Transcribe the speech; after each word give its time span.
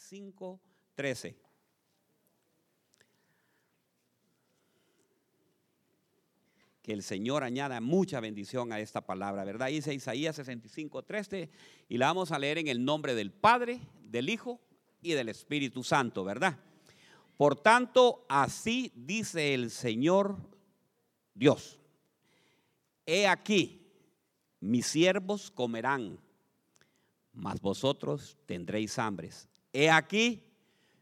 65, 0.00 0.60
13. 0.94 1.36
Que 6.82 6.92
el 6.92 7.02
Señor 7.02 7.44
añada 7.44 7.80
mucha 7.82 8.18
bendición 8.20 8.72
a 8.72 8.80
esta 8.80 9.04
palabra, 9.04 9.44
¿verdad? 9.44 9.68
Dice 9.68 9.92
Isaías 9.92 10.36
65, 10.36 11.02
13 11.02 11.50
y 11.88 11.98
la 11.98 12.06
vamos 12.06 12.32
a 12.32 12.38
leer 12.38 12.58
en 12.58 12.68
el 12.68 12.82
nombre 12.82 13.14
del 13.14 13.30
Padre, 13.30 13.80
del 14.02 14.30
Hijo 14.30 14.58
y 15.02 15.12
del 15.12 15.28
Espíritu 15.28 15.84
Santo, 15.84 16.24
¿verdad? 16.24 16.58
Por 17.36 17.60
tanto, 17.60 18.24
así 18.28 18.92
dice 18.96 19.52
el 19.52 19.70
Señor 19.70 20.38
Dios. 21.34 21.78
He 23.04 23.26
aquí, 23.26 23.86
mis 24.60 24.86
siervos 24.86 25.50
comerán, 25.50 26.18
mas 27.32 27.60
vosotros 27.60 28.38
tendréis 28.46 28.98
hambres. 28.98 29.49
He 29.72 29.90
aquí, 29.90 30.42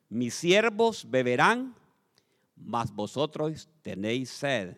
mis 0.08 0.34
siervos 0.34 1.08
beberán, 1.08 1.74
mas 2.56 2.92
vosotros 2.92 3.68
tenéis 3.82 4.30
sed. 4.30 4.76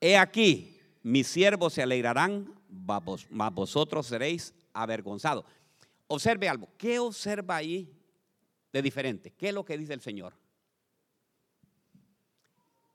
He 0.00 0.16
aquí, 0.16 0.80
mis 1.02 1.26
siervos 1.26 1.74
se 1.74 1.82
alegrarán, 1.82 2.54
mas 3.30 3.52
vosotros 3.52 4.06
seréis 4.06 4.54
avergonzados. 4.72 5.44
Observe 6.06 6.48
algo. 6.48 6.68
¿Qué 6.76 6.98
observa 6.98 7.56
ahí 7.56 7.92
de 8.72 8.82
diferente? 8.82 9.32
¿Qué 9.32 9.48
es 9.48 9.54
lo 9.54 9.64
que 9.64 9.78
dice 9.78 9.94
el 9.94 10.00
Señor? 10.00 10.34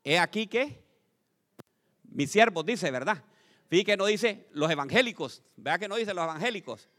He 0.04 0.18
aquí 0.18 0.48
que 0.48 0.84
mis 2.04 2.32
siervos 2.32 2.66
dice, 2.66 2.90
¿verdad? 2.92 3.24
Fíjate 3.68 3.86
que 3.86 3.98
no 3.98 4.06
dice 4.06 4.48
los 4.52 4.70
evangélicos, 4.70 5.42
¿verdad 5.56 5.80
que 5.80 5.88
no 5.88 5.96
dice 5.96 6.14
los 6.14 6.24
evangélicos? 6.24 6.90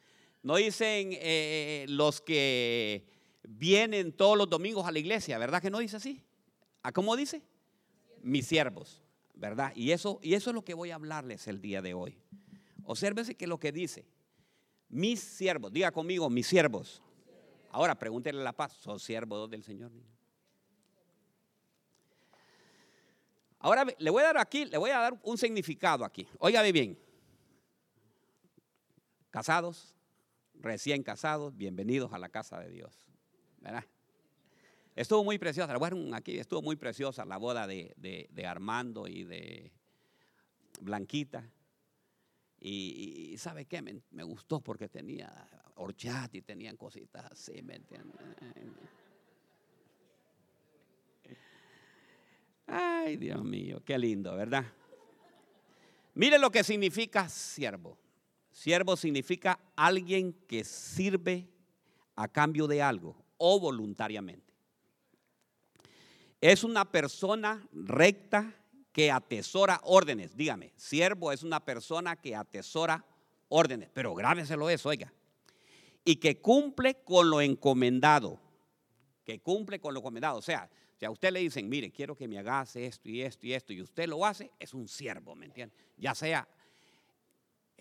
No 0.42 0.56
dicen 0.56 1.10
eh, 1.12 1.86
los 1.88 2.20
que 2.20 3.06
vienen 3.42 4.12
todos 4.12 4.36
los 4.36 4.48
domingos 4.48 4.86
a 4.86 4.92
la 4.92 4.98
iglesia, 4.98 5.38
¿verdad 5.38 5.62
que 5.62 5.70
no 5.70 5.78
dice 5.78 5.96
así? 5.96 6.22
¿A 6.82 6.92
cómo 6.92 7.16
dice? 7.16 7.42
Mis 8.22 8.46
siervos, 8.46 9.02
¿verdad? 9.34 9.72
Y 9.76 9.92
eso, 9.92 10.18
y 10.22 10.34
eso 10.34 10.50
es 10.50 10.54
lo 10.54 10.64
que 10.64 10.74
voy 10.74 10.90
a 10.90 10.96
hablarles 10.96 11.46
el 11.46 11.60
día 11.60 11.80
de 11.80 11.94
hoy. 11.94 12.18
Obsérvese 12.84 13.36
que 13.36 13.46
lo 13.46 13.58
que 13.58 13.70
dice, 13.70 14.04
mis 14.88 15.20
siervos, 15.20 15.72
diga 15.72 15.92
conmigo, 15.92 16.28
mis 16.28 16.46
siervos. 16.46 17.02
Ahora 17.70 17.98
pregúntele 17.98 18.40
a 18.40 18.44
la 18.44 18.52
paz, 18.52 18.72
¿son 18.72 18.98
siervos 18.98 19.48
del 19.48 19.62
Señor? 19.62 19.92
Ahora 23.60 23.86
le 23.96 24.10
voy 24.10 24.22
a 24.22 24.26
dar 24.26 24.38
aquí, 24.38 24.64
le 24.64 24.76
voy 24.76 24.90
a 24.90 24.98
dar 24.98 25.20
un 25.22 25.38
significado 25.38 26.04
aquí. 26.04 26.26
Oiga 26.40 26.62
bien. 26.62 26.98
Casados, 29.30 29.94
recién 30.62 31.02
casados, 31.02 31.56
bienvenidos 31.56 32.12
a 32.12 32.18
la 32.18 32.28
casa 32.28 32.58
de 32.60 32.70
Dios. 32.70 32.94
¿Verdad? 33.60 33.84
Estuvo 34.94 35.24
muy 35.24 35.38
preciosa, 35.38 35.76
bueno, 35.76 36.14
aquí 36.14 36.38
estuvo 36.38 36.62
muy 36.62 36.76
preciosa 36.76 37.24
la 37.24 37.36
boda 37.36 37.66
de, 37.66 38.44
Armando 38.46 39.08
y 39.08 39.24
de 39.24 39.72
Blanquita. 40.80 41.48
Y, 42.60 43.34
¿sabe 43.38 43.64
qué? 43.64 43.82
Me, 43.82 44.00
me, 44.12 44.22
gustó 44.22 44.60
porque 44.60 44.88
tenía 44.88 45.48
horchata 45.76 46.36
y 46.36 46.42
tenían 46.42 46.76
cositas 46.76 47.24
así, 47.32 47.60
¿me 47.62 47.76
entiendes? 47.76 48.20
Ay, 52.68 53.16
Dios 53.16 53.42
mío, 53.42 53.82
qué 53.84 53.98
lindo, 53.98 54.36
¿verdad? 54.36 54.64
Mire 56.14 56.38
lo 56.38 56.50
que 56.50 56.62
significa 56.62 57.28
siervo. 57.28 57.98
Siervo 58.52 58.96
significa 58.96 59.58
alguien 59.74 60.34
que 60.46 60.62
sirve 60.62 61.48
a 62.14 62.28
cambio 62.28 62.66
de 62.66 62.82
algo 62.82 63.16
o 63.38 63.58
voluntariamente. 63.58 64.52
Es 66.40 66.62
una 66.62 66.84
persona 66.84 67.66
recta 67.72 68.54
que 68.92 69.10
atesora 69.10 69.80
órdenes. 69.84 70.36
Dígame, 70.36 70.72
siervo 70.76 71.32
es 71.32 71.42
una 71.42 71.64
persona 71.64 72.16
que 72.16 72.36
atesora 72.36 73.04
órdenes, 73.48 73.88
pero 73.92 74.14
grábeselo 74.14 74.68
eso, 74.68 74.90
oiga. 74.90 75.12
Y 76.04 76.16
que 76.16 76.40
cumple 76.40 76.96
con 77.04 77.30
lo 77.30 77.40
encomendado. 77.40 78.38
Que 79.24 79.40
cumple 79.40 79.80
con 79.80 79.94
lo 79.94 80.00
encomendado. 80.00 80.38
O 80.38 80.42
sea, 80.42 80.68
si 80.98 81.06
a 81.06 81.10
usted 81.10 81.32
le 81.32 81.40
dicen, 81.40 81.68
mire, 81.68 81.90
quiero 81.90 82.14
que 82.14 82.28
me 82.28 82.38
hagas 82.38 82.76
esto 82.76 83.08
y 83.08 83.22
esto 83.22 83.46
y 83.46 83.54
esto, 83.54 83.72
y 83.72 83.80
usted 83.80 84.08
lo 84.08 84.26
hace, 84.26 84.50
es 84.58 84.74
un 84.74 84.88
siervo, 84.88 85.34
¿me 85.34 85.46
entiende? 85.46 85.74
Ya 85.96 86.14
sea 86.14 86.46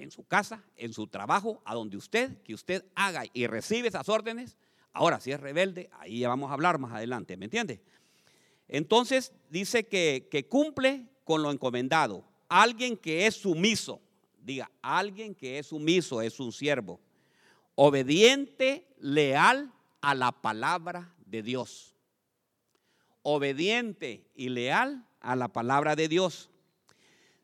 en 0.01 0.11
su 0.11 0.23
casa, 0.23 0.63
en 0.75 0.93
su 0.93 1.07
trabajo, 1.07 1.61
a 1.65 1.73
donde 1.73 1.97
usted, 1.97 2.41
que 2.43 2.53
usted 2.53 2.83
haga 2.95 3.23
y 3.33 3.47
recibe 3.47 3.87
esas 3.87 4.09
órdenes. 4.09 4.57
Ahora, 4.93 5.19
si 5.19 5.31
es 5.31 5.39
rebelde, 5.39 5.89
ahí 5.99 6.19
ya 6.19 6.29
vamos 6.29 6.49
a 6.49 6.53
hablar 6.53 6.77
más 6.79 6.91
adelante, 6.91 7.37
¿me 7.37 7.45
entiende? 7.45 7.81
Entonces 8.67 9.31
dice 9.49 9.87
que, 9.87 10.27
que 10.29 10.47
cumple 10.47 11.05
con 11.23 11.43
lo 11.43 11.51
encomendado. 11.51 12.25
Alguien 12.49 12.97
que 12.97 13.27
es 13.27 13.35
sumiso, 13.35 14.01
diga, 14.41 14.69
alguien 14.81 15.35
que 15.35 15.59
es 15.59 15.67
sumiso 15.67 16.21
es 16.21 16.39
un 16.39 16.51
siervo. 16.51 16.99
Obediente, 17.75 18.87
leal 18.99 19.71
a 20.01 20.15
la 20.15 20.31
palabra 20.31 21.13
de 21.25 21.41
Dios 21.43 21.91
obediente 23.23 24.25
y 24.35 24.49
leal 24.49 25.05
a 25.19 25.35
la 25.35 25.47
palabra 25.47 25.95
de 25.95 26.07
Dios. 26.07 26.49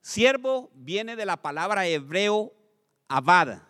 Siervo 0.01 0.71
viene 0.73 1.15
de 1.15 1.25
la 1.25 1.37
palabra 1.37 1.87
hebreo 1.87 2.53
abad 3.07 3.61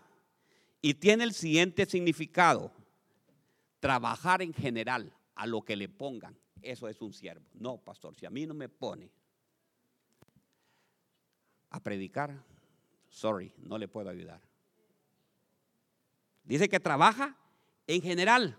y 0.81 0.93
tiene 0.93 1.23
el 1.23 1.33
siguiente 1.33 1.85
significado. 1.85 2.71
Trabajar 3.79 4.41
en 4.41 4.53
general 4.53 5.13
a 5.35 5.45
lo 5.45 5.61
que 5.63 5.75
le 5.75 5.89
pongan. 5.89 6.37
Eso 6.61 6.87
es 6.87 7.01
un 7.01 7.13
siervo. 7.13 7.45
No, 7.53 7.77
pastor, 7.77 8.15
si 8.15 8.25
a 8.25 8.29
mí 8.29 8.45
no 8.45 8.53
me 8.53 8.69
pone 8.69 9.11
a 11.69 11.79
predicar, 11.81 12.43
sorry, 13.09 13.53
no 13.57 13.77
le 13.77 13.87
puedo 13.87 14.09
ayudar. 14.09 14.41
Dice 16.43 16.69
que 16.69 16.79
trabaja 16.79 17.35
en 17.85 18.01
general. 18.01 18.57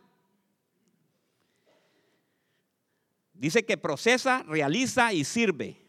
Dice 3.32 3.64
que 3.64 3.76
procesa, 3.78 4.42
realiza 4.42 5.12
y 5.12 5.24
sirve 5.24 5.87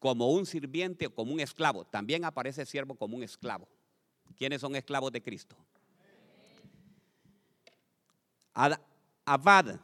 como 0.00 0.32
un 0.32 0.46
sirviente 0.46 1.06
o 1.06 1.14
como 1.14 1.32
un 1.32 1.38
esclavo. 1.38 1.84
También 1.84 2.24
aparece 2.24 2.66
siervo 2.66 2.96
como 2.96 3.16
un 3.16 3.22
esclavo. 3.22 3.68
¿Quiénes 4.36 4.60
son 4.60 4.74
esclavos 4.74 5.12
de 5.12 5.22
Cristo? 5.22 5.56
Abad 9.24 9.78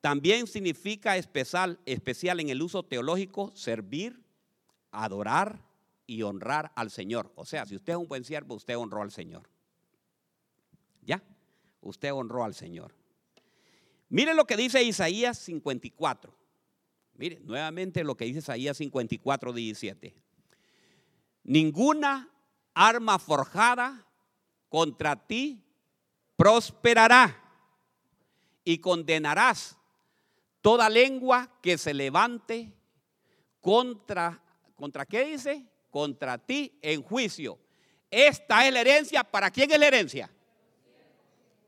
también 0.00 0.46
significa 0.46 1.16
especial, 1.16 1.78
especial 1.84 2.40
en 2.40 2.48
el 2.48 2.62
uso 2.62 2.82
teológico 2.82 3.52
servir, 3.54 4.24
adorar 4.90 5.62
y 6.06 6.22
honrar 6.22 6.72
al 6.74 6.90
Señor. 6.90 7.30
O 7.34 7.44
sea, 7.44 7.66
si 7.66 7.76
usted 7.76 7.92
es 7.92 7.98
un 7.98 8.08
buen 8.08 8.24
siervo, 8.24 8.54
usted 8.54 8.76
honró 8.76 9.02
al 9.02 9.12
Señor. 9.12 9.48
¿Ya? 11.02 11.22
Usted 11.82 12.12
honró 12.12 12.44
al 12.44 12.54
Señor. 12.54 12.94
Mire 14.08 14.34
lo 14.34 14.46
que 14.46 14.56
dice 14.56 14.82
Isaías 14.82 15.38
54. 15.38 16.39
Mire, 17.20 17.38
nuevamente 17.42 18.02
lo 18.02 18.16
que 18.16 18.24
dice 18.24 18.38
Isaías 18.38 18.78
54, 18.78 19.52
17. 19.52 20.14
Ninguna 21.42 22.30
arma 22.72 23.18
forjada 23.18 24.06
contra 24.70 25.16
ti 25.26 25.62
prosperará 26.34 27.38
y 28.64 28.78
condenarás 28.78 29.76
toda 30.62 30.88
lengua 30.88 31.58
que 31.60 31.76
se 31.76 31.92
levante 31.92 32.72
contra, 33.60 34.42
¿contra 34.74 35.04
qué 35.04 35.26
dice? 35.26 35.66
Contra 35.90 36.38
ti 36.38 36.78
en 36.80 37.02
juicio. 37.02 37.58
Esta 38.10 38.66
es 38.66 38.72
la 38.72 38.80
herencia. 38.80 39.24
¿Para 39.24 39.50
quién 39.50 39.70
es 39.70 39.78
la 39.78 39.88
herencia? 39.88 40.30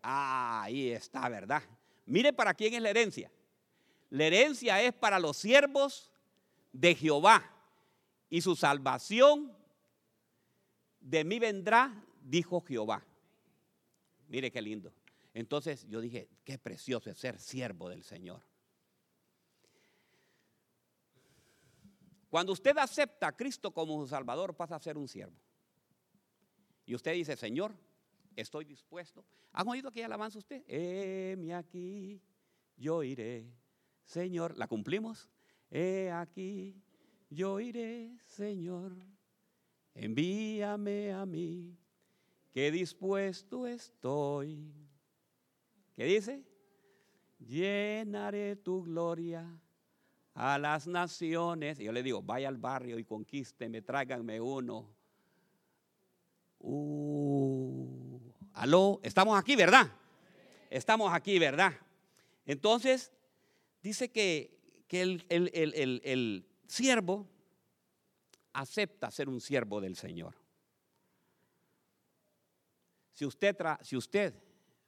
Ah, 0.03 0.63
ahí 0.63 0.93
está, 0.93 1.29
¿verdad? 1.29 1.63
Mire 2.07 2.33
para 2.33 2.55
quién 2.55 2.73
es 2.73 2.81
la 2.81 2.89
herencia. 2.89 3.31
La 4.13 4.27
herencia 4.27 4.83
es 4.83 4.93
para 4.93 5.19
los 5.19 5.39
siervos 5.39 6.11
de 6.71 6.95
Jehová 6.95 7.51
y 8.29 8.43
su 8.43 8.55
salvación 8.55 9.57
de 11.01 11.25
mí 11.25 11.39
vendrá, 11.39 12.05
dijo 12.21 12.61
Jehová. 12.61 13.03
Mire 14.29 14.51
qué 14.51 14.61
lindo. 14.61 14.93
Entonces 15.33 15.87
yo 15.89 16.03
dije, 16.03 16.29
qué 16.45 16.59
precioso 16.59 17.09
es 17.09 17.17
ser 17.17 17.39
siervo 17.39 17.89
del 17.89 18.03
Señor. 18.03 18.43
Cuando 22.29 22.53
usted 22.53 22.77
acepta 22.77 23.29
a 23.29 23.33
Cristo 23.35 23.71
como 23.71 23.99
su 24.03 24.09
Salvador, 24.09 24.55
pasa 24.55 24.77
a 24.77 24.81
ser 24.81 24.99
un 24.99 25.09
siervo. 25.09 25.41
Y 26.85 26.95
usted 26.95 27.15
dice, 27.15 27.35
Señor, 27.35 27.75
estoy 28.37 28.67
dispuesto. 28.67 29.25
¿Han 29.53 29.67
oído 29.69 29.89
aquella 29.89 30.05
alabanza 30.05 30.39
usted? 30.39 30.63
Heme 30.69 31.55
aquí, 31.55 32.21
yo 32.77 33.03
iré 33.03 33.62
Señor, 34.05 34.57
¿la 34.59 34.67
cumplimos? 34.67 35.31
He 35.71 36.11
aquí, 36.11 36.77
yo 37.31 37.61
iré, 37.61 38.17
Señor, 38.27 38.95
envíame 39.95 41.13
a 41.13 41.25
mí, 41.25 41.77
que 42.53 42.71
dispuesto 42.71 43.67
estoy. 43.67 44.73
¿Qué 45.97 46.05
dice? 46.05 46.43
Llenaré 47.39 48.57
tu 48.57 48.83
gloria 48.83 49.47
a 50.35 50.59
las 50.59 50.87
naciones. 50.87 51.79
Y 51.81 51.85
yo 51.85 51.93
le 51.93 52.03
digo, 52.03 52.23
vaya 52.23 52.49
al 52.49 52.59
barrio 52.59 52.99
y 52.99 53.05
conquísteme, 53.05 53.83
tráiganme 53.83 54.41
uno. 54.41 54.89
Uh, 56.59 58.21
aló, 58.55 59.01
estamos 59.03 59.39
aquí, 59.39 59.57
¿verdad? 59.57 59.91
Estamos 60.71 61.13
aquí, 61.13 61.39
¿verdad? 61.39 61.73
Entonces, 62.47 63.13
dice 63.83 64.11
que, 64.11 64.61
el, 64.89 65.25
el 65.31 66.47
siervo 66.67 67.27
acepta 68.53 69.11
ser 69.11 69.29
un 69.29 69.41
siervo 69.41 69.81
del 69.81 69.97
Señor. 69.97 70.35
Si 73.13 73.27
usted, 73.27 73.57
si 73.83 73.97
usted 73.97 74.35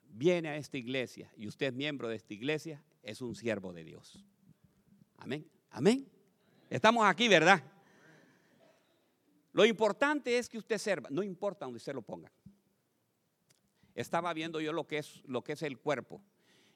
viene 0.08 0.48
a 0.48 0.56
esta 0.56 0.76
iglesia 0.76 1.30
y 1.36 1.46
usted 1.46 1.66
es 1.66 1.74
miembro 1.74 2.08
de 2.08 2.16
esta 2.16 2.34
iglesia, 2.34 2.82
es 3.02 3.20
un 3.20 3.34
siervo 3.34 3.72
de 3.72 3.84
Dios. 3.84 4.24
Amén. 5.18 5.48
Amén. 5.70 6.08
Estamos 6.70 7.04
aquí, 7.06 7.28
¿verdad? 7.28 7.62
Lo 9.52 9.64
importante 9.64 10.36
es 10.36 10.48
que 10.48 10.58
usted 10.58 10.78
sirva, 10.78 11.08
no 11.10 11.22
importa 11.22 11.64
donde 11.64 11.76
usted 11.76 11.94
lo 11.94 12.02
ponga. 12.02 12.32
Estaba 13.94 14.32
viendo 14.32 14.60
yo 14.60 14.72
lo 14.72 14.86
que 14.86 14.98
es, 14.98 15.22
lo 15.26 15.44
que 15.44 15.52
es 15.52 15.62
el 15.62 15.78
cuerpo. 15.78 16.20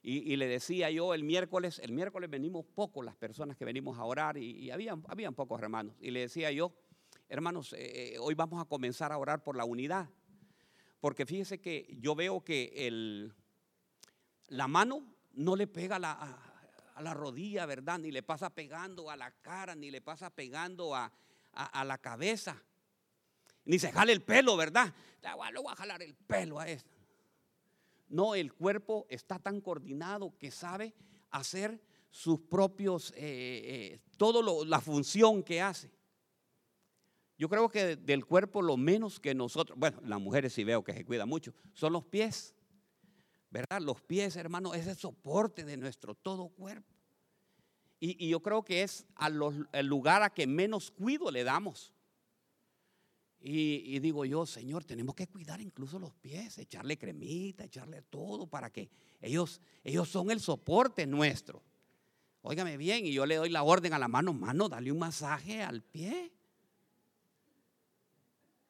Y, 0.01 0.37
le 0.37 0.47
decía 0.47 0.91
yo 0.91 1.13
el 1.13 1.25
miércoles, 1.25 1.81
el 1.81 1.93
miércoles 1.93 2.31
venimos 2.31 2.65
pocos 2.65 3.05
las 3.05 3.17
personas 3.17 3.57
que 3.57 3.65
venimos 3.65 3.99
a 3.99 4.05
orar 4.05 4.39
y, 4.39 4.71
habían, 4.71 5.05
habían, 5.09 5.35
pocos 5.35 5.61
hermanos. 5.61 5.97
Y 6.01 6.13
le 6.13 6.21
decía 6.21 6.51
yo, 6.53 6.73
hermanos, 7.29 7.73
eh, 7.73 8.15
eh, 8.15 8.19
hoy 8.19 8.35
vamos 8.35 8.63
a 8.63 8.65
comenzar 8.65 9.13
a 9.13 9.19
orar 9.19 9.43
por 9.43 9.57
la 9.57 9.65
unidad. 9.65 10.09
Porque 11.01 11.27
fíjese 11.27 11.61
que 11.61 11.97
yo 12.01 12.15
veo 12.15 12.43
que 12.43 12.73
el, 12.87 13.35
la 14.49 14.69
mano 14.69 15.05
no 15.33 15.57
le 15.57 15.67
pega 15.67 15.97
a 15.97 17.01
la, 17.01 17.15
rodilla, 17.15 17.67
¿verdad? 17.67 17.99
Ni 17.99 18.11
le 18.11 18.23
pasa 18.23 18.51
pegando 18.51 19.11
a 19.11 19.17
la 19.17 19.31
cara, 19.31 19.75
ni 19.75 19.91
le 19.91 20.01
pasa 20.01 20.31
pegando 20.31 20.95
a, 20.95 21.13
la 21.85 21.99
cabeza. 21.99 22.61
Ni 23.65 23.79
se 23.79 23.93
jale 23.93 24.13
el 24.13 24.23
pelo, 24.23 24.57
¿verdad? 24.57 24.93
Le 25.23 25.61
voy 25.61 25.73
a 25.73 25.77
jalar 25.77 26.03
el 26.03 26.15
pelo 26.15 26.59
a 26.59 26.69
esto. 26.69 26.98
No, 28.09 28.35
el 28.35 28.53
cuerpo 28.53 29.07
está 29.09 29.39
tan 29.39 29.61
coordinado 29.61 30.37
que 30.39 30.51
sabe 30.51 30.95
hacer 31.31 31.81
sus 32.11 32.41
propios, 32.41 33.13
eh, 33.17 33.97
eh 33.97 34.01
todo 34.17 34.65
la 34.65 34.81
función 34.81 35.43
que 35.43 35.61
hace. 35.61 35.91
Yo 37.39 37.49
creo 37.49 37.69
que 37.69 37.95
del 37.95 38.27
cuerpo 38.27 38.63
lo 38.63 38.77
menos 38.77 39.21
que 39.21 39.33
nosotros, 39.35 39.79
bueno, 39.79 40.01
las 40.05 40.21
mujeres 40.21 40.53
sí 40.53 40.65
veo 40.65 40.83
que 40.83 40.93
se 40.93 41.05
cuidan 41.05 41.29
mucho, 41.29 41.55
son 41.73 41.93
los 41.93 42.05
pies. 42.05 42.55
¿Verdad? 43.51 43.81
Los 43.81 44.03
pies, 44.03 44.37
hermano, 44.37 44.75
es 44.75 44.87
el 44.87 44.97
soporte 44.97 45.65
de 45.65 45.77
nuestro 45.77 46.15
todo 46.15 46.49
cuerpo. 46.49 46.93
Y, 48.01 48.29
yo 48.29 48.41
creo 48.41 48.63
que 48.63 48.83
es 48.83 49.07
el 49.73 49.87
lugar 49.87 50.23
a 50.23 50.31
que 50.31 50.47
menos 50.47 50.91
cuido 50.91 51.31
le 51.31 51.45
damos. 51.45 51.95
Y, 53.41 53.99
digo 54.01 54.25
yo, 54.25 54.47
Señor, 54.47 54.85
tenemos 54.85 55.15
que 55.15 55.29
cuidar 55.29 55.61
incluso 55.61 55.99
los 55.99 56.13
pies, 56.15 56.59
echarle 56.59 56.99
cremita, 56.99 57.65
echarle 57.65 58.03
todo 58.03 58.49
para 58.49 58.71
que 58.71 58.91
ellos, 59.21 59.61
ellos 59.85 60.09
son 60.09 60.31
el 60.31 60.41
soporte 60.41 61.07
nuestro. 61.07 61.63
Óigame 62.43 62.77
bien, 62.77 63.07
y 63.07 63.13
yo 63.13 63.27
le 63.27 63.37
doy 63.37 63.51
la 63.51 63.63
orden 63.63 63.93
a 63.93 63.99
la 63.99 64.09
mano, 64.09 64.33
mano, 64.33 64.69
dale 64.69 64.91
un 64.91 64.99
masaje 64.99 65.63
al 65.63 65.83
pie. 65.83 66.33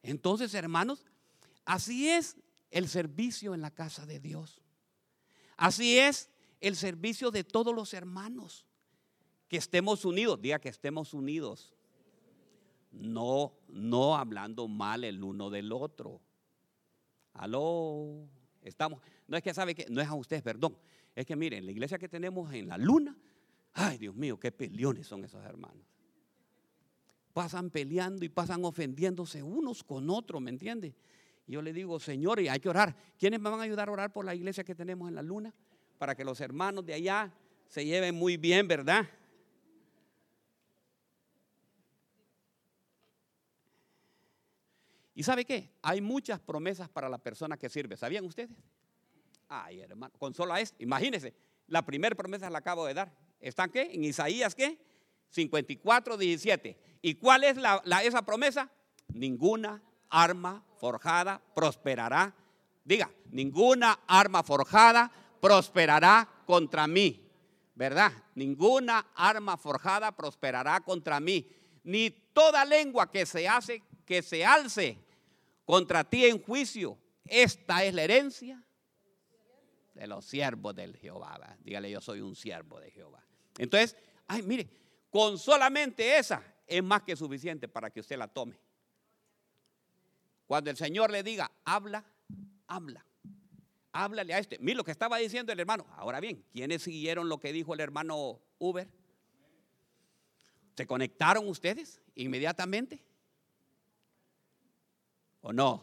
Entonces, 0.02 0.52
hermanos, 0.52 1.06
así 1.64 2.08
es 2.08 2.36
el 2.70 2.88
servicio 2.88 3.54
en 3.54 3.62
la 3.62 3.70
casa 3.70 4.04
de 4.04 4.20
Dios. 4.20 4.62
Así 5.56 5.98
es 5.98 6.30
el 6.60 6.76
servicio 6.76 7.30
de 7.30 7.44
todos 7.44 7.74
los 7.74 7.94
hermanos. 7.94 8.66
Que 9.48 9.56
estemos 9.56 10.04
unidos, 10.04 10.40
diga 10.42 10.58
que 10.58 10.68
estemos 10.68 11.14
unidos. 11.14 11.74
No, 12.98 13.54
no 13.68 14.16
hablando 14.16 14.68
mal 14.68 15.04
el 15.04 15.22
uno 15.22 15.50
del 15.50 15.72
otro. 15.72 16.20
Aló, 17.34 18.28
estamos. 18.62 19.00
No 19.26 19.36
es 19.36 19.42
que 19.42 19.54
sabe 19.54 19.74
que, 19.74 19.86
no 19.88 20.00
es 20.00 20.08
a 20.08 20.14
ustedes, 20.14 20.42
perdón. 20.42 20.76
Es 21.14 21.26
que 21.26 21.36
miren, 21.36 21.64
la 21.64 21.72
iglesia 21.72 21.98
que 21.98 22.08
tenemos 22.08 22.52
en 22.52 22.68
la 22.68 22.78
luna, 22.78 23.16
ay 23.74 23.98
Dios 23.98 24.14
mío, 24.14 24.38
qué 24.38 24.52
peleones 24.52 25.06
son 25.06 25.24
esos 25.24 25.44
hermanos 25.44 25.88
pasan 27.38 27.70
peleando 27.70 28.24
y 28.24 28.28
pasan 28.28 28.64
ofendiéndose 28.64 29.44
unos 29.44 29.84
con 29.84 30.10
otros, 30.10 30.42
¿me 30.42 30.50
entiende? 30.50 30.92
Y 31.46 31.52
yo 31.52 31.62
le 31.62 31.72
digo, 31.72 32.00
Señor, 32.00 32.40
y 32.40 32.48
hay 32.48 32.58
que 32.58 32.68
orar. 32.68 32.96
¿Quiénes 33.16 33.38
me 33.38 33.48
van 33.48 33.60
a 33.60 33.62
ayudar 33.62 33.88
a 33.88 33.92
orar 33.92 34.12
por 34.12 34.24
la 34.24 34.34
iglesia 34.34 34.64
que 34.64 34.74
tenemos 34.74 35.08
en 35.08 35.14
la 35.14 35.22
luna? 35.22 35.54
Para 35.98 36.16
que 36.16 36.24
los 36.24 36.40
hermanos 36.40 36.84
de 36.84 36.94
allá 36.94 37.32
se 37.68 37.84
lleven 37.84 38.16
muy 38.16 38.36
bien, 38.36 38.66
¿verdad? 38.66 39.08
¿Y 45.18 45.24
sabe 45.24 45.44
qué? 45.44 45.68
Hay 45.82 46.00
muchas 46.00 46.38
promesas 46.38 46.88
para 46.88 47.08
la 47.08 47.18
persona 47.18 47.56
que 47.56 47.68
sirve. 47.68 47.96
¿Sabían 47.96 48.24
ustedes? 48.24 48.56
Ay, 49.48 49.80
hermano, 49.80 50.14
con 50.16 50.32
solo 50.32 50.54
esto, 50.54 50.76
imagínense, 50.78 51.34
la 51.66 51.84
primera 51.84 52.14
promesa 52.14 52.48
la 52.48 52.58
acabo 52.58 52.86
de 52.86 52.94
dar. 52.94 53.12
¿Están 53.40 53.68
qué? 53.72 53.90
En 53.92 54.04
Isaías, 54.04 54.54
¿qué? 54.54 54.78
54, 55.30 56.16
17. 56.16 56.78
¿Y 57.02 57.14
cuál 57.16 57.42
es 57.42 57.56
la, 57.56 57.82
esa 58.04 58.22
promesa? 58.22 58.70
Ninguna 59.08 59.82
arma 60.08 60.64
forjada 60.76 61.42
prosperará. 61.52 62.32
Diga, 62.84 63.10
ninguna 63.32 63.98
arma 64.06 64.44
forjada 64.44 65.10
prosperará 65.40 66.28
contra 66.46 66.86
mí. 66.86 67.28
¿Verdad? 67.74 68.12
Ninguna 68.36 69.08
arma 69.16 69.56
forjada 69.56 70.12
prosperará 70.12 70.78
contra 70.78 71.18
mí. 71.18 71.44
Ni 71.82 72.08
toda 72.10 72.64
lengua 72.64 73.10
que 73.10 73.26
se 73.26 73.48
hace, 73.48 73.82
que 74.06 74.22
se 74.22 74.44
alce 74.46 75.07
contra 75.68 76.02
ti 76.02 76.24
en 76.24 76.42
juicio. 76.42 76.98
Esta 77.26 77.84
es 77.84 77.92
la 77.92 78.02
herencia 78.02 78.64
de 79.92 80.06
los 80.06 80.24
siervos 80.24 80.74
del 80.74 80.96
Jehová. 80.96 81.58
Dígale, 81.60 81.90
yo 81.90 82.00
soy 82.00 82.22
un 82.22 82.34
siervo 82.34 82.80
de 82.80 82.90
Jehová. 82.90 83.22
Entonces, 83.58 83.94
ay, 84.26 84.40
mire, 84.44 84.66
con 85.10 85.36
solamente 85.36 86.16
esa 86.16 86.42
es 86.66 86.82
más 86.82 87.02
que 87.02 87.14
suficiente 87.14 87.68
para 87.68 87.90
que 87.90 88.00
usted 88.00 88.16
la 88.16 88.28
tome. 88.28 88.58
Cuando 90.46 90.70
el 90.70 90.78
Señor 90.78 91.10
le 91.10 91.22
diga, 91.22 91.52
habla, 91.66 92.02
habla. 92.66 93.04
Háblale 93.92 94.32
a 94.32 94.38
este. 94.38 94.58
Mira 94.60 94.78
lo 94.78 94.84
que 94.84 94.92
estaba 94.92 95.18
diciendo 95.18 95.52
el 95.52 95.60
hermano. 95.60 95.86
Ahora 95.96 96.18
bien, 96.18 96.46
¿quiénes 96.50 96.82
siguieron 96.82 97.28
lo 97.28 97.40
que 97.40 97.52
dijo 97.52 97.74
el 97.74 97.80
hermano 97.80 98.40
Uber? 98.56 98.88
¿Se 100.74 100.86
conectaron 100.86 101.46
ustedes 101.46 102.00
inmediatamente? 102.14 103.04
¿O 105.40 105.52
no? 105.52 105.82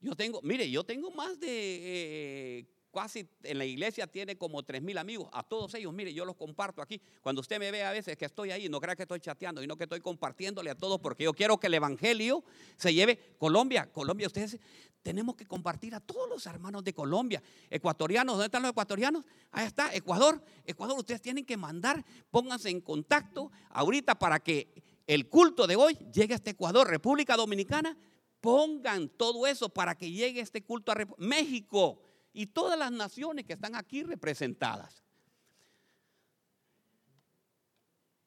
Yo 0.00 0.14
tengo, 0.14 0.40
mire, 0.42 0.70
yo 0.70 0.84
tengo 0.84 1.10
más 1.10 1.40
de 1.40 1.48
eh, 1.50 2.66
casi 2.96 3.28
en 3.42 3.58
la 3.58 3.66
iglesia 3.66 4.06
tiene 4.06 4.38
como 4.38 4.62
tres 4.62 4.80
mil 4.80 4.96
amigos. 4.96 5.28
A 5.32 5.42
todos 5.42 5.74
ellos, 5.74 5.92
mire, 5.92 6.14
yo 6.14 6.24
los 6.24 6.34
comparto 6.36 6.80
aquí. 6.80 7.00
Cuando 7.20 7.42
usted 7.42 7.58
me 7.58 7.70
ve 7.70 7.84
a 7.84 7.92
veces 7.92 8.16
que 8.16 8.24
estoy 8.24 8.50
ahí, 8.50 8.68
no 8.70 8.80
crea 8.80 8.96
que 8.96 9.02
estoy 9.02 9.20
chateando, 9.20 9.62
y 9.62 9.66
no 9.66 9.76
que 9.76 9.84
estoy 9.84 10.00
compartiéndole 10.00 10.70
a 10.70 10.74
todos, 10.74 10.98
porque 11.00 11.24
yo 11.24 11.34
quiero 11.34 11.58
que 11.58 11.66
el 11.66 11.74
evangelio 11.74 12.42
se 12.76 12.94
lleve. 12.94 13.18
Colombia, 13.38 13.92
Colombia, 13.92 14.26
ustedes 14.26 14.58
tenemos 15.02 15.36
que 15.36 15.44
compartir 15.44 15.94
a 15.94 16.00
todos 16.00 16.28
los 16.28 16.46
hermanos 16.46 16.82
de 16.84 16.94
Colombia. 16.94 17.42
Ecuatorianos, 17.68 18.34
¿dónde 18.34 18.46
están 18.46 18.62
los 18.62 18.70
ecuatorianos? 18.70 19.26
Ahí 19.50 19.66
está, 19.66 19.94
Ecuador. 19.94 20.42
Ecuador, 20.64 20.98
ustedes 20.98 21.20
tienen 21.20 21.44
que 21.44 21.56
mandar, 21.56 22.02
pónganse 22.30 22.70
en 22.70 22.80
contacto 22.80 23.52
ahorita 23.70 24.18
para 24.18 24.40
que 24.40 24.95
el 25.06 25.28
culto 25.28 25.66
de 25.66 25.76
hoy 25.76 25.96
llegue 26.12 26.34
a 26.34 26.36
este 26.36 26.50
Ecuador, 26.50 26.88
República 26.88 27.36
Dominicana. 27.36 27.96
Pongan 28.40 29.08
todo 29.08 29.46
eso 29.46 29.68
para 29.68 29.94
que 29.96 30.10
llegue 30.10 30.40
este 30.40 30.62
culto 30.62 30.92
a 30.92 30.96
México 31.18 32.00
y 32.32 32.46
todas 32.46 32.78
las 32.78 32.92
naciones 32.92 33.44
que 33.44 33.54
están 33.54 33.74
aquí 33.74 34.02
representadas. 34.02 35.02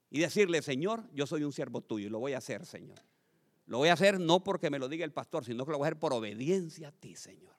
Y 0.09 0.19
decirle, 0.19 0.61
Señor, 0.61 1.03
yo 1.13 1.27
soy 1.27 1.43
un 1.43 1.53
siervo 1.53 1.81
tuyo 1.81 2.07
y 2.07 2.09
lo 2.09 2.19
voy 2.19 2.33
a 2.33 2.39
hacer, 2.39 2.65
Señor. 2.65 2.99
Lo 3.67 3.77
voy 3.77 3.89
a 3.89 3.93
hacer 3.93 4.19
no 4.19 4.43
porque 4.43 4.71
me 4.71 4.79
lo 4.79 4.89
diga 4.89 5.05
el 5.05 5.13
pastor, 5.13 5.45
sino 5.45 5.65
que 5.65 5.71
lo 5.71 5.77
voy 5.77 5.85
a 5.85 5.87
hacer 5.89 5.99
por 5.99 6.13
obediencia 6.13 6.87
a 6.87 6.91
ti, 6.91 7.15
Señor. 7.15 7.53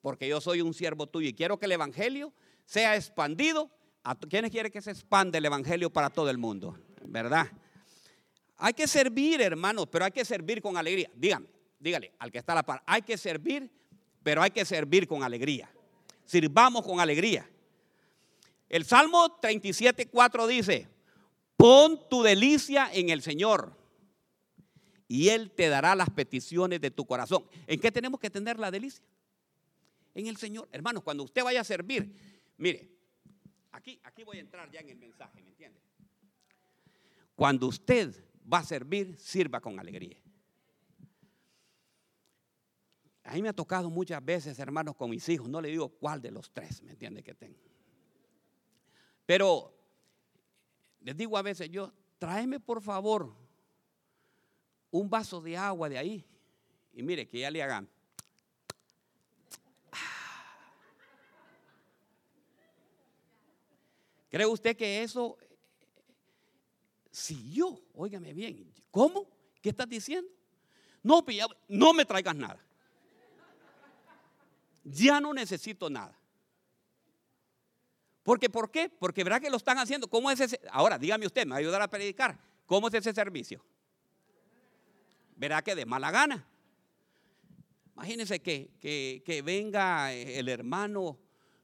Porque 0.00 0.26
yo 0.26 0.40
soy 0.40 0.60
un 0.60 0.74
siervo 0.74 1.06
tuyo 1.06 1.28
y 1.28 1.34
quiero 1.34 1.58
que 1.58 1.66
el 1.66 1.72
Evangelio 1.72 2.32
sea 2.64 2.96
expandido. 2.96 3.70
¿A 4.02 4.18
¿Quiénes 4.18 4.50
quieren 4.50 4.72
que 4.72 4.82
se 4.82 4.90
expande 4.90 5.38
el 5.38 5.44
Evangelio 5.44 5.90
para 5.90 6.10
todo 6.10 6.28
el 6.30 6.36
mundo? 6.36 6.76
¿Verdad? 7.06 7.46
Hay 8.56 8.72
que 8.72 8.86
servir, 8.86 9.40
hermanos, 9.40 9.86
pero 9.90 10.04
hay 10.04 10.10
que 10.10 10.24
servir 10.24 10.62
con 10.62 10.76
alegría. 10.76 11.10
Dígame, 11.14 11.46
dígale 11.78 12.12
al 12.18 12.30
que 12.30 12.38
está 12.38 12.52
a 12.52 12.56
la 12.56 12.62
par, 12.62 12.82
hay 12.86 13.02
que 13.02 13.16
servir 13.16 13.70
pero 14.24 14.42
hay 14.42 14.50
que 14.50 14.64
servir 14.64 15.06
con 15.06 15.22
alegría. 15.22 15.70
Sirvamos 16.24 16.82
con 16.82 16.98
alegría. 16.98 17.48
El 18.68 18.84
Salmo 18.86 19.38
37, 19.38 20.06
4 20.06 20.46
dice, 20.46 20.88
pon 21.56 22.00
tu 22.08 22.22
delicia 22.22 22.90
en 22.92 23.10
el 23.10 23.20
Señor 23.20 23.76
y 25.06 25.28
Él 25.28 25.50
te 25.50 25.68
dará 25.68 25.94
las 25.94 26.08
peticiones 26.08 26.80
de 26.80 26.90
tu 26.90 27.04
corazón. 27.04 27.44
¿En 27.66 27.78
qué 27.78 27.92
tenemos 27.92 28.18
que 28.18 28.30
tener 28.30 28.58
la 28.58 28.70
delicia? 28.70 29.04
en 30.14 30.28
el 30.28 30.36
Señor. 30.36 30.68
Hermanos, 30.70 31.02
cuando 31.02 31.24
usted 31.24 31.42
vaya 31.42 31.60
a 31.60 31.64
servir, 31.64 32.14
mire, 32.56 32.88
aquí, 33.72 33.98
aquí 34.04 34.22
voy 34.22 34.38
a 34.38 34.40
entrar 34.40 34.70
ya 34.70 34.78
en 34.78 34.88
el 34.88 34.96
mensaje, 34.96 35.42
¿me 35.42 35.50
entiende? 35.50 35.80
Cuando 37.34 37.66
usted 37.66 38.14
va 38.52 38.58
a 38.58 38.64
servir, 38.64 39.16
sirva 39.18 39.60
con 39.60 39.78
alegría. 39.78 40.20
A 43.24 43.34
mí 43.34 43.42
me 43.42 43.48
ha 43.48 43.54
tocado 43.54 43.88
muchas 43.88 44.22
veces, 44.22 44.58
hermanos, 44.58 44.94
con 44.96 45.08
mis 45.10 45.26
hijos, 45.28 45.48
no 45.48 45.60
le 45.60 45.68
digo 45.68 45.88
cuál 45.88 46.20
de 46.20 46.30
los 46.30 46.50
tres, 46.52 46.82
¿me 46.82 46.92
entiende 46.92 47.22
que 47.22 47.34
tengo? 47.34 47.58
Pero 49.24 49.74
les 51.00 51.16
digo 51.16 51.38
a 51.38 51.42
veces 51.42 51.70
yo, 51.70 51.92
tráeme 52.18 52.60
por 52.60 52.82
favor 52.82 53.34
un 54.90 55.08
vaso 55.08 55.40
de 55.40 55.56
agua 55.56 55.88
de 55.88 55.98
ahí. 55.98 56.24
Y 56.92 57.02
mire, 57.02 57.26
que 57.26 57.40
ya 57.40 57.50
le 57.50 57.62
hagan. 57.62 57.88
¿Cree 64.28 64.46
usted 64.46 64.76
que 64.76 65.02
eso 65.02 65.38
si 67.14 67.52
yo, 67.52 67.80
óigame 67.94 68.34
bien, 68.34 68.72
¿cómo? 68.90 69.28
¿Qué 69.62 69.68
estás 69.68 69.88
diciendo? 69.88 70.28
No, 71.00 71.24
pues 71.24 71.38
no 71.68 71.94
me 71.94 72.04
traigas 72.04 72.34
nada. 72.34 72.58
Ya 74.82 75.20
no 75.20 75.32
necesito 75.32 75.88
nada. 75.88 76.18
Porque, 78.24 78.50
¿por 78.50 78.68
qué? 78.68 78.88
Porque 78.88 79.22
verá 79.22 79.38
que 79.38 79.48
lo 79.48 79.58
están 79.58 79.78
haciendo. 79.78 80.08
¿Cómo 80.08 80.28
es 80.28 80.40
ese? 80.40 80.60
Ahora, 80.72 80.98
dígame 80.98 81.24
usted, 81.24 81.44
me 81.46 81.50
va 81.50 81.56
a 81.56 81.60
ayudar 81.60 81.82
a 81.82 81.88
predicar. 81.88 82.36
¿Cómo 82.66 82.88
es 82.88 82.94
ese 82.94 83.12
servicio? 83.12 83.64
Verá 85.36 85.62
que 85.62 85.76
de 85.76 85.86
mala 85.86 86.10
gana. 86.10 86.44
Imagínense 87.94 88.42
que, 88.42 88.72
que, 89.24 89.42
venga 89.42 90.12
el 90.12 90.48
hermano 90.48 91.16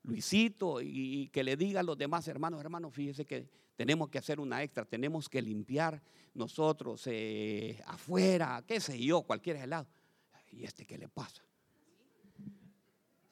Luisito 0.05 0.81
y, 0.81 1.29
que 1.33 1.43
le 1.43 1.57
diga 1.57 1.81
a 1.81 1.83
los 1.83 1.99
demás 1.99 2.29
hermanos, 2.29 2.61
hermanos, 2.61 2.95
fíjese 2.95 3.27
que 3.27 3.49
tenemos 3.81 4.11
que 4.11 4.19
hacer 4.19 4.41
una 4.41 4.63
extra, 4.63 4.85
tenemos 4.85 5.27
que 5.27 5.41
limpiar 5.41 6.03
nosotros 6.35 7.03
eh, 7.07 7.83
afuera, 7.87 8.63
qué 8.69 8.79
sé 8.79 9.03
yo, 9.03 9.23
cualquier 9.23 9.57
helado. 9.57 9.89
¿Y 10.51 10.65
este 10.65 10.85
qué 10.85 10.99
le 10.99 11.09
pasa? 11.09 11.43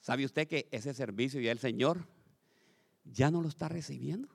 ¿Sabe 0.00 0.24
usted 0.24 0.48
que 0.48 0.66
ese 0.70 0.94
servicio 0.94 1.38
ya 1.38 1.52
el 1.52 1.58
Señor 1.58 2.08
ya 3.04 3.30
no 3.30 3.42
lo 3.42 3.48
está 3.50 3.68
recibiendo? 3.68 4.34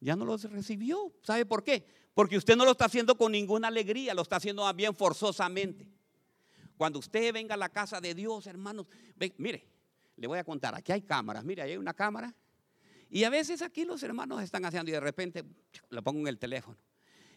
Ya 0.00 0.16
no 0.16 0.24
lo 0.24 0.36
recibió. 0.38 1.14
¿Sabe 1.22 1.46
por 1.46 1.62
qué? 1.62 1.86
Porque 2.12 2.36
usted 2.36 2.56
no 2.56 2.64
lo 2.64 2.72
está 2.72 2.86
haciendo 2.86 3.16
con 3.16 3.30
ninguna 3.30 3.68
alegría, 3.68 4.12
lo 4.12 4.22
está 4.22 4.36
haciendo 4.38 4.64
más 4.64 4.74
bien 4.74 4.92
forzosamente. 4.92 5.88
Cuando 6.76 6.98
usted 6.98 7.32
venga 7.32 7.54
a 7.54 7.58
la 7.58 7.68
casa 7.68 8.00
de 8.00 8.12
Dios, 8.12 8.48
hermanos, 8.48 8.88
mire, 9.36 9.68
le 10.16 10.26
voy 10.26 10.40
a 10.40 10.42
contar, 10.42 10.74
aquí 10.74 10.90
hay 10.90 11.02
cámaras, 11.02 11.44
mire, 11.44 11.62
ahí 11.62 11.70
hay 11.70 11.76
una 11.76 11.94
cámara. 11.94 12.34
Y 13.14 13.22
a 13.22 13.30
veces 13.30 13.62
aquí 13.62 13.84
los 13.84 14.02
hermanos 14.02 14.42
están 14.42 14.64
haciendo 14.64 14.90
y 14.90 14.92
de 14.92 14.98
repente 14.98 15.44
lo 15.88 16.02
pongo 16.02 16.18
en 16.22 16.26
el 16.26 16.36
teléfono. 16.36 16.76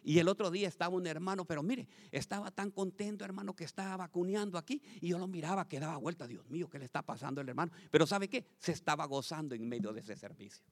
Y 0.04 0.18
el 0.18 0.28
otro 0.28 0.50
día 0.50 0.68
estaba 0.68 0.96
un 0.96 1.06
hermano, 1.06 1.46
pero 1.46 1.62
mire, 1.62 1.88
estaba 2.12 2.50
tan 2.50 2.72
contento, 2.72 3.24
hermano, 3.24 3.56
que 3.56 3.66
estaba 3.66 3.96
vacuneando 3.96 4.58
aquí. 4.58 4.82
Y 5.02 5.10
yo 5.10 5.20
lo 5.20 5.28
miraba, 5.28 5.68
que 5.68 5.80
daba 5.80 5.98
vuelta. 5.98 6.26
Dios 6.26 6.50
mío, 6.50 6.68
¿qué 6.68 6.80
le 6.80 6.86
está 6.86 7.04
pasando 7.04 7.42
al 7.42 7.50
hermano? 7.50 7.72
Pero 7.92 8.08
¿sabe 8.08 8.28
qué? 8.28 8.44
Se 8.58 8.72
estaba 8.72 9.06
gozando 9.06 9.54
en 9.54 9.70
medio 9.70 9.94
de 9.94 10.00
ese 10.00 10.16
servicio. 10.16 10.66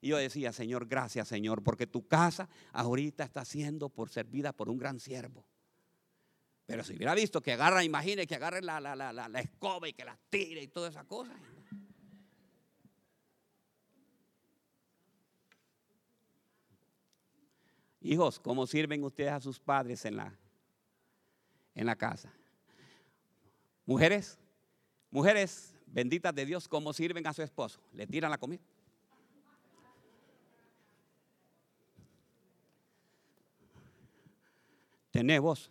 Y 0.00 0.08
yo 0.08 0.16
decía, 0.16 0.54
Señor, 0.54 0.86
gracias, 0.86 1.28
Señor, 1.28 1.62
porque 1.62 1.86
tu 1.86 2.08
casa 2.08 2.48
ahorita 2.72 3.24
está 3.24 3.44
siendo 3.44 3.90
por 3.90 4.08
servida 4.08 4.54
por 4.54 4.70
un 4.70 4.78
gran 4.78 5.00
siervo. 5.00 5.44
Pero 6.64 6.82
si 6.82 6.94
hubiera 6.94 7.14
visto 7.14 7.42
que 7.42 7.52
agarra, 7.52 7.84
imagine 7.84 8.26
que 8.26 8.36
agarre 8.36 8.62
la, 8.62 8.80
la, 8.80 8.96
la, 8.96 9.12
la 9.12 9.40
escoba 9.40 9.86
y 9.86 9.92
que 9.92 10.06
la 10.06 10.18
tire 10.30 10.62
y 10.62 10.68
toda 10.68 10.88
esa 10.88 11.04
cosa. 11.04 11.38
Hijos, 18.04 18.40
¿cómo 18.40 18.66
sirven 18.66 19.04
ustedes 19.04 19.30
a 19.30 19.40
sus 19.40 19.60
padres 19.60 20.04
en 20.04 20.16
la, 20.16 20.36
en 21.74 21.86
la 21.86 21.94
casa? 21.94 22.32
Mujeres, 23.86 24.38
mujeres 25.10 25.74
benditas 25.86 26.34
de 26.34 26.44
Dios, 26.44 26.66
¿cómo 26.66 26.92
sirven 26.92 27.24
a 27.26 27.32
su 27.32 27.42
esposo? 27.42 27.80
¿Le 27.92 28.06
tiran 28.06 28.30
la 28.30 28.38
comida? 28.38 28.62
Tenés 35.12 35.40
vos. 35.40 35.70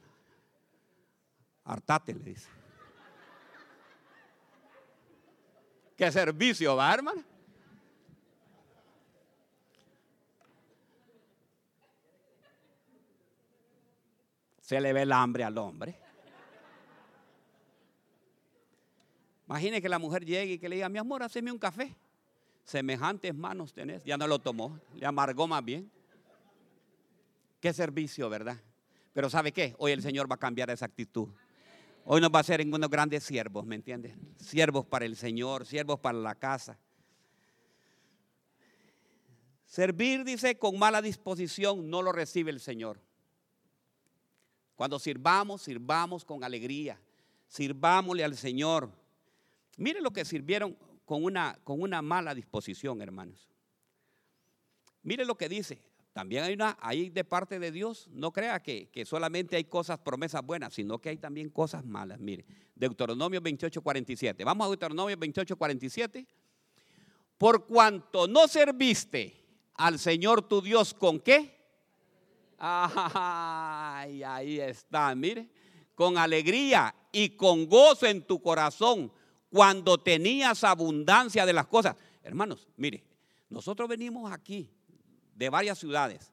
Hartate, 1.65 2.13
le 2.13 2.23
dice. 2.23 2.49
¿Qué 5.97 6.11
servicio 6.11 6.75
va, 6.75 6.93
hermano? 6.93 7.30
Se 14.71 14.79
le 14.79 14.93
ve 14.93 15.01
el 15.01 15.11
hambre 15.11 15.43
al 15.43 15.57
hombre. 15.57 15.93
Imagine 19.45 19.81
que 19.81 19.89
la 19.89 19.99
mujer 19.99 20.23
llegue 20.23 20.53
y 20.53 20.59
que 20.59 20.69
le 20.69 20.77
diga, 20.77 20.87
mi 20.87 20.97
amor, 20.97 21.23
haceme 21.23 21.51
un 21.51 21.59
café. 21.59 21.93
Semejantes 22.63 23.35
manos 23.35 23.73
tenés. 23.73 24.01
Ya 24.05 24.15
no 24.15 24.27
lo 24.27 24.39
tomó, 24.39 24.79
le 24.95 25.05
amargó 25.05 25.45
más 25.45 25.65
bien. 25.65 25.91
Qué 27.59 27.73
servicio, 27.73 28.29
¿verdad? 28.29 28.61
Pero 29.11 29.29
¿sabe 29.29 29.51
qué? 29.51 29.75
Hoy 29.77 29.91
el 29.91 30.01
Señor 30.01 30.31
va 30.31 30.35
a 30.35 30.39
cambiar 30.39 30.69
esa 30.69 30.85
actitud. 30.85 31.27
Hoy 32.05 32.21
nos 32.21 32.31
va 32.31 32.37
a 32.37 32.39
hacer 32.39 32.65
unos 32.65 32.89
grandes 32.89 33.25
siervos, 33.25 33.65
¿me 33.65 33.75
entiendes? 33.75 34.15
Siervos 34.37 34.85
para 34.85 35.03
el 35.03 35.17
Señor, 35.17 35.65
siervos 35.65 35.99
para 35.99 36.17
la 36.17 36.35
casa. 36.35 36.79
Servir, 39.65 40.23
dice, 40.23 40.57
con 40.57 40.79
mala 40.79 41.01
disposición 41.01 41.89
no 41.89 42.01
lo 42.01 42.13
recibe 42.13 42.51
el 42.51 42.61
Señor. 42.61 43.10
Cuando 44.81 44.97
sirvamos, 44.97 45.61
sirvamos 45.61 46.25
con 46.25 46.43
alegría. 46.43 46.99
Sirvámosle 47.47 48.23
al 48.23 48.35
Señor. 48.35 48.89
Mire 49.77 50.01
lo 50.01 50.09
que 50.09 50.25
sirvieron 50.25 50.75
con 51.05 51.23
una, 51.23 51.59
con 51.63 51.83
una 51.83 52.01
mala 52.01 52.33
disposición, 52.33 52.99
hermanos. 52.99 53.47
Mire 55.03 55.23
lo 55.23 55.37
que 55.37 55.47
dice. 55.47 55.83
También 56.13 56.45
hay 56.45 56.55
una, 56.55 56.79
hay 56.81 57.11
de 57.11 57.23
parte 57.23 57.59
de 57.59 57.71
Dios, 57.71 58.07
no 58.11 58.31
crea 58.31 58.59
que, 58.59 58.89
que, 58.89 59.05
solamente 59.05 59.55
hay 59.55 59.65
cosas, 59.65 59.99
promesas 59.99 60.43
buenas, 60.43 60.73
sino 60.73 60.97
que 60.97 61.09
hay 61.09 61.17
también 61.17 61.51
cosas 61.51 61.85
malas. 61.85 62.19
Mire, 62.19 62.43
Deuteronomio 62.73 63.39
28, 63.39 63.83
47. 63.83 64.43
Vamos 64.43 64.65
a 64.65 64.69
Deuteronomio 64.69 65.15
28, 65.15 65.57
47. 65.57 66.25
Por 67.37 67.67
cuanto 67.67 68.27
no 68.27 68.47
serviste 68.47 69.45
al 69.75 69.99
Señor 69.99 70.41
tu 70.41 70.59
Dios 70.59 70.95
con 70.95 71.19
qué? 71.19 71.60
Ay, 72.63 74.21
ahí 74.21 74.59
está, 74.59 75.15
mire, 75.15 75.49
con 75.95 76.19
alegría 76.19 76.93
y 77.11 77.29
con 77.29 77.67
gozo 77.67 78.05
en 78.05 78.21
tu 78.21 78.39
corazón 78.39 79.11
cuando 79.49 79.97
tenías 79.97 80.63
abundancia 80.63 81.47
de 81.47 81.53
las 81.53 81.65
cosas. 81.65 81.95
Hermanos, 82.21 82.67
mire, 82.77 83.03
nosotros 83.49 83.89
venimos 83.89 84.31
aquí 84.31 84.69
de 85.33 85.49
varias 85.49 85.79
ciudades 85.79 86.31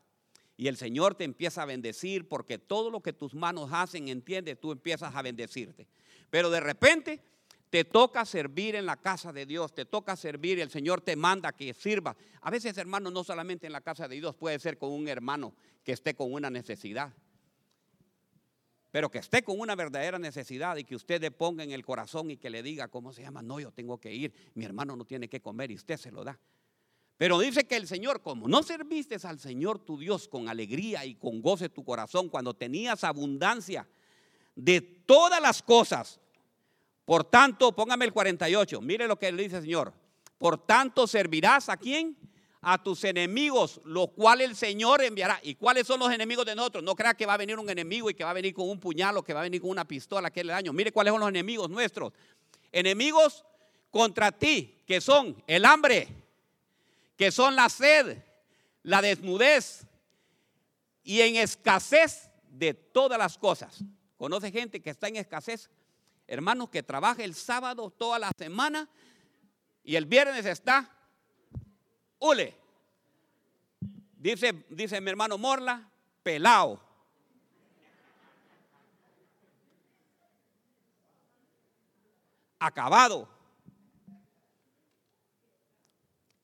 y 0.59 0.69
el 0.69 0.77
Señor 0.77 1.15
te 1.15 1.25
empieza 1.25 1.63
a 1.63 1.67
bendecir 1.67 2.29
porque 2.29 2.59
todo 2.59 2.91
lo 2.91 3.01
que 3.01 3.15
tus 3.15 3.33
manos 3.33 3.71
hacen, 3.73 4.09
entiende, 4.09 4.55
tú 4.55 4.73
empiezas 4.73 5.15
a 5.15 5.23
bendecirte. 5.23 5.89
Pero 6.29 6.51
de 6.51 6.61
repente 6.61 7.23
te 7.71 7.85
toca 7.85 8.25
servir 8.25 8.75
en 8.77 8.87
la 8.87 8.97
casa 8.97 9.33
de 9.33 9.47
Dios, 9.47 9.75
te 9.75 9.85
toca 9.85 10.17
servir, 10.17 10.59
el 10.61 10.71
Señor 10.71 11.01
te 11.01 11.17
manda 11.17 11.53
que 11.53 11.75
sirvas. 11.75 12.17
A 12.41 12.51
veces, 12.51 12.77
hermano, 12.79 13.11
no 13.11 13.25
solamente 13.25 13.67
en 13.67 13.73
la 13.73 13.81
casa 13.81 14.09
de 14.09 14.17
Dios, 14.17 14.35
puede 14.35 14.59
ser 14.59 14.79
con 14.79 14.91
un 14.91 15.09
hermano 15.09 15.55
que 15.85 15.93
esté 15.93 16.15
con 16.15 16.33
una 16.33 16.51
necesidad. 16.51 17.13
Pero 18.91 19.11
que 19.11 19.19
esté 19.19 19.43
con 19.43 19.61
una 19.61 19.77
verdadera 19.77 20.19
necesidad 20.19 20.77
y 20.77 20.85
que 20.85 20.97
usted 20.97 21.21
le 21.21 21.31
ponga 21.31 21.63
en 21.63 21.73
el 21.73 21.85
corazón 21.85 22.31
y 22.31 22.39
que 22.39 22.49
le 22.49 22.63
diga, 22.63 22.89
¿cómo 22.89 23.13
se 23.13 23.23
llama? 23.23 23.43
No, 23.43 23.61
yo 23.61 23.71
tengo 23.71 23.99
que 23.99 24.15
ir, 24.15 24.33
mi 24.55 24.65
hermano 24.65 24.97
no 24.97 25.05
tiene 25.05 25.29
que 25.29 25.43
comer 25.43 25.71
y 25.71 25.75
usted 25.75 25.99
se 25.99 26.11
lo 26.11 26.25
da. 26.25 26.39
Pero 27.19 27.39
dice 27.39 27.67
que 27.67 27.77
el 27.77 27.87
Señor, 27.87 28.23
como 28.23 28.49
no 28.49 28.63
serviste 28.63 29.17
al 29.25 29.41
Señor 29.41 29.81
tu 29.81 29.99
Dios 29.99 30.29
con 30.29 30.49
alegría 30.49 31.05
y 31.05 31.17
con 31.17 31.43
goce 31.43 31.69
tu 31.69 31.85
corazón, 31.85 32.29
cuando 32.29 32.55
tenías 32.55 33.05
abundancia 33.05 33.87
de 34.55 34.81
todas 34.81 35.43
las 35.43 35.63
cosas, 35.63 36.21
por 37.09 37.25
tanto, 37.25 37.73
póngame 37.73 38.05
el 38.05 38.13
48. 38.13 38.83
Mire 38.83 39.09
lo 39.09 39.19
que 39.19 39.33
le 39.33 39.45
dice 39.45 39.57
el 39.57 39.63
Señor. 39.63 39.95
Por 40.37 40.67
tanto, 40.67 41.07
servirás 41.07 41.71
a 41.71 41.79
quién? 41.79 42.15
A 42.61 42.83
tus 42.83 43.03
enemigos, 43.03 43.81
los 43.87 44.11
cuales 44.11 44.51
el 44.51 44.55
Señor 44.55 45.03
enviará. 45.03 45.41
¿Y 45.43 45.55
cuáles 45.55 45.87
son 45.87 46.01
los 46.01 46.13
enemigos 46.13 46.45
de 46.45 46.55
nosotros? 46.55 46.85
No 46.85 46.95
crea 46.95 47.15
que 47.15 47.25
va 47.25 47.33
a 47.33 47.39
venir 47.39 47.59
un 47.59 47.71
enemigo 47.71 48.11
y 48.11 48.15
que 48.15 48.25
va 48.25 48.31
a 48.33 48.35
venir 48.35 48.53
con 48.53 48.69
un 48.69 48.79
puñal 48.79 49.17
o 49.17 49.23
que 49.23 49.33
va 49.33 49.41
a 49.41 49.45
venir 49.45 49.63
con 49.63 49.71
una 49.71 49.89
pistola 49.89 50.31
que 50.31 50.45
le 50.45 50.53
daño. 50.53 50.75
Mire 50.75 50.93
cuáles 50.93 51.13
son 51.13 51.21
los 51.21 51.31
enemigos 51.31 51.71
nuestros. 51.71 52.13
Enemigos 52.71 53.43
contra 53.91 54.31
ti, 54.31 54.83
que 54.87 55.01
son 55.01 55.43
el 55.47 55.65
hambre, 55.65 56.09
que 57.17 57.33
son 57.33 57.57
la 57.57 57.71
sed, 57.71 58.19
la 58.83 59.01
desnudez 59.01 59.87
y 61.05 61.23
en 61.23 61.37
escasez 61.37 62.31
de 62.51 62.75
todas 62.75 63.19
las 63.19 63.39
cosas. 63.39 63.83
¿Conoce 64.19 64.53
gente 64.53 64.83
que 64.83 64.91
está 64.91 65.09
en 65.09 65.17
escasez? 65.17 65.71
Hermanos, 66.29 66.69
que 66.69 66.83
trabaja 66.83 67.25
el 67.25 67.35
sábado 67.35 67.91
toda 67.91 68.19
la 68.19 68.31
semana 68.37 68.89
y 69.83 69.97
el 69.97 70.07
viernes 70.07 70.45
está, 70.47 70.89
ule. 72.21 72.55
Dice, 74.13 74.67
dice 74.69 75.01
mi 75.01 75.11
hermano 75.11 75.39
Morla, 75.39 75.91
pelao. 76.23 76.81
Acabado. 82.59 83.29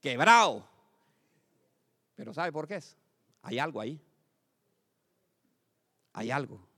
Quebrado. 0.01 0.67
Pero 2.15 2.33
¿sabe 2.33 2.53
por 2.53 2.67
qué 2.69 2.77
es? 2.77 2.97
Hay 3.43 3.59
algo 3.59 3.81
ahí. 3.81 4.01
Hay 6.13 6.31
algo. 6.31 6.74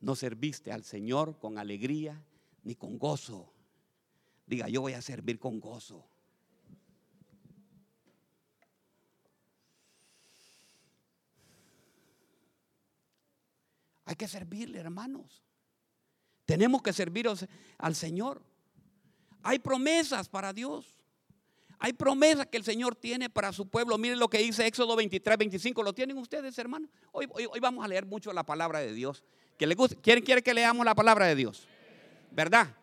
No 0.00 0.14
serviste 0.14 0.72
al 0.72 0.84
Señor 0.84 1.38
con 1.38 1.58
alegría 1.58 2.22
ni 2.62 2.74
con 2.74 2.98
gozo. 2.98 3.52
Diga, 4.46 4.68
yo 4.68 4.80
voy 4.80 4.94
a 4.94 5.02
servir 5.02 5.38
con 5.38 5.60
gozo. 5.60 6.04
Hay 14.04 14.16
que 14.16 14.26
servirle, 14.26 14.78
hermanos. 14.78 15.42
Tenemos 16.46 16.80
que 16.80 16.94
servir 16.94 17.28
al 17.76 17.94
Señor. 17.94 18.42
Hay 19.42 19.58
promesas 19.58 20.30
para 20.30 20.54
Dios. 20.54 20.96
Hay 21.78 21.92
promesas 21.92 22.46
que 22.46 22.56
el 22.56 22.64
Señor 22.64 22.96
tiene 22.96 23.28
para 23.28 23.52
su 23.52 23.68
pueblo. 23.68 23.98
Miren 23.98 24.18
lo 24.18 24.28
que 24.28 24.38
dice 24.38 24.66
Éxodo 24.66 24.96
23, 24.96 25.36
25. 25.36 25.82
¿Lo 25.82 25.92
tienen 25.92 26.16
ustedes, 26.16 26.56
hermanos? 26.58 26.90
Hoy, 27.12 27.28
hoy, 27.30 27.60
vamos 27.60 27.84
a 27.84 27.88
leer 27.88 28.06
mucho 28.06 28.32
la 28.32 28.44
palabra 28.44 28.80
de 28.80 28.94
Dios. 28.94 29.24
¿Que 29.58 29.66
le 29.66 29.76
¿Quién 29.76 30.22
quiere 30.22 30.42
que 30.42 30.54
leamos 30.54 30.86
la 30.86 30.94
palabra 30.94 31.26
de 31.26 31.34
Dios? 31.34 31.66
¿Verdad? 32.30 32.74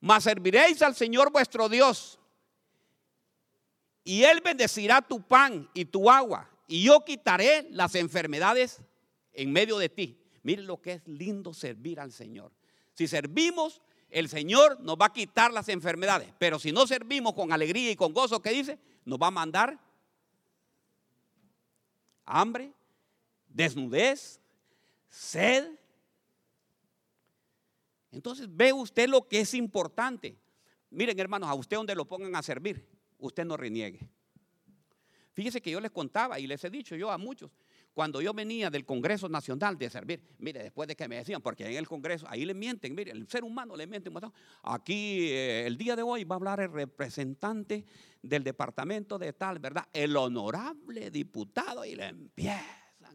Mas 0.00 0.24
serviréis 0.24 0.82
al 0.82 0.94
Señor 0.94 1.32
vuestro 1.32 1.68
Dios. 1.68 2.18
Y 4.02 4.24
Él 4.24 4.42
bendecirá 4.44 5.00
tu 5.00 5.22
pan 5.22 5.70
y 5.72 5.86
tu 5.86 6.10
agua. 6.10 6.50
Y 6.66 6.82
yo 6.82 7.04
quitaré 7.04 7.66
las 7.70 7.94
enfermedades 7.94 8.80
en 9.32 9.52
medio 9.52 9.78
de 9.78 9.88
ti. 9.88 10.18
Miren 10.42 10.66
lo 10.66 10.80
que 10.82 10.94
es 10.94 11.08
lindo 11.08 11.54
servir 11.54 12.00
al 12.00 12.12
Señor. 12.12 12.52
Si 12.92 13.08
servimos, 13.08 13.80
el 14.10 14.28
Señor 14.28 14.80
nos 14.80 14.96
va 14.96 15.06
a 15.06 15.12
quitar 15.12 15.52
las 15.52 15.68
enfermedades. 15.68 16.28
Pero 16.38 16.58
si 16.58 16.70
no 16.70 16.86
servimos 16.86 17.34
con 17.34 17.52
alegría 17.52 17.90
y 17.90 17.96
con 17.96 18.12
gozo, 18.12 18.42
¿qué 18.42 18.50
dice? 18.50 18.78
Nos 19.04 19.18
va 19.18 19.28
a 19.28 19.30
mandar 19.30 19.78
hambre, 22.26 22.72
desnudez, 23.48 24.40
sed. 25.08 25.78
Entonces 28.14 28.46
ve 28.48 28.72
usted 28.72 29.08
lo 29.08 29.26
que 29.26 29.40
es 29.40 29.54
importante. 29.54 30.38
Miren 30.90 31.18
hermanos, 31.18 31.48
a 31.48 31.54
usted 31.54 31.76
donde 31.76 31.94
lo 31.94 32.06
pongan 32.06 32.34
a 32.36 32.42
servir, 32.42 32.88
usted 33.18 33.44
no 33.44 33.56
reniegue. 33.56 34.08
Fíjese 35.32 35.60
que 35.60 35.70
yo 35.70 35.80
les 35.80 35.90
contaba 35.90 36.38
y 36.38 36.46
les 36.46 36.62
he 36.62 36.70
dicho 36.70 36.94
yo 36.94 37.10
a 37.10 37.18
muchos, 37.18 37.50
cuando 37.92 38.20
yo 38.20 38.32
venía 38.32 38.70
del 38.70 38.84
Congreso 38.84 39.28
Nacional 39.28 39.76
de 39.76 39.90
servir, 39.90 40.22
mire, 40.38 40.62
después 40.62 40.86
de 40.88 40.94
que 40.94 41.08
me 41.08 41.16
decían, 41.16 41.42
porque 41.42 41.66
en 41.66 41.76
el 41.76 41.88
Congreso, 41.88 42.26
ahí 42.28 42.44
le 42.44 42.54
mienten, 42.54 42.94
mire, 42.94 43.10
el 43.10 43.28
ser 43.28 43.42
humano 43.44 43.76
le 43.76 43.86
miente. 43.86 44.10
Aquí, 44.62 45.30
eh, 45.30 45.66
el 45.66 45.76
día 45.76 45.96
de 45.96 46.02
hoy, 46.02 46.24
va 46.24 46.36
a 46.36 46.38
hablar 46.38 46.60
el 46.60 46.72
representante 46.72 47.84
del 48.22 48.42
departamento 48.42 49.18
de 49.18 49.32
tal, 49.32 49.58
¿verdad? 49.58 49.86
El 49.92 50.16
honorable 50.16 51.10
diputado, 51.10 51.84
y 51.84 51.94
le 51.94 52.08
empiezan 52.08 52.64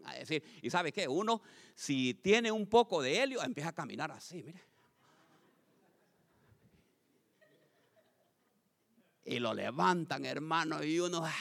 a 0.06 0.14
decir, 0.14 0.44
y 0.62 0.70
sabe 0.70 0.94
qué, 0.94 1.08
uno, 1.08 1.42
si 1.76 2.14
tiene 2.14 2.52
un 2.52 2.68
poco 2.68 3.02
de 3.02 3.22
helio, 3.22 3.44
empieza 3.44 3.70
a 3.70 3.74
caminar 3.74 4.12
así, 4.12 4.44
mire. 4.44 4.62
Y 9.30 9.38
lo 9.38 9.54
levantan, 9.54 10.26
hermano, 10.26 10.84
y 10.84 11.00
uno... 11.00 11.22
Ah, 11.24 11.32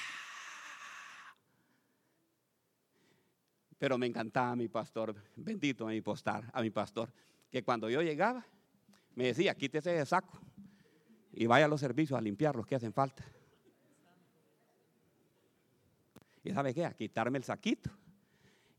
Pero 3.78 3.96
me 3.96 4.06
encantaba 4.06 4.54
mi 4.56 4.68
pastor, 4.68 5.16
bendito 5.36 5.86
a 5.86 5.90
mi 5.90 6.02
a 6.52 6.60
mi 6.60 6.70
pastor, 6.70 7.10
que 7.50 7.62
cuando 7.62 7.88
yo 7.88 8.02
llegaba 8.02 8.44
me 9.14 9.24
decía, 9.24 9.54
quítese 9.54 9.94
ese 9.94 10.04
saco 10.04 10.38
y 11.32 11.46
vaya 11.46 11.64
a 11.64 11.68
los 11.68 11.80
servicios 11.80 12.18
a 12.18 12.20
limpiar 12.20 12.56
los 12.56 12.66
que 12.66 12.74
hacen 12.74 12.92
falta. 12.92 13.24
¿Y 16.44 16.52
sabe 16.52 16.74
qué? 16.74 16.84
A 16.84 16.92
quitarme 16.92 17.38
el 17.38 17.44
saquito. 17.44 17.90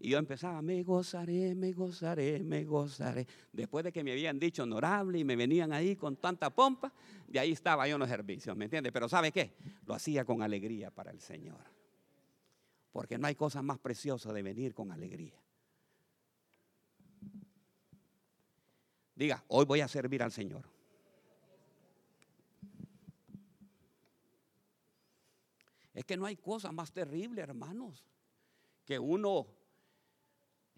Y 0.01 0.09
yo 0.09 0.17
empezaba, 0.17 0.61
me 0.61 0.81
gozaré, 0.81 1.53
me 1.55 1.73
gozaré, 1.73 2.41
me 2.41 2.63
gozaré. 2.63 3.27
Después 3.51 3.83
de 3.83 3.91
que 3.91 4.01
me 4.01 4.13
habían 4.13 4.39
dicho 4.39 4.63
honorable 4.63 5.19
y 5.19 5.25
me 5.25 5.35
venían 5.35 5.73
ahí 5.73 5.97
con 5.97 6.15
tanta 6.15 6.49
pompa, 6.49 6.93
de 7.27 7.37
ahí 7.37 7.51
estaba 7.51 7.85
yo 7.85 7.95
en 7.95 7.99
los 7.99 8.09
servicios, 8.09 8.55
¿me 8.55 8.65
entiende? 8.65 8.93
Pero 8.93 9.09
¿sabe 9.09 9.33
qué? 9.33 9.53
Lo 9.85 9.93
hacía 9.93 10.23
con 10.23 10.41
alegría 10.41 10.89
para 10.89 11.11
el 11.11 11.19
Señor. 11.19 11.59
Porque 12.93 13.17
no 13.17 13.27
hay 13.27 13.35
cosa 13.35 13.61
más 13.61 13.77
preciosa 13.77 14.31
de 14.31 14.41
venir 14.41 14.73
con 14.73 14.89
alegría. 14.91 15.37
Diga, 19.15 19.43
hoy 19.49 19.65
voy 19.65 19.81
a 19.81 19.87
servir 19.89 20.23
al 20.23 20.31
Señor. 20.31 20.65
Es 25.93 26.05
que 26.05 26.15
no 26.15 26.25
hay 26.25 26.37
cosa 26.37 26.71
más 26.71 26.93
terrible, 26.93 27.41
hermanos, 27.41 28.05
que 28.85 28.97
uno 28.97 29.58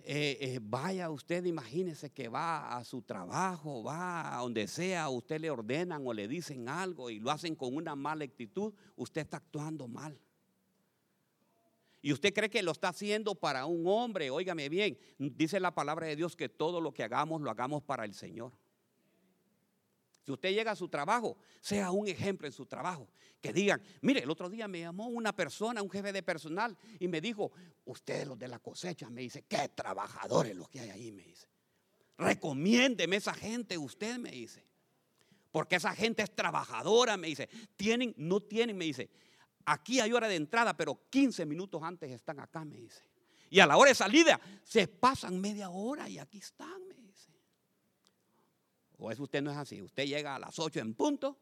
eh, 0.05 0.37
eh, 0.41 0.59
vaya 0.61 1.09
usted, 1.09 1.45
imagínese 1.45 2.09
que 2.09 2.27
va 2.27 2.77
a 2.77 2.83
su 2.83 3.01
trabajo, 3.01 3.83
va 3.83 4.37
a 4.37 4.41
donde 4.41 4.67
sea, 4.67 5.09
usted 5.09 5.39
le 5.39 5.49
ordenan 5.49 6.05
o 6.05 6.13
le 6.13 6.27
dicen 6.27 6.69
algo 6.69 7.09
y 7.09 7.19
lo 7.19 7.31
hacen 7.31 7.55
con 7.55 7.75
una 7.75 7.95
mala 7.95 8.23
actitud, 8.23 8.73
usted 8.95 9.21
está 9.21 9.37
actuando 9.37 9.87
mal. 9.87 10.19
Y 12.01 12.13
usted 12.13 12.33
cree 12.33 12.49
que 12.49 12.63
lo 12.63 12.71
está 12.71 12.89
haciendo 12.89 13.35
para 13.35 13.65
un 13.65 13.83
hombre, 13.85 14.31
óigame 14.31 14.69
bien, 14.69 14.97
dice 15.17 15.59
la 15.59 15.73
palabra 15.75 16.07
de 16.07 16.15
Dios 16.15 16.35
que 16.35 16.49
todo 16.49 16.81
lo 16.81 16.93
que 16.93 17.03
hagamos 17.03 17.41
lo 17.41 17.51
hagamos 17.51 17.83
para 17.83 18.05
el 18.05 18.13
Señor. 18.13 18.51
Si 20.23 20.31
usted 20.31 20.49
llega 20.49 20.71
a 20.71 20.75
su 20.75 20.87
trabajo, 20.87 21.37
sea 21.61 21.91
un 21.91 22.07
ejemplo 22.07 22.47
en 22.47 22.53
su 22.53 22.65
trabajo. 22.65 23.09
Que 23.41 23.51
digan, 23.51 23.81
mire, 24.01 24.21
el 24.21 24.29
otro 24.29 24.49
día 24.49 24.67
me 24.67 24.81
llamó 24.81 25.07
una 25.07 25.35
persona, 25.35 25.81
un 25.81 25.89
jefe 25.89 26.13
de 26.13 26.21
personal, 26.21 26.77
y 26.99 27.07
me 27.07 27.21
dijo, 27.21 27.51
ustedes 27.85 28.27
los 28.27 28.37
de 28.37 28.47
la 28.47 28.59
cosecha, 28.59 29.09
me 29.09 29.21
dice, 29.21 29.43
qué 29.47 29.69
trabajadores 29.69 30.55
los 30.55 30.69
que 30.69 30.79
hay 30.79 30.89
ahí, 30.91 31.11
me 31.11 31.23
dice. 31.23 31.47
Recomiéndeme 32.17 33.15
esa 33.15 33.33
gente, 33.33 33.77
usted 33.77 34.17
me 34.19 34.31
dice. 34.31 34.63
Porque 35.51 35.75
esa 35.75 35.93
gente 35.95 36.21
es 36.21 36.33
trabajadora, 36.33 37.17
me 37.17 37.27
dice. 37.27 37.49
Tienen, 37.75 38.13
no 38.17 38.41
tienen, 38.41 38.77
me 38.77 38.85
dice 38.85 39.09
Aquí 39.65 39.99
hay 39.99 40.11
hora 40.13 40.27
de 40.27 40.35
entrada, 40.35 40.75
pero 40.75 40.99
15 41.09 41.45
minutos 41.45 41.81
antes 41.83 42.11
están 42.11 42.39
acá, 42.39 42.65
me 42.65 42.77
dice. 42.77 43.01
Y 43.49 43.59
a 43.59 43.65
la 43.65 43.77
hora 43.77 43.89
de 43.89 43.95
salida 43.95 44.39
se 44.63 44.87
pasan 44.87 45.39
media 45.39 45.69
hora 45.69 46.07
y 46.09 46.17
aquí 46.17 46.37
están. 46.37 46.81
O 49.03 49.09
eso 49.09 49.23
usted 49.23 49.41
no 49.41 49.49
es 49.49 49.57
así. 49.57 49.81
Usted 49.81 50.05
llega 50.05 50.35
a 50.35 50.39
las 50.39 50.59
8 50.59 50.79
en 50.79 50.93
punto 50.93 51.35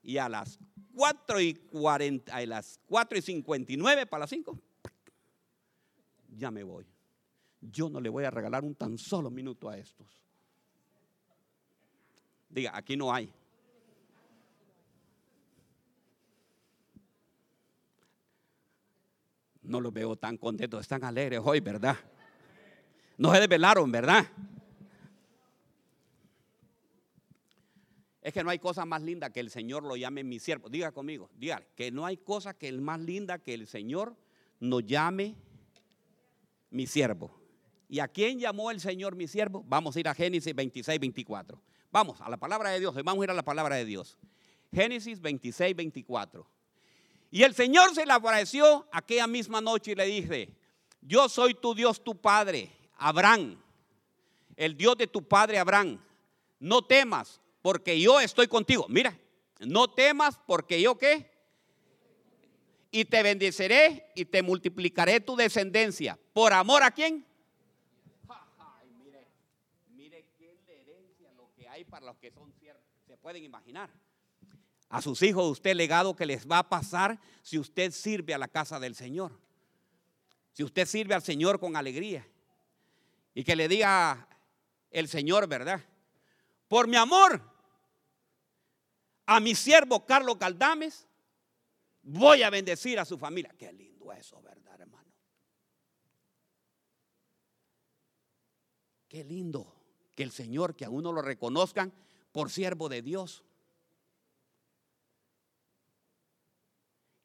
y 0.00 0.16
a 0.16 0.28
las 0.28 0.60
4 0.94 1.40
y 1.40 1.54
40, 1.54 2.32
a 2.32 2.46
las 2.46 2.78
4 2.86 3.18
y 3.18 3.22
59 3.22 4.06
para 4.06 4.20
las 4.20 4.30
5, 4.30 4.56
ya 6.36 6.52
me 6.52 6.62
voy. 6.62 6.86
Yo 7.60 7.88
no 7.88 8.00
le 8.00 8.08
voy 8.08 8.22
a 8.22 8.30
regalar 8.30 8.62
un 8.62 8.76
tan 8.76 8.96
solo 8.96 9.28
minuto 9.28 9.68
a 9.68 9.76
estos. 9.76 10.06
Diga, 12.48 12.70
aquí 12.76 12.96
no 12.96 13.12
hay. 13.12 13.28
No 19.62 19.80
los 19.80 19.92
veo 19.92 20.14
tan 20.14 20.36
contentos, 20.36 20.80
están 20.80 21.02
alegres 21.02 21.40
hoy, 21.42 21.58
¿verdad? 21.58 21.96
No 23.18 23.32
se 23.34 23.40
desvelaron, 23.40 23.90
¿verdad? 23.90 24.26
Es 28.24 28.32
que 28.32 28.42
no 28.42 28.48
hay 28.48 28.58
cosa 28.58 28.86
más 28.86 29.02
linda 29.02 29.30
que 29.30 29.40
el 29.40 29.50
Señor 29.50 29.82
lo 29.82 29.96
llame 29.96 30.24
mi 30.24 30.38
siervo. 30.38 30.70
Diga 30.70 30.92
conmigo, 30.92 31.28
diga 31.36 31.62
que 31.76 31.90
no 31.90 32.06
hay 32.06 32.16
cosa 32.16 32.54
que 32.54 32.68
el 32.68 32.80
más 32.80 32.98
linda 32.98 33.38
que 33.38 33.52
el 33.52 33.66
Señor 33.66 34.16
nos 34.60 34.82
llame 34.86 35.36
mi 36.70 36.86
siervo. 36.86 37.38
¿Y 37.86 37.98
a 37.98 38.08
quién 38.08 38.40
llamó 38.40 38.70
el 38.70 38.80
Señor 38.80 39.14
mi 39.14 39.28
siervo? 39.28 39.62
Vamos 39.68 39.94
a 39.94 40.00
ir 40.00 40.08
a 40.08 40.14
Génesis 40.14 40.54
26, 40.54 40.98
24. 40.98 41.60
Vamos 41.92 42.18
a 42.22 42.30
la 42.30 42.38
palabra 42.38 42.70
de 42.70 42.80
Dios, 42.80 42.94
vamos 42.94 43.20
a 43.20 43.24
ir 43.24 43.30
a 43.30 43.34
la 43.34 43.44
palabra 43.44 43.76
de 43.76 43.84
Dios. 43.84 44.16
Génesis 44.72 45.20
26, 45.20 45.76
24. 45.76 46.48
Y 47.30 47.42
el 47.42 47.54
Señor 47.54 47.94
se 47.94 48.06
le 48.06 48.12
apareció 48.14 48.88
aquella 48.90 49.26
misma 49.26 49.60
noche 49.60 49.92
y 49.92 49.96
le 49.96 50.06
dice, 50.06 50.48
yo 51.02 51.28
soy 51.28 51.52
tu 51.52 51.74
Dios, 51.74 52.02
tu 52.02 52.18
Padre, 52.18 52.72
Abraham, 52.96 53.60
el 54.56 54.78
Dios 54.78 54.96
de 54.96 55.08
tu 55.08 55.28
Padre 55.28 55.58
Abraham. 55.58 56.00
No 56.58 56.82
temas, 56.82 57.42
porque 57.64 57.98
yo 57.98 58.20
estoy 58.20 58.46
contigo. 58.46 58.84
Mira, 58.90 59.18
no 59.60 59.88
temas, 59.90 60.38
porque 60.46 60.82
yo 60.82 60.98
qué. 60.98 61.30
Y 62.90 63.06
te 63.06 63.22
bendeciré 63.22 64.12
y 64.14 64.26
te 64.26 64.42
multiplicaré 64.42 65.18
tu 65.20 65.34
descendencia. 65.34 66.18
¿Por 66.34 66.52
amor 66.52 66.82
a 66.82 66.90
quién? 66.90 67.26
para 71.88 72.06
los 72.06 72.16
que 72.18 72.30
son 72.30 72.52
siervos, 72.52 72.82
se 73.06 73.16
pueden 73.16 73.44
imaginar. 73.44 73.88
A 74.88 75.00
sus 75.00 75.22
hijos 75.22 75.50
usted 75.50 75.74
legado 75.74 76.14
que 76.16 76.26
les 76.26 76.46
va 76.46 76.58
a 76.58 76.68
pasar 76.68 77.20
si 77.42 77.58
usted 77.58 77.92
sirve 77.92 78.34
a 78.34 78.38
la 78.38 78.48
casa 78.48 78.78
del 78.78 78.94
Señor. 78.94 79.32
Si 80.52 80.64
usted 80.64 80.86
sirve 80.86 81.14
al 81.14 81.22
Señor 81.22 81.60
con 81.60 81.76
alegría. 81.76 82.26
Y 83.32 83.42
que 83.42 83.56
le 83.56 83.68
diga 83.68 84.28
el 84.90 85.08
Señor, 85.08 85.46
¿verdad? 85.46 85.80
Por 86.68 86.88
mi 86.88 86.96
amor 86.96 87.53
a 89.26 89.40
mi 89.40 89.54
siervo 89.54 90.04
Carlos 90.04 90.36
Caldames, 90.36 91.06
voy 92.02 92.42
a 92.42 92.50
bendecir 92.50 92.98
a 92.98 93.04
su 93.04 93.18
familia. 93.18 93.54
Qué 93.56 93.72
lindo 93.72 94.12
eso, 94.12 94.40
¿verdad, 94.42 94.80
hermano? 94.80 95.12
Qué 99.08 99.24
lindo 99.24 99.74
que 100.14 100.22
el 100.22 100.30
Señor, 100.30 100.76
que 100.76 100.84
a 100.84 100.90
uno 100.90 101.12
lo 101.12 101.22
reconozcan 101.22 101.92
por 102.32 102.50
siervo 102.50 102.88
de 102.88 103.02
Dios. 103.02 103.44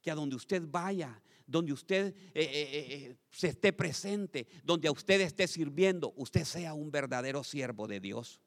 Que 0.01 0.11
a 0.11 0.15
donde 0.15 0.35
usted 0.35 0.63
vaya, 0.65 1.21
donde 1.45 1.73
usted 1.73 2.15
eh, 2.33 2.43
eh, 2.43 2.69
eh, 2.71 3.17
se 3.31 3.49
esté 3.49 3.73
presente, 3.73 4.47
donde 4.63 4.87
a 4.87 4.91
usted 4.91 5.19
esté 5.19 5.47
sirviendo, 5.47 6.13
usted 6.15 6.45
sea 6.45 6.73
un 6.73 6.91
verdadero 6.91 7.43
siervo 7.43 7.87
de 7.87 7.99
Dios. 7.99 8.39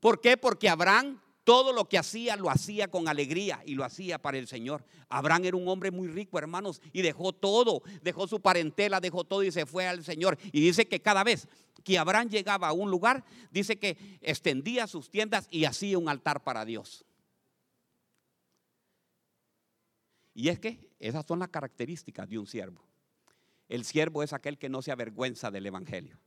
¿Por 0.00 0.20
qué? 0.20 0.36
Porque 0.36 0.68
Abraham 0.68 1.20
todo 1.46 1.72
lo 1.72 1.88
que 1.88 1.96
hacía 1.96 2.34
lo 2.34 2.50
hacía 2.50 2.88
con 2.88 3.06
alegría 3.06 3.62
y 3.64 3.76
lo 3.76 3.84
hacía 3.84 4.18
para 4.18 4.36
el 4.36 4.48
Señor. 4.48 4.84
Abraham 5.08 5.44
era 5.44 5.56
un 5.56 5.68
hombre 5.68 5.92
muy 5.92 6.08
rico, 6.08 6.40
hermanos, 6.40 6.82
y 6.92 7.02
dejó 7.02 7.32
todo, 7.32 7.84
dejó 8.02 8.26
su 8.26 8.40
parentela, 8.40 8.98
dejó 8.98 9.22
todo 9.22 9.44
y 9.44 9.52
se 9.52 9.64
fue 9.64 9.86
al 9.86 10.02
Señor. 10.02 10.36
Y 10.50 10.60
dice 10.60 10.88
que 10.88 11.00
cada 11.00 11.22
vez 11.22 11.46
que 11.84 11.98
Abraham 11.98 12.30
llegaba 12.30 12.66
a 12.66 12.72
un 12.72 12.90
lugar, 12.90 13.24
dice 13.52 13.78
que 13.78 13.96
extendía 14.22 14.88
sus 14.88 15.08
tiendas 15.08 15.46
y 15.48 15.66
hacía 15.66 15.96
un 15.98 16.08
altar 16.08 16.42
para 16.42 16.64
Dios. 16.64 17.04
Y 20.34 20.48
es 20.48 20.58
que 20.58 20.90
esas 20.98 21.24
son 21.26 21.38
las 21.38 21.50
características 21.50 22.28
de 22.28 22.40
un 22.40 22.48
siervo. 22.48 22.82
El 23.68 23.84
siervo 23.84 24.24
es 24.24 24.32
aquel 24.32 24.58
que 24.58 24.68
no 24.68 24.82
se 24.82 24.90
avergüenza 24.90 25.52
del 25.52 25.66
Evangelio. 25.66 26.18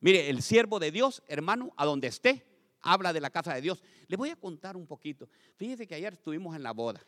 Mire, 0.00 0.28
el 0.28 0.42
siervo 0.42 0.80
de 0.80 0.90
Dios, 0.90 1.22
hermano, 1.28 1.72
a 1.76 1.84
donde 1.86 2.08
esté, 2.08 2.51
habla 2.82 3.12
de 3.12 3.20
la 3.20 3.30
casa 3.30 3.54
de 3.54 3.60
Dios. 3.60 3.82
Le 4.08 4.16
voy 4.16 4.30
a 4.30 4.36
contar 4.36 4.76
un 4.76 4.86
poquito. 4.86 5.28
Fíjese 5.56 5.86
que 5.86 5.94
ayer 5.94 6.12
estuvimos 6.12 6.54
en 6.54 6.62
la 6.62 6.72
boda 6.72 7.04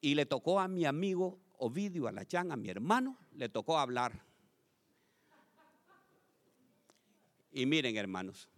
y 0.00 0.14
le 0.14 0.26
tocó 0.26 0.58
a 0.58 0.68
mi 0.68 0.84
amigo 0.84 1.38
Ovidio 1.58 2.08
Alachán, 2.08 2.52
a 2.52 2.56
mi 2.56 2.68
hermano, 2.68 3.18
le 3.32 3.48
tocó 3.48 3.78
hablar. 3.78 4.24
Y 7.52 7.64
miren, 7.64 7.96
hermanos, 7.96 8.48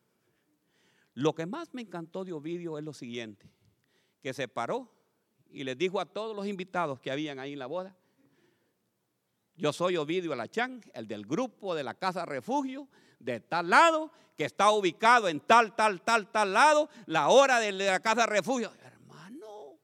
lo 1.15 1.35
que 1.35 1.47
más 1.47 1.73
me 1.75 1.83
encantó 1.83 2.25
de 2.25 2.33
Ovidio 2.33 2.79
es 2.79 2.85
lo 2.85 2.93
siguiente, 2.93 3.51
que 4.21 4.33
se 4.33 4.49
paró 4.49 4.93
y 5.51 5.65
les 5.65 5.79
dijo 5.79 6.01
a 6.01 6.07
todos 6.07 6.35
los 6.35 6.47
invitados 6.47 7.01
que 7.01 7.11
habían 7.11 7.39
ahí 7.39 7.53
en 7.53 7.59
la 7.59 7.67
boda, 7.67 7.97
yo 9.57 9.73
soy 9.73 9.97
Ovidio 9.97 10.33
Alachán, 10.33 10.81
el 10.95 11.09
del 11.09 11.27
grupo 11.27 11.75
de 11.75 11.83
la 11.83 11.95
Casa 11.95 12.25
Refugio, 12.25 12.89
de 13.19 13.41
tal 13.41 13.71
lado, 13.71 14.11
que 14.37 14.45
está 14.45 14.71
ubicado 14.71 15.29
en 15.29 15.41
tal, 15.41 15.75
tal, 15.75 16.01
tal, 16.03 16.31
tal 16.31 16.53
lado, 16.53 16.89
la 17.07 17.29
hora 17.29 17.59
de 17.59 17.73
la 17.73 18.01
casa 18.01 18.27
refugio. 18.27 18.73
Hermano, 18.83 19.79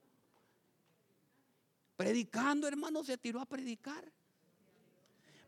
predicando, 1.97 2.69
hermano, 2.69 3.03
se 3.03 3.19
tiró 3.19 3.41
a 3.41 3.47
predicar. 3.47 4.05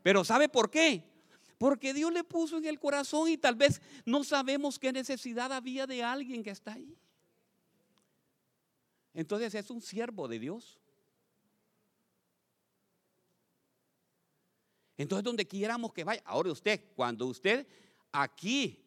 Pero 0.03 0.23
¿sabe 0.23 0.49
por 0.49 0.69
qué? 0.69 1.03
Porque 1.57 1.93
Dios 1.93 2.11
le 2.13 2.23
puso 2.23 2.57
en 2.57 2.65
el 2.65 2.79
corazón 2.79 3.29
y 3.29 3.37
tal 3.37 3.55
vez 3.55 3.81
no 4.05 4.23
sabemos 4.23 4.77
qué 4.77 4.91
necesidad 4.91 5.51
había 5.51 5.87
de 5.87 6.03
alguien 6.03 6.43
que 6.43 6.51
está 6.51 6.73
ahí. 6.73 6.97
Entonces 9.13 9.55
es 9.55 9.69
un 9.71 9.81
siervo 9.81 10.27
de 10.27 10.37
Dios. 10.37 10.77
Entonces, 14.97 15.23
donde 15.23 15.45
quieramos 15.45 15.93
que 15.93 16.03
vaya, 16.03 16.21
ahora 16.25 16.51
usted, 16.51 16.81
cuando 16.95 17.27
usted 17.27 17.67
aquí 18.11 18.83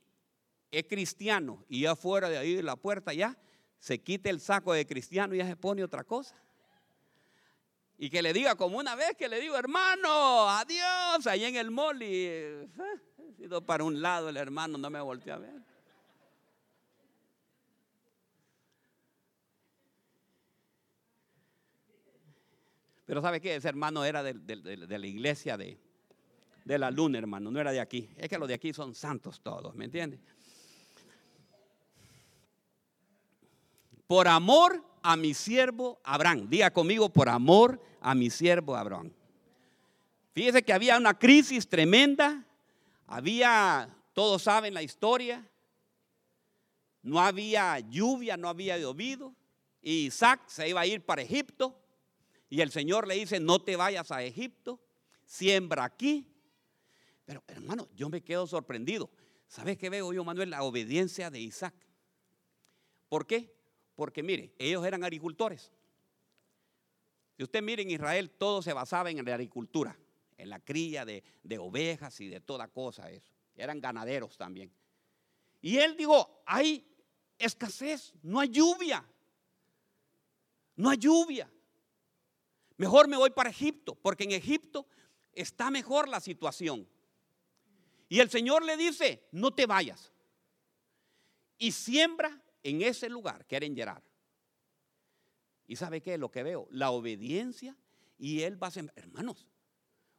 es 0.70 0.84
cristiano 0.84 1.64
y 1.68 1.82
ya 1.82 1.94
fuera 1.94 2.28
de 2.28 2.36
ahí 2.36 2.60
la 2.62 2.74
puerta 2.76 3.12
ya, 3.12 3.38
se 3.78 4.00
quite 4.02 4.28
el 4.28 4.40
saco 4.40 4.72
de 4.72 4.86
cristiano 4.86 5.34
y 5.34 5.38
ya 5.38 5.46
se 5.46 5.56
pone 5.56 5.84
otra 5.84 6.02
cosa. 6.02 6.34
Y 7.96 8.10
que 8.10 8.22
le 8.22 8.32
diga 8.32 8.56
como 8.56 8.78
una 8.78 8.96
vez 8.96 9.14
que 9.16 9.28
le 9.28 9.40
digo, 9.40 9.56
hermano, 9.56 10.48
adiós, 10.48 11.26
ahí 11.26 11.44
en 11.44 11.56
el 11.56 11.70
mall 11.70 12.02
y 12.02 12.24
eh, 12.26 12.68
ido 13.38 13.64
para 13.64 13.84
un 13.84 14.02
lado 14.02 14.30
el 14.30 14.36
hermano, 14.36 14.78
no 14.78 14.90
me 14.90 15.00
volteó 15.00 15.34
a 15.34 15.38
ver. 15.38 15.62
Pero 23.06 23.22
¿sabe 23.22 23.40
qué? 23.40 23.56
Ese 23.56 23.68
hermano 23.68 24.04
era 24.04 24.22
de 24.22 24.98
la 24.98 25.06
iglesia 25.06 25.56
de, 25.56 25.78
de 26.70 26.78
la 26.78 26.92
luna, 26.92 27.18
hermano, 27.18 27.50
no 27.50 27.60
era 27.60 27.72
de 27.72 27.80
aquí. 27.80 28.08
Es 28.16 28.28
que 28.28 28.38
los 28.38 28.46
de 28.46 28.54
aquí 28.54 28.72
son 28.72 28.94
santos 28.94 29.40
todos, 29.40 29.74
¿me 29.74 29.86
entiendes? 29.86 30.20
Por 34.06 34.28
amor 34.28 34.80
a 35.02 35.16
mi 35.16 35.34
siervo 35.34 36.00
Abraham. 36.04 36.48
Diga 36.48 36.72
conmigo, 36.72 37.08
por 37.08 37.28
amor 37.28 37.82
a 38.00 38.14
mi 38.14 38.30
siervo 38.30 38.76
Abraham. 38.76 39.12
Fíjese 40.32 40.62
que 40.62 40.72
había 40.72 40.96
una 40.96 41.18
crisis 41.18 41.68
tremenda. 41.68 42.46
Había, 43.08 43.88
todos 44.12 44.42
saben 44.42 44.72
la 44.72 44.84
historia. 44.84 45.44
No 47.02 47.18
había 47.18 47.80
lluvia, 47.80 48.36
no 48.36 48.48
había 48.48 48.78
llovido. 48.78 49.34
Y 49.82 50.06
Isaac 50.06 50.42
se 50.46 50.68
iba 50.68 50.82
a 50.82 50.86
ir 50.86 51.04
para 51.04 51.22
Egipto. 51.22 51.76
Y 52.48 52.60
el 52.60 52.70
Señor 52.70 53.08
le 53.08 53.16
dice, 53.16 53.40
no 53.40 53.60
te 53.60 53.74
vayas 53.74 54.12
a 54.12 54.22
Egipto, 54.22 54.78
siembra 55.24 55.82
aquí 55.82 56.29
pero 57.30 57.44
hermano, 57.46 57.88
yo 57.94 58.08
me 58.08 58.22
quedo 58.22 58.44
sorprendido. 58.48 59.08
¿Sabes 59.46 59.78
qué 59.78 59.88
veo 59.88 60.12
yo, 60.12 60.24
Manuel? 60.24 60.50
La 60.50 60.64
obediencia 60.64 61.30
de 61.30 61.38
Isaac. 61.38 61.72
¿Por 63.08 63.24
qué? 63.24 63.54
Porque 63.94 64.20
mire, 64.20 64.52
ellos 64.58 64.84
eran 64.84 65.04
agricultores. 65.04 65.70
Si 67.36 67.44
usted 67.44 67.62
mire 67.62 67.82
en 67.82 67.90
Israel, 67.92 68.32
todo 68.32 68.62
se 68.62 68.72
basaba 68.72 69.12
en 69.12 69.24
la 69.24 69.34
agricultura, 69.34 69.96
en 70.38 70.50
la 70.50 70.58
cría 70.58 71.04
de, 71.04 71.22
de 71.44 71.58
ovejas 71.58 72.20
y 72.20 72.26
de 72.26 72.40
toda 72.40 72.66
cosa 72.66 73.08
eso. 73.12 73.32
Eran 73.54 73.80
ganaderos 73.80 74.36
también. 74.36 74.72
Y 75.60 75.76
él 75.76 75.96
dijo, 75.96 76.42
hay 76.44 76.84
escasez, 77.38 78.12
no 78.24 78.40
hay 78.40 78.48
lluvia. 78.48 79.06
No 80.74 80.90
hay 80.90 80.98
lluvia. 80.98 81.48
Mejor 82.76 83.06
me 83.06 83.16
voy 83.16 83.30
para 83.30 83.50
Egipto, 83.50 83.94
porque 83.94 84.24
en 84.24 84.32
Egipto 84.32 84.88
está 85.32 85.70
mejor 85.70 86.08
la 86.08 86.18
situación. 86.18 86.88
Y 88.10 88.18
el 88.18 88.28
Señor 88.28 88.64
le 88.64 88.76
dice, 88.76 89.28
no 89.30 89.52
te 89.52 89.66
vayas. 89.66 90.12
Y 91.56 91.70
siembra 91.70 92.42
en 92.64 92.82
ese 92.82 93.08
lugar 93.08 93.46
que 93.46 93.54
era 93.54 93.64
en 93.64 93.76
Gerar. 93.76 94.02
¿Y 95.68 95.76
sabe 95.76 96.02
qué? 96.02 96.18
Lo 96.18 96.28
que 96.28 96.42
veo, 96.42 96.66
la 96.72 96.90
obediencia 96.90 97.76
y 98.18 98.42
él 98.42 98.60
va 98.60 98.66
a 98.66 98.70
sembrar. 98.72 98.98
Hermanos, 98.98 99.46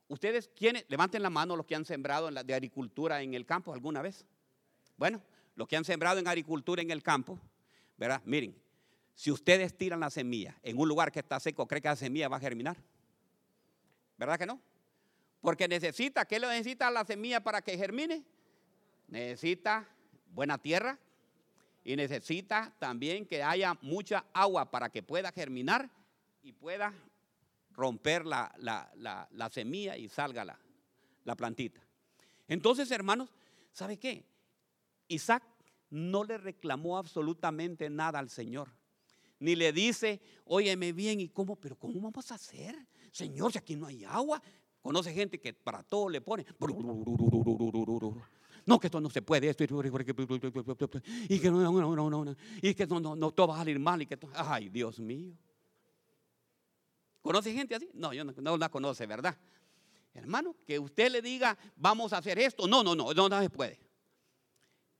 ustedes, 0.07 0.49
¿quiénes? 0.55 0.85
Levanten 0.87 1.21
la 1.21 1.29
mano 1.29 1.57
los 1.57 1.65
que 1.65 1.75
han 1.75 1.83
sembrado 1.83 2.29
en 2.29 2.35
la, 2.35 2.45
de 2.45 2.53
agricultura 2.53 3.21
en 3.21 3.33
el 3.33 3.45
campo 3.45 3.73
alguna 3.73 4.01
vez. 4.01 4.25
Bueno, 4.95 5.21
los 5.55 5.67
que 5.67 5.75
han 5.75 5.83
sembrado 5.83 6.17
en 6.17 6.29
agricultura 6.29 6.81
en 6.81 6.91
el 6.91 7.03
campo, 7.03 7.41
¿verdad? 7.97 8.21
Miren, 8.23 8.55
si 9.15 9.31
ustedes 9.31 9.77
tiran 9.77 9.99
la 9.99 10.09
semilla 10.09 10.57
en 10.63 10.79
un 10.79 10.87
lugar 10.87 11.11
que 11.11 11.19
está 11.19 11.41
seco, 11.41 11.67
¿cree 11.67 11.81
que 11.81 11.89
la 11.89 11.97
semilla 11.97 12.29
va 12.29 12.37
a 12.37 12.39
germinar? 12.39 12.77
¿Verdad 14.17 14.39
que 14.39 14.45
no? 14.45 14.61
Porque 15.41 15.67
necesita, 15.67 16.25
¿qué 16.25 16.39
le 16.39 16.47
necesita 16.47 16.89
la 16.91 17.03
semilla 17.03 17.43
para 17.43 17.61
que 17.61 17.77
germine? 17.77 18.23
Necesita 19.07 19.87
buena 20.27 20.57
tierra 20.57 20.99
y 21.83 21.95
necesita 21.95 22.73
también 22.79 23.25
que 23.25 23.43
haya 23.43 23.77
mucha 23.81 24.25
agua 24.33 24.69
para 24.69 24.89
que 24.89 25.01
pueda 25.01 25.31
germinar 25.31 25.89
y 26.43 26.53
pueda 26.53 26.93
romper 27.71 28.25
la, 28.25 29.49
semilla 29.51 29.97
y 29.97 30.07
salga 30.07 30.45
la, 30.45 30.59
la 31.23 31.35
plantita. 31.35 31.81
Entonces, 32.47 32.91
hermanos, 32.91 33.29
¿sabe 33.71 33.97
qué? 33.97 34.25
Isaac 35.07 35.43
no 35.89 36.23
le 36.23 36.37
reclamó 36.37 36.97
absolutamente 36.97 37.89
nada 37.89 38.19
al 38.19 38.29
Señor. 38.29 38.69
Ni 39.39 39.55
le 39.55 39.73
dice, 39.73 40.21
óyeme 40.45 40.93
bien, 40.93 41.19
¿y 41.19 41.29
cómo? 41.29 41.55
Pero 41.55 41.75
¿cómo 41.75 41.99
vamos 41.99 42.31
a 42.31 42.35
hacer? 42.35 42.75
Señor, 43.11 43.51
si 43.51 43.57
aquí 43.57 43.75
no 43.75 43.87
hay 43.87 44.03
agua, 44.03 44.41
Conoce 44.81 45.13
gente 45.13 45.39
que 45.39 45.53
para 45.53 45.83
todo 45.83 46.09
le 46.09 46.21
pone. 46.21 46.45
No, 48.65 48.79
que 48.79 48.87
esto 48.87 49.01
no 49.01 49.09
se 49.09 49.21
puede, 49.21 49.49
esto 49.49 49.63
y 49.63 49.67
que 51.39 51.51
no, 51.51 51.61
no, 51.61 51.95
no, 51.95 52.23
no, 52.23 52.35
y 52.61 52.73
que 52.73 52.85
no, 52.85 52.99
no, 52.99 53.15
no, 53.15 53.31
todo 53.31 53.47
va 53.47 53.55
a 53.55 53.57
salir 53.59 53.79
mal 53.79 54.01
y 54.01 54.05
que 54.05 54.17
ay, 54.33 54.69
Dios 54.69 54.99
mío. 54.99 55.33
¿Conoce 57.21 57.53
gente 57.53 57.75
así? 57.75 57.89
No, 57.93 58.13
yo 58.13 58.23
no, 58.23 58.33
no 58.37 58.57
la 58.57 58.69
conoce, 58.69 59.05
¿verdad? 59.05 59.37
Hermano, 60.13 60.55
que 60.65 60.79
usted 60.79 61.11
le 61.11 61.21
diga, 61.21 61.57
vamos 61.75 62.13
a 62.13 62.17
hacer 62.17 62.39
esto. 62.39 62.67
No, 62.67 62.83
no, 62.83 62.95
no, 62.95 63.13
no, 63.13 63.29
no 63.29 63.41
se 63.41 63.49
puede. 63.49 63.79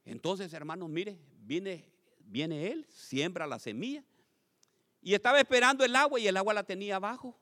Entonces, 0.06 0.54
hermanos, 0.54 0.90
mire, 0.90 1.20
viene, 1.40 1.92
viene 2.20 2.72
él, 2.72 2.86
siembra 2.90 3.48
la 3.48 3.60
semilla 3.60 4.04
y 5.02 5.14
estaba 5.16 5.40
esperando 5.40 5.84
el 5.84 5.96
agua 5.96 6.20
y 6.20 6.28
el 6.28 6.38
agua 6.38 6.54
la 6.54 6.64
tenía 6.64 6.98
abajo. 6.98 7.41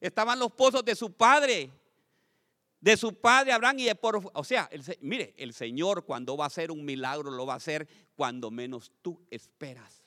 Estaban 0.00 0.38
los 0.38 0.52
pozos 0.52 0.84
de 0.84 0.94
su 0.94 1.12
padre, 1.12 1.70
de 2.80 2.96
su 2.96 3.14
padre 3.14 3.52
Abraham 3.52 3.78
y 3.80 3.84
de 3.84 3.94
por, 3.94 4.30
o 4.32 4.44
sea, 4.44 4.68
mire, 5.00 5.34
el 5.38 5.52
Señor 5.52 6.04
cuando 6.04 6.36
va 6.36 6.44
a 6.44 6.48
hacer 6.48 6.70
un 6.70 6.84
milagro 6.84 7.30
lo 7.30 7.46
va 7.46 7.54
a 7.54 7.56
hacer 7.56 7.88
cuando 8.14 8.50
menos 8.50 8.92
tú 9.02 9.20
esperas. 9.30 10.02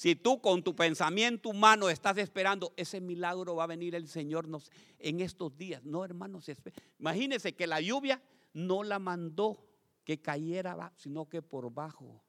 Si 0.00 0.16
tú 0.16 0.40
con 0.40 0.62
tu 0.62 0.74
pensamiento 0.74 1.50
humano 1.50 1.90
estás 1.90 2.16
esperando, 2.16 2.72
ese 2.76 3.02
milagro 3.02 3.56
va 3.56 3.64
a 3.64 3.66
venir 3.66 3.94
el 3.94 4.08
Señor 4.08 4.48
nos, 4.48 4.70
en 4.98 5.20
estos 5.20 5.54
días. 5.58 5.84
No, 5.84 6.04
hermanos, 6.06 6.50
imagínense 6.98 7.54
que 7.54 7.66
la 7.66 7.82
lluvia 7.82 8.22
no 8.54 8.82
la 8.82 8.98
mandó 8.98 9.62
que 10.04 10.22
cayera, 10.22 10.90
sino 10.96 11.28
que 11.28 11.42
por 11.42 11.70
bajo. 11.70 12.24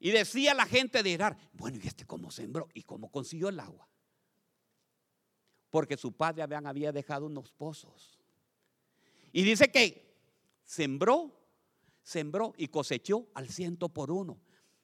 Y 0.00 0.10
decía 0.10 0.52
la 0.52 0.66
gente 0.66 1.00
de 1.00 1.10
Irar, 1.10 1.36
bueno, 1.52 1.78
¿y 1.80 1.86
este 1.86 2.04
cómo 2.04 2.32
sembró? 2.32 2.68
¿Y 2.74 2.82
cómo 2.82 3.08
consiguió 3.12 3.48
el 3.48 3.60
agua? 3.60 3.88
Porque 5.72 5.96
su 5.96 6.12
padre 6.12 6.42
había 6.42 6.92
dejado 6.92 7.24
unos 7.24 7.50
pozos. 7.50 8.18
Y 9.32 9.42
dice 9.42 9.70
que 9.72 10.14
sembró, 10.66 11.34
sembró 12.02 12.52
y 12.58 12.68
cosechó 12.68 13.28
al 13.32 13.48
ciento 13.48 13.88
por 13.88 14.10
uno. 14.10 14.38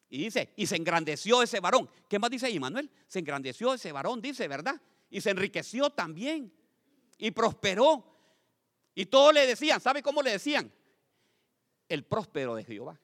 Y 0.08 0.16
dice, 0.16 0.54
y 0.56 0.64
se 0.64 0.76
engrandeció 0.76 1.42
ese 1.42 1.60
varón. 1.60 1.90
¿Qué 2.08 2.18
más 2.18 2.30
dice 2.30 2.46
ahí, 2.46 2.58
Manuel? 2.58 2.90
Se 3.06 3.18
engrandeció 3.18 3.74
ese 3.74 3.92
varón, 3.92 4.22
dice, 4.22 4.48
¿verdad? 4.48 4.80
Y 5.10 5.20
se 5.20 5.28
enriqueció 5.28 5.90
también. 5.90 6.50
Y 7.18 7.32
prosperó. 7.32 8.06
Y 8.94 9.04
todos 9.04 9.34
le 9.34 9.46
decían, 9.46 9.82
¿sabe 9.82 10.02
cómo 10.02 10.22
le 10.22 10.30
decían? 10.30 10.72
El 11.86 12.06
próspero 12.06 12.54
de 12.54 12.64
Jehová. 12.64 12.98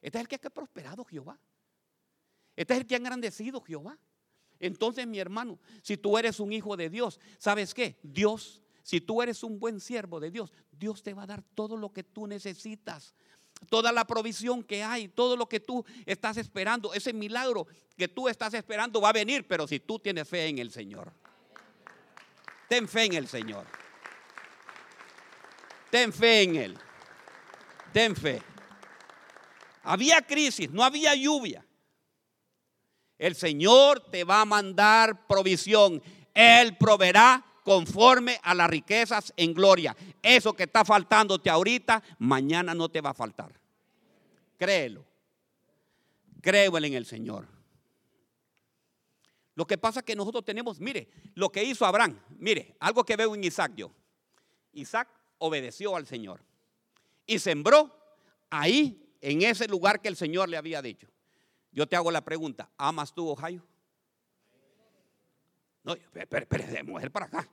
Este 0.00 0.18
es 0.18 0.22
el 0.22 0.28
que 0.28 0.36
ha 0.36 0.50
prosperado 0.50 1.04
Jehová. 1.04 1.40
Este 2.54 2.72
es 2.72 2.80
el 2.82 2.86
que 2.86 2.94
ha 2.94 2.98
engrandecido 2.98 3.60
Jehová. 3.62 3.98
Entonces, 4.60 5.06
mi 5.06 5.18
hermano, 5.18 5.58
si 5.82 5.96
tú 5.96 6.18
eres 6.18 6.40
un 6.40 6.52
hijo 6.52 6.76
de 6.76 6.90
Dios, 6.90 7.20
¿sabes 7.38 7.74
qué? 7.74 7.96
Dios, 8.02 8.62
si 8.82 9.00
tú 9.00 9.22
eres 9.22 9.42
un 9.42 9.58
buen 9.58 9.80
siervo 9.80 10.20
de 10.20 10.30
Dios, 10.30 10.52
Dios 10.72 11.02
te 11.02 11.14
va 11.14 11.24
a 11.24 11.26
dar 11.26 11.42
todo 11.54 11.76
lo 11.76 11.92
que 11.92 12.02
tú 12.02 12.26
necesitas 12.26 13.14
toda 13.68 13.92
la 13.92 14.06
provisión 14.06 14.62
que 14.62 14.82
hay, 14.82 15.08
todo 15.08 15.36
lo 15.36 15.48
que 15.48 15.60
tú 15.60 15.84
estás 16.04 16.36
esperando, 16.36 16.92
ese 16.92 17.12
milagro 17.12 17.66
que 17.96 18.08
tú 18.08 18.28
estás 18.28 18.54
esperando 18.54 19.00
va 19.00 19.10
a 19.10 19.12
venir, 19.12 19.46
pero 19.46 19.66
si 19.66 19.80
tú 19.80 19.98
tienes 19.98 20.28
fe 20.28 20.46
en 20.46 20.58
el 20.58 20.70
Señor. 20.70 21.12
Ten 22.68 22.88
fe 22.88 23.04
en 23.04 23.14
el 23.14 23.28
Señor. 23.28 23.66
Ten 25.90 26.12
fe 26.12 26.42
en 26.42 26.56
Él. 26.56 26.78
Ten 27.92 28.14
fe. 28.14 28.42
Había 29.82 30.20
crisis, 30.20 30.70
no 30.70 30.82
había 30.82 31.14
lluvia. 31.14 31.64
El 33.18 33.34
Señor 33.34 34.00
te 34.10 34.24
va 34.24 34.42
a 34.42 34.44
mandar 34.44 35.26
provisión. 35.26 36.02
Él 36.34 36.76
proveerá 36.76 37.44
conforme 37.64 38.38
a 38.42 38.54
las 38.54 38.70
riquezas 38.70 39.32
en 39.36 39.54
gloria. 39.54 39.96
Eso 40.22 40.52
que 40.52 40.64
está 40.64 40.84
faltándote 40.84 41.50
ahorita, 41.50 42.02
mañana 42.18 42.74
no 42.74 42.88
te 42.88 43.00
va 43.00 43.10
a 43.10 43.14
faltar. 43.14 43.52
Créelo. 44.56 45.04
Creo 46.40 46.78
en 46.78 46.94
el 46.94 47.06
Señor. 47.06 47.48
Lo 49.56 49.66
que 49.66 49.78
pasa 49.78 50.00
es 50.00 50.06
que 50.06 50.14
nosotros 50.14 50.44
tenemos, 50.44 50.78
mire, 50.78 51.08
lo 51.34 51.50
que 51.50 51.64
hizo 51.64 51.86
Abraham, 51.86 52.20
mire, 52.38 52.76
algo 52.78 53.04
que 53.04 53.16
veo 53.16 53.34
en 53.34 53.42
Isaac 53.42 53.72
yo. 53.74 53.90
Isaac 54.72 55.08
obedeció 55.38 55.96
al 55.96 56.06
Señor 56.06 56.42
y 57.26 57.38
sembró 57.38 57.92
ahí, 58.50 59.02
en 59.22 59.42
ese 59.42 59.66
lugar 59.66 60.00
que 60.00 60.08
el 60.08 60.16
Señor 60.16 60.48
le 60.48 60.56
había 60.56 60.82
dicho. 60.82 61.08
Yo 61.76 61.86
te 61.86 61.94
hago 61.94 62.10
la 62.10 62.24
pregunta, 62.24 62.70
¿amas 62.78 63.12
tú 63.12 63.28
Ohio? 63.28 63.62
No, 65.84 65.94
espere, 66.14 66.46
de 66.46 66.82
mujer 66.82 67.10
para 67.10 67.26
acá. 67.26 67.46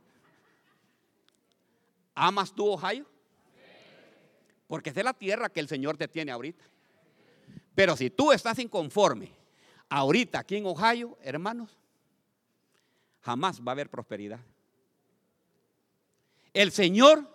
¿Amas 2.15 2.55
tú 2.55 2.65
Ohio? 2.65 3.05
Porque 4.65 4.91
es 4.91 4.95
de 4.95 5.03
la 5.03 5.13
tierra 5.13 5.49
que 5.49 5.59
el 5.59 5.67
Señor 5.67 5.97
te 5.97 6.07
tiene 6.07 6.31
ahorita. 6.31 6.63
Pero 7.75 7.97
si 7.97 8.09
tú 8.09 8.31
estás 8.31 8.59
inconforme 8.59 9.29
ahorita 9.89 10.39
aquí 10.39 10.55
en 10.55 10.67
Ohio, 10.67 11.17
hermanos, 11.21 11.77
jamás 13.19 13.59
va 13.59 13.71
a 13.71 13.73
haber 13.73 13.89
prosperidad. 13.89 14.39
El 16.53 16.71
Señor 16.71 17.29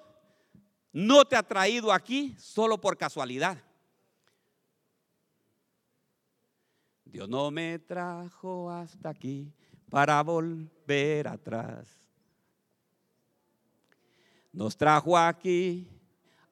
no 0.94 1.27
te 1.27 1.37
ha 1.37 1.42
traído 1.42 1.92
aquí 1.92 2.35
solo 2.38 2.81
por 2.81 2.96
casualidad. 2.96 3.62
Dios 7.11 7.29
no 7.29 7.51
me 7.51 7.79
trajo 7.79 8.71
hasta 8.71 9.09
aquí 9.09 9.51
para 9.90 10.23
volver 10.23 11.27
atrás. 11.27 11.88
Nos 14.53 14.77
trajo 14.77 15.16
aquí 15.16 15.88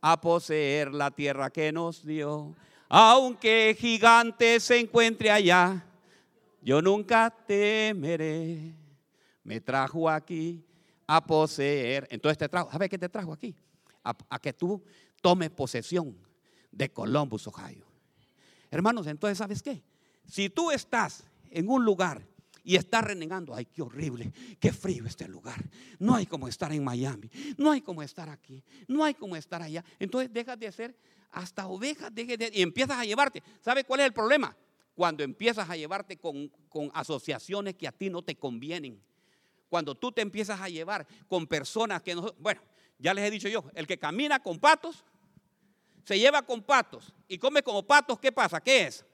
a 0.01 0.19
poseer 0.19 0.93
la 0.93 1.11
tierra 1.11 1.51
que 1.51 1.71
nos 1.73 2.05
dio. 2.05 2.55
Aunque 2.89 3.77
gigante 3.79 4.59
se 4.61 4.79
encuentre 4.79 5.31
allá, 5.31 5.85
yo 6.63 6.81
nunca 6.81 7.35
temeré. 7.47 8.75
Me 9.45 9.61
trajo 9.61 10.09
aquí 10.09 10.65
a 11.07 11.25
poseer. 11.25 12.07
Entonces 12.11 12.39
te 12.39 12.49
trajo, 12.49 12.71
¿sabes 12.71 12.89
qué 12.89 12.99
te 12.99 13.09
trajo 13.09 13.33
aquí? 13.33 13.55
A, 14.03 14.17
a 14.31 14.39
que 14.39 14.53
tú 14.53 14.83
tomes 15.21 15.51
posesión 15.51 16.17
de 16.71 16.91
Columbus, 16.91 17.47
Ohio. 17.47 17.87
Hermanos, 18.71 19.07
entonces, 19.07 19.39
¿sabes 19.39 19.63
qué? 19.63 19.83
Si 20.29 20.51
tú 20.51 20.71
estás 20.71 21.25
en 21.51 21.69
un 21.69 21.85
lugar 21.85 22.27
y 22.67 22.75
está 22.75 23.01
renegando, 23.01 23.55
ay, 23.55 23.65
qué 23.67 23.81
horrible, 23.81 24.33
qué 24.59 24.73
frío 24.73 25.07
este 25.07 25.29
lugar. 25.29 25.65
No 26.01 26.17
hay 26.17 26.27
como 26.27 26.49
estar 26.49 26.73
en 26.73 26.83
Miami, 26.83 27.31
no 27.57 27.71
hay 27.71 27.81
como 27.81 28.03
estar 28.03 28.29
aquí, 28.29 28.63
no 28.89 29.05
hay 29.05 29.15
como 29.15 29.37
estar 29.37 29.63
allá. 29.63 29.85
Entonces 30.01 30.33
dejas 30.33 30.59
de 30.59 30.73
ser 30.73 30.97
hasta 31.31 31.69
ovejas 31.69 32.11
y 32.17 32.63
empiezas 32.63 32.99
a 32.99 33.05
llevarte. 33.05 33.43
¿Sabe 33.61 33.85
cuál 33.85 34.01
es 34.01 34.07
el 34.07 34.13
problema? 34.13 34.57
Cuando 34.97 35.23
empiezas 35.23 35.71
a 35.71 35.77
llevarte 35.77 36.17
con, 36.17 36.49
con 36.69 36.91
asociaciones 36.93 37.75
que 37.77 37.87
a 37.87 37.93
ti 37.93 38.11
no 38.11 38.23
te 38.23 38.35
convienen. 38.35 39.01
Cuando 39.69 39.95
tú 39.95 40.11
te 40.11 40.23
empiezas 40.23 40.61
a 40.61 40.69
llevar 40.69 41.07
con 41.29 41.47
personas 41.47 42.03
que 42.03 42.17
no... 42.17 42.35
Bueno, 42.39 42.63
ya 42.99 43.15
les 43.15 43.27
he 43.27 43.31
dicho 43.31 43.49
yo, 43.49 43.65
el 43.75 43.87
que 43.87 43.99
camina 43.99 44.41
con 44.41 44.59
patos, 44.59 45.05
se 46.05 46.19
lleva 46.19 46.43
con 46.43 46.63
patos 46.63 47.15
y 47.29 47.39
come 47.39 47.63
como 47.63 47.87
patos, 47.87 48.19
¿qué 48.19 48.33
pasa? 48.33 48.61
¿Qué 48.61 48.87
es? 48.87 49.05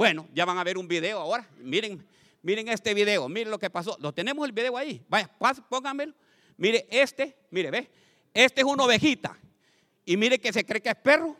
Bueno, 0.00 0.26
ya 0.32 0.46
van 0.46 0.56
a 0.56 0.64
ver 0.64 0.78
un 0.78 0.88
video 0.88 1.18
ahora. 1.18 1.46
Miren, 1.58 2.02
Miren 2.40 2.68
este 2.68 2.94
video, 2.94 3.28
miren 3.28 3.50
lo 3.50 3.58
que 3.58 3.68
pasó. 3.68 3.98
Lo 4.00 4.14
tenemos 4.14 4.48
el 4.48 4.52
video 4.52 4.74
ahí. 4.78 5.04
Vaya, 5.10 5.30
pónganmelo. 5.68 6.14
Mire, 6.56 6.86
este, 6.88 7.36
mire, 7.50 7.70
ve. 7.70 7.90
Este 8.32 8.62
es 8.62 8.66
una 8.66 8.84
ovejita. 8.84 9.38
Y 10.06 10.16
mire 10.16 10.38
que 10.38 10.54
se 10.54 10.64
cree 10.64 10.80
que 10.80 10.88
es 10.88 10.94
perro. 10.94 11.36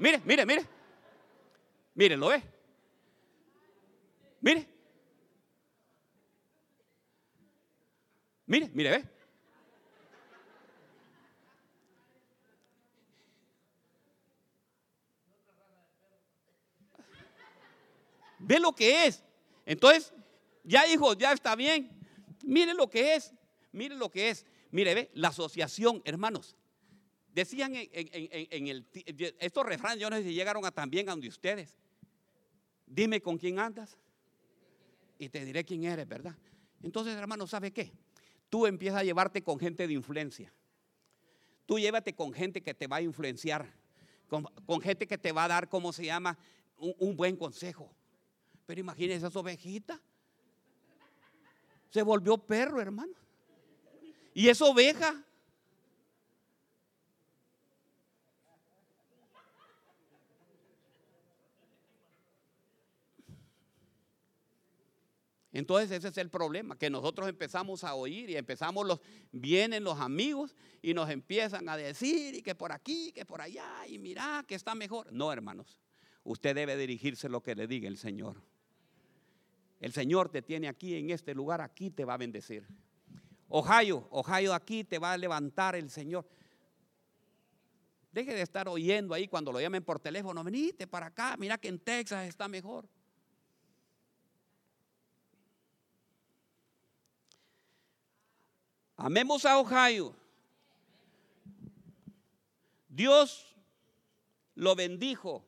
Mire, 0.00 0.20
mire, 0.24 0.44
mire. 0.44 0.66
Mire, 1.94 2.16
¿lo 2.16 2.26
ve? 2.26 2.42
Mire. 4.40 4.68
Mire, 8.46 8.70
mire, 8.74 8.90
ve. 8.90 9.13
Ve 18.46 18.60
lo 18.60 18.74
que 18.74 19.06
es. 19.06 19.22
Entonces, 19.64 20.12
ya 20.62 20.86
hijos, 20.86 21.16
ya 21.16 21.32
está 21.32 21.56
bien. 21.56 21.90
Mire 22.42 22.74
lo 22.74 22.90
que 22.90 23.14
es, 23.14 23.32
mire 23.72 23.96
lo 23.96 24.10
que 24.10 24.30
es. 24.30 24.46
Mire, 24.70 24.94
ve, 24.94 25.10
la 25.14 25.28
asociación, 25.28 26.02
hermanos. 26.04 26.56
Decían 27.32 27.72
en, 27.74 28.66
el, 28.66 28.86
estos 29.38 29.66
refranes, 29.66 29.98
yo 29.98 30.10
no 30.10 30.16
sé 30.16 30.24
si 30.24 30.34
llegaron 30.34 30.64
a 30.64 30.70
también 30.70 31.08
a 31.08 31.12
donde 31.12 31.28
ustedes. 31.28 31.78
Dime 32.86 33.20
con 33.20 33.38
quién 33.38 33.58
andas 33.58 33.96
y 35.18 35.28
te 35.28 35.44
diré 35.44 35.64
quién 35.64 35.84
eres, 35.84 36.06
¿verdad? 36.06 36.36
Entonces, 36.82 37.16
hermanos, 37.16 37.50
¿sabe 37.50 37.72
qué? 37.72 37.92
Tú 38.50 38.66
empiezas 38.66 39.00
a 39.00 39.04
llevarte 39.04 39.42
con 39.42 39.58
gente 39.58 39.86
de 39.86 39.94
influencia. 39.94 40.52
Tú 41.66 41.78
llévate 41.78 42.14
con 42.14 42.32
gente 42.32 42.62
que 42.62 42.74
te 42.74 42.86
va 42.86 42.96
a 42.96 43.02
influenciar, 43.02 43.72
con, 44.28 44.80
gente 44.82 45.06
que 45.06 45.16
te 45.18 45.32
va 45.32 45.44
a 45.44 45.48
dar, 45.48 45.68
¿cómo 45.68 45.92
se 45.92 46.04
llama? 46.04 46.38
un 46.76 47.16
buen 47.16 47.36
consejo. 47.36 47.94
Pero 48.66 48.80
imagínese 48.80 49.26
esa 49.26 49.38
ovejita. 49.38 50.00
Se 51.90 52.02
volvió 52.02 52.38
perro, 52.38 52.80
hermano. 52.80 53.14
Y 54.34 54.48
esa 54.48 54.64
oveja. 54.64 55.24
Entonces 65.54 65.92
ese 65.92 66.08
es 66.08 66.18
el 66.18 66.30
problema, 66.30 66.76
que 66.76 66.90
nosotros 66.90 67.28
empezamos 67.28 67.84
a 67.84 67.94
oír 67.94 68.28
y 68.28 68.36
empezamos 68.36 68.84
los, 68.84 69.00
vienen 69.30 69.84
los 69.84 70.00
amigos 70.00 70.56
y 70.82 70.94
nos 70.94 71.08
empiezan 71.10 71.68
a 71.68 71.76
decir 71.76 72.34
y 72.34 72.42
que 72.42 72.56
por 72.56 72.72
aquí, 72.72 73.12
que 73.12 73.24
por 73.24 73.40
allá 73.40 73.86
y 73.86 74.00
mira 74.00 74.44
que 74.48 74.56
está 74.56 74.74
mejor. 74.74 75.12
No, 75.12 75.32
hermanos, 75.32 75.78
usted 76.24 76.56
debe 76.56 76.76
dirigirse 76.76 77.28
lo 77.28 77.40
que 77.40 77.54
le 77.54 77.68
diga 77.68 77.86
el 77.86 77.98
Señor. 77.98 78.42
El 79.80 79.92
Señor 79.92 80.28
te 80.30 80.42
tiene 80.42 80.68
aquí 80.68 80.96
en 80.96 81.10
este 81.10 81.34
lugar, 81.34 81.60
aquí 81.60 81.90
te 81.90 82.04
va 82.04 82.14
a 82.14 82.18
bendecir. 82.18 82.66
Ohio, 83.48 84.08
Ohio 84.10 84.54
aquí 84.54 84.84
te 84.84 84.98
va 84.98 85.12
a 85.12 85.18
levantar 85.18 85.76
el 85.76 85.90
Señor. 85.90 86.26
Deje 88.12 88.32
de 88.32 88.42
estar 88.42 88.68
oyendo 88.68 89.12
ahí 89.12 89.28
cuando 89.28 89.52
lo 89.52 89.60
llamen 89.60 89.84
por 89.84 89.98
teléfono, 90.00 90.42
venite 90.44 90.86
para 90.86 91.06
acá, 91.06 91.36
mira 91.36 91.58
que 91.58 91.68
en 91.68 91.78
Texas 91.78 92.26
está 92.28 92.48
mejor. 92.48 92.88
Amemos 98.96 99.44
a 99.44 99.58
Ohio. 99.58 100.14
Dios 102.88 103.54
lo 104.54 104.76
bendijo 104.76 105.44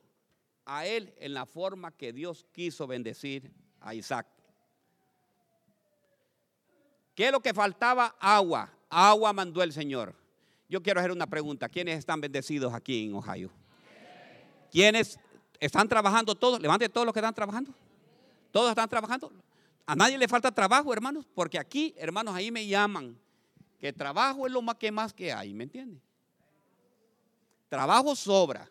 a 0.65 0.85
él 0.85 1.13
en 1.17 1.33
la 1.33 1.45
forma 1.45 1.95
que 1.95 2.11
Dios 2.11 2.45
quiso 2.51 2.87
bendecir 2.87 3.53
Isaac. 3.93 4.27
¿Qué 7.15 7.27
es 7.27 7.31
lo 7.31 7.39
que 7.39 7.53
faltaba? 7.53 8.15
Agua. 8.19 8.71
Agua 8.89 9.33
mandó 9.33 9.63
el 9.63 9.73
Señor. 9.73 10.13
Yo 10.69 10.83
quiero 10.83 10.99
hacer 10.99 11.11
una 11.11 11.27
pregunta. 11.27 11.67
¿Quiénes 11.67 11.97
están 11.97 12.21
bendecidos 12.21 12.73
aquí 12.73 13.05
en 13.05 13.15
Ohio? 13.15 13.49
¿Quiénes 14.71 15.19
están 15.59 15.87
trabajando 15.87 16.35
todos? 16.35 16.59
Levante 16.59 16.89
todos 16.89 17.05
los 17.05 17.13
que 17.13 17.19
están 17.19 17.33
trabajando. 17.33 17.73
¿Todos 18.51 18.69
están 18.69 18.89
trabajando? 18.89 19.31
A 19.85 19.95
nadie 19.95 20.17
le 20.17 20.27
falta 20.27 20.51
trabajo, 20.51 20.91
hermanos, 20.93 21.25
porque 21.33 21.57
aquí, 21.57 21.95
hermanos, 21.97 22.35
ahí 22.35 22.51
me 22.51 22.67
llaman 22.67 23.17
que 23.79 23.93
trabajo 23.93 24.45
es 24.45 24.53
lo 24.53 24.61
más 24.61 24.75
que 24.75 24.91
más 24.91 25.13
que 25.13 25.31
hay, 25.31 25.53
¿me 25.53 25.63
entiende? 25.63 26.01
Trabajo 27.69 28.15
sobra. 28.15 28.69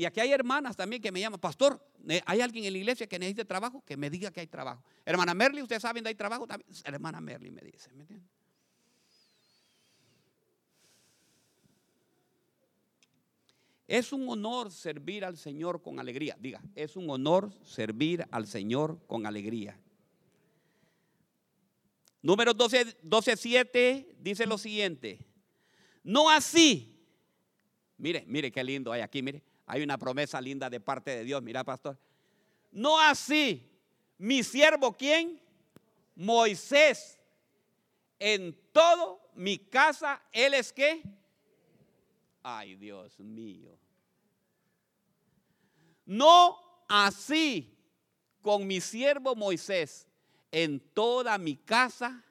Y 0.00 0.06
aquí 0.06 0.18
hay 0.18 0.32
hermanas 0.32 0.78
también 0.78 1.02
que 1.02 1.12
me 1.12 1.20
llaman, 1.20 1.38
pastor, 1.38 1.78
¿hay 2.24 2.40
alguien 2.40 2.64
en 2.64 2.72
la 2.72 2.78
iglesia 2.78 3.06
que 3.06 3.18
necesite 3.18 3.44
trabajo? 3.44 3.84
Que 3.84 3.98
me 3.98 4.08
diga 4.08 4.30
que 4.30 4.40
hay 4.40 4.46
trabajo. 4.46 4.82
Hermana 5.04 5.34
Merly, 5.34 5.60
¿ustedes 5.60 5.82
saben 5.82 6.02
de 6.02 6.08
hay 6.08 6.14
trabajo? 6.14 6.46
También? 6.46 6.66
Hermana 6.84 7.20
Merly 7.20 7.50
me 7.50 7.60
dice, 7.60 7.92
¿me 7.92 8.04
entiende? 8.04 8.26
Es 13.86 14.10
un 14.14 14.26
honor 14.26 14.72
servir 14.72 15.22
al 15.22 15.36
Señor 15.36 15.82
con 15.82 16.00
alegría. 16.00 16.34
Diga, 16.40 16.62
es 16.74 16.96
un 16.96 17.10
honor 17.10 17.52
servir 17.62 18.26
al 18.30 18.46
Señor 18.46 19.06
con 19.06 19.26
alegría. 19.26 19.78
Número 22.22 22.54
12, 22.54 22.96
12, 23.02 23.36
7 23.36 24.16
dice 24.18 24.46
lo 24.46 24.56
siguiente. 24.56 25.18
No 26.02 26.30
así. 26.30 27.04
Mire, 27.98 28.24
mire 28.26 28.50
qué 28.50 28.64
lindo 28.64 28.92
hay 28.92 29.02
aquí, 29.02 29.20
mire. 29.20 29.42
Hay 29.70 29.82
una 29.82 29.96
promesa 29.96 30.40
linda 30.40 30.68
de 30.68 30.80
parte 30.80 31.12
de 31.12 31.22
Dios, 31.22 31.40
mira 31.44 31.62
pastor. 31.62 31.96
No 32.72 33.00
así, 33.00 33.70
mi 34.18 34.42
siervo, 34.42 34.96
¿quién? 34.96 35.40
Moisés. 36.16 37.20
En 38.18 38.58
todo 38.72 39.30
mi 39.36 39.58
casa, 39.58 40.20
¿él 40.32 40.54
es 40.54 40.72
qué? 40.72 41.04
Ay, 42.42 42.74
Dios 42.74 43.20
mío. 43.20 43.78
No 46.04 46.58
así 46.88 47.78
con 48.42 48.66
mi 48.66 48.80
siervo 48.80 49.36
Moisés. 49.36 50.08
En 50.50 50.80
toda 50.80 51.38
mi 51.38 51.54
casa, 51.54 52.24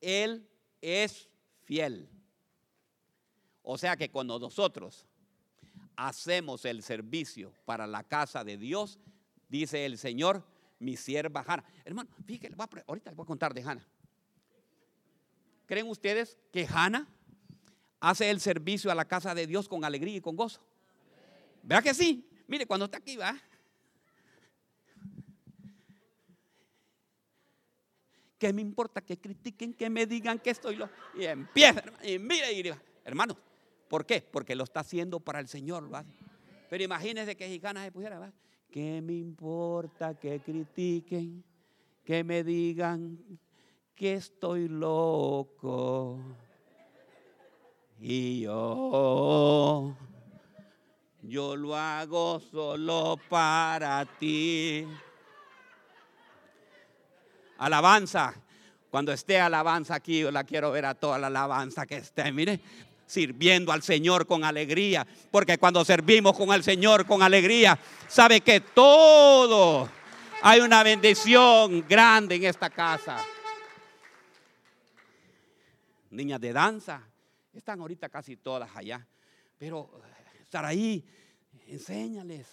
él 0.00 0.48
es 0.80 1.28
fiel. 1.64 2.08
O 3.60 3.76
sea 3.76 3.94
que 3.94 4.10
cuando 4.10 4.38
nosotros 4.38 5.06
hacemos 5.98 6.64
el 6.64 6.82
servicio 6.82 7.52
para 7.64 7.86
la 7.86 8.04
casa 8.04 8.44
de 8.44 8.56
Dios, 8.56 9.00
dice 9.48 9.84
el 9.84 9.98
Señor, 9.98 10.46
mi 10.78 10.96
sierva 10.96 11.44
Hanna. 11.44 11.64
Hermano, 11.84 12.08
fíjate, 12.24 12.54
ahorita 12.86 13.10
les 13.10 13.16
voy 13.16 13.24
a 13.24 13.26
contar 13.26 13.52
de 13.52 13.62
Hanna. 13.62 13.86
¿Creen 15.66 15.88
ustedes 15.88 16.38
que 16.52 16.66
Hanna 16.72 17.08
hace 17.98 18.30
el 18.30 18.40
servicio 18.40 18.92
a 18.92 18.94
la 18.94 19.06
casa 19.06 19.34
de 19.34 19.48
Dios 19.48 19.68
con 19.68 19.84
alegría 19.84 20.16
y 20.16 20.20
con 20.20 20.36
gozo? 20.36 20.60
¿Verdad 21.64 21.82
que 21.82 21.92
sí? 21.92 22.24
Mire, 22.46 22.64
cuando 22.64 22.84
está 22.84 22.98
aquí, 22.98 23.16
va. 23.16 23.36
¿Qué 28.38 28.52
me 28.52 28.62
importa 28.62 29.00
que 29.00 29.18
critiquen, 29.18 29.74
que 29.74 29.90
me 29.90 30.06
digan 30.06 30.38
que 30.38 30.50
estoy 30.50 30.76
lo? 30.76 30.88
Y 31.16 31.24
empieza, 31.24 31.82
y 32.04 32.20
mire, 32.20 32.52
y 32.52 32.72
hermano, 33.04 33.36
¿Por 33.88 34.06
qué? 34.06 34.22
Porque 34.22 34.54
lo 34.54 34.64
está 34.64 34.80
haciendo 34.80 35.20
para 35.20 35.40
el 35.40 35.48
Señor. 35.48 35.92
¿va? 35.92 36.04
Pero 36.68 36.84
imagínense 36.84 37.36
que 37.36 37.48
Gicana 37.48 37.84
se 37.84 37.92
pusiera, 37.92 38.18
¿va? 38.18 38.32
¿qué 38.70 39.00
me 39.02 39.14
importa 39.14 40.14
que 40.14 40.40
critiquen, 40.40 41.44
que 42.04 42.22
me 42.24 42.44
digan 42.44 43.18
que 43.94 44.14
estoy 44.14 44.68
loco? 44.68 46.18
Y 48.00 48.42
yo, 48.42 49.96
yo 51.22 51.56
lo 51.56 51.74
hago 51.74 52.40
solo 52.40 53.18
para 53.28 54.04
ti. 54.18 54.86
Alabanza. 57.58 58.34
Cuando 58.90 59.12
esté 59.12 59.38
alabanza 59.38 59.96
aquí, 59.96 60.20
yo 60.20 60.30
la 60.30 60.44
quiero 60.44 60.70
ver 60.70 60.86
a 60.86 60.94
toda 60.94 61.18
la 61.18 61.26
alabanza 61.26 61.84
que 61.84 61.96
esté. 61.96 62.32
Mire, 62.32 62.60
sirviendo 63.08 63.72
al 63.72 63.82
Señor 63.82 64.26
con 64.26 64.44
alegría. 64.44 65.04
Porque 65.32 65.58
cuando 65.58 65.84
servimos 65.84 66.36
con 66.36 66.52
el 66.52 66.62
Señor 66.62 67.06
con 67.06 67.22
alegría, 67.22 67.76
sabe 68.06 68.40
que 68.40 68.60
todo 68.60 69.90
hay 70.42 70.60
una 70.60 70.84
bendición 70.84 71.84
grande 71.88 72.36
en 72.36 72.44
esta 72.44 72.70
casa. 72.70 73.24
Niñas 76.10 76.40
de 76.40 76.52
danza, 76.52 77.02
están 77.52 77.80
ahorita 77.80 78.08
casi 78.08 78.36
todas 78.36 78.70
allá. 78.76 79.04
Pero 79.58 79.90
eh, 80.04 80.42
estar 80.42 80.64
ahí, 80.64 81.04
enséñales. 81.66 82.46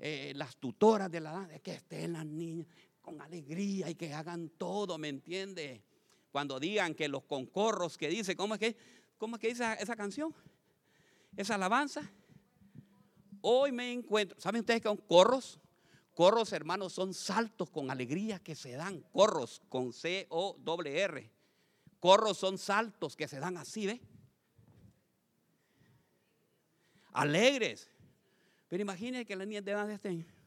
Eh, 0.00 0.32
las 0.36 0.56
tutoras 0.56 1.10
de 1.10 1.20
la 1.20 1.32
danza, 1.32 1.58
que 1.58 1.72
estén 1.72 2.12
las 2.12 2.24
niñas 2.24 2.68
con 3.00 3.20
alegría 3.20 3.90
y 3.90 3.94
que 3.94 4.12
hagan 4.12 4.50
todo, 4.50 4.98
¿me 4.98 5.08
entiende? 5.08 5.82
Cuando 6.30 6.60
digan 6.60 6.94
que 6.94 7.08
los 7.08 7.24
concorros 7.24 7.96
que 7.96 8.08
dice, 8.08 8.36
¿cómo 8.36 8.54
es 8.54 8.60
que? 8.60 8.76
¿Cómo 9.18 9.36
es 9.36 9.40
que 9.40 9.48
dice 9.48 9.76
esa, 9.80 9.96
canción? 9.96 10.34
Esa 11.36 11.56
alabanza. 11.56 12.08
Hoy 13.40 13.72
me 13.72 13.92
encuentro. 13.92 14.40
¿Saben 14.40 14.60
ustedes 14.60 14.80
que 14.80 14.88
son 14.88 14.96
corros? 14.96 15.60
Corros, 16.14 16.52
hermanos, 16.52 16.92
son 16.92 17.14
saltos 17.14 17.70
con 17.70 17.90
alegría 17.90 18.38
que 18.38 18.54
se 18.54 18.72
dan. 18.72 19.00
Corros 19.12 19.60
con 19.68 19.92
C-O-R. 19.92 21.30
Corros 22.00 22.38
son 22.38 22.58
saltos 22.58 23.16
que 23.16 23.28
se 23.28 23.40
dan 23.40 23.56
así, 23.56 23.86
¿ve? 23.86 24.00
Alegres. 27.12 27.88
Pero 28.68 28.82
imagínense 28.82 29.26
que 29.26 29.34
las 29.34 29.46
niñas 29.46 29.64
de 29.64 29.72
edad 29.72 29.90
estén. 29.90 30.37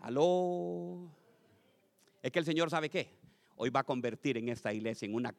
Aló. 0.00 1.10
Es 2.22 2.32
que 2.32 2.38
el 2.38 2.44
Señor 2.44 2.70
sabe 2.70 2.88
qué. 2.90 3.16
Hoy 3.56 3.70
va 3.70 3.80
a 3.80 3.84
convertir 3.84 4.36
en 4.36 4.48
esta 4.48 4.72
iglesia 4.72 5.06
en 5.06 5.14
una... 5.14 5.34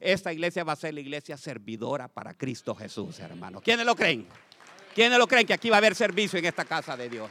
Esta 0.00 0.32
iglesia 0.32 0.64
va 0.64 0.72
a 0.72 0.76
ser 0.76 0.94
la 0.94 1.00
iglesia 1.00 1.36
servidora 1.36 2.08
para 2.08 2.34
Cristo 2.34 2.74
Jesús, 2.74 3.20
hermano. 3.20 3.60
¿Quiénes 3.60 3.86
lo 3.86 3.94
creen? 3.94 4.26
¿Quiénes 4.94 5.18
lo 5.18 5.26
creen 5.28 5.46
que 5.46 5.54
aquí 5.54 5.70
va 5.70 5.76
a 5.76 5.78
haber 5.78 5.94
servicio 5.94 6.38
en 6.38 6.46
esta 6.46 6.64
casa 6.64 6.96
de 6.96 7.08
Dios? 7.08 7.30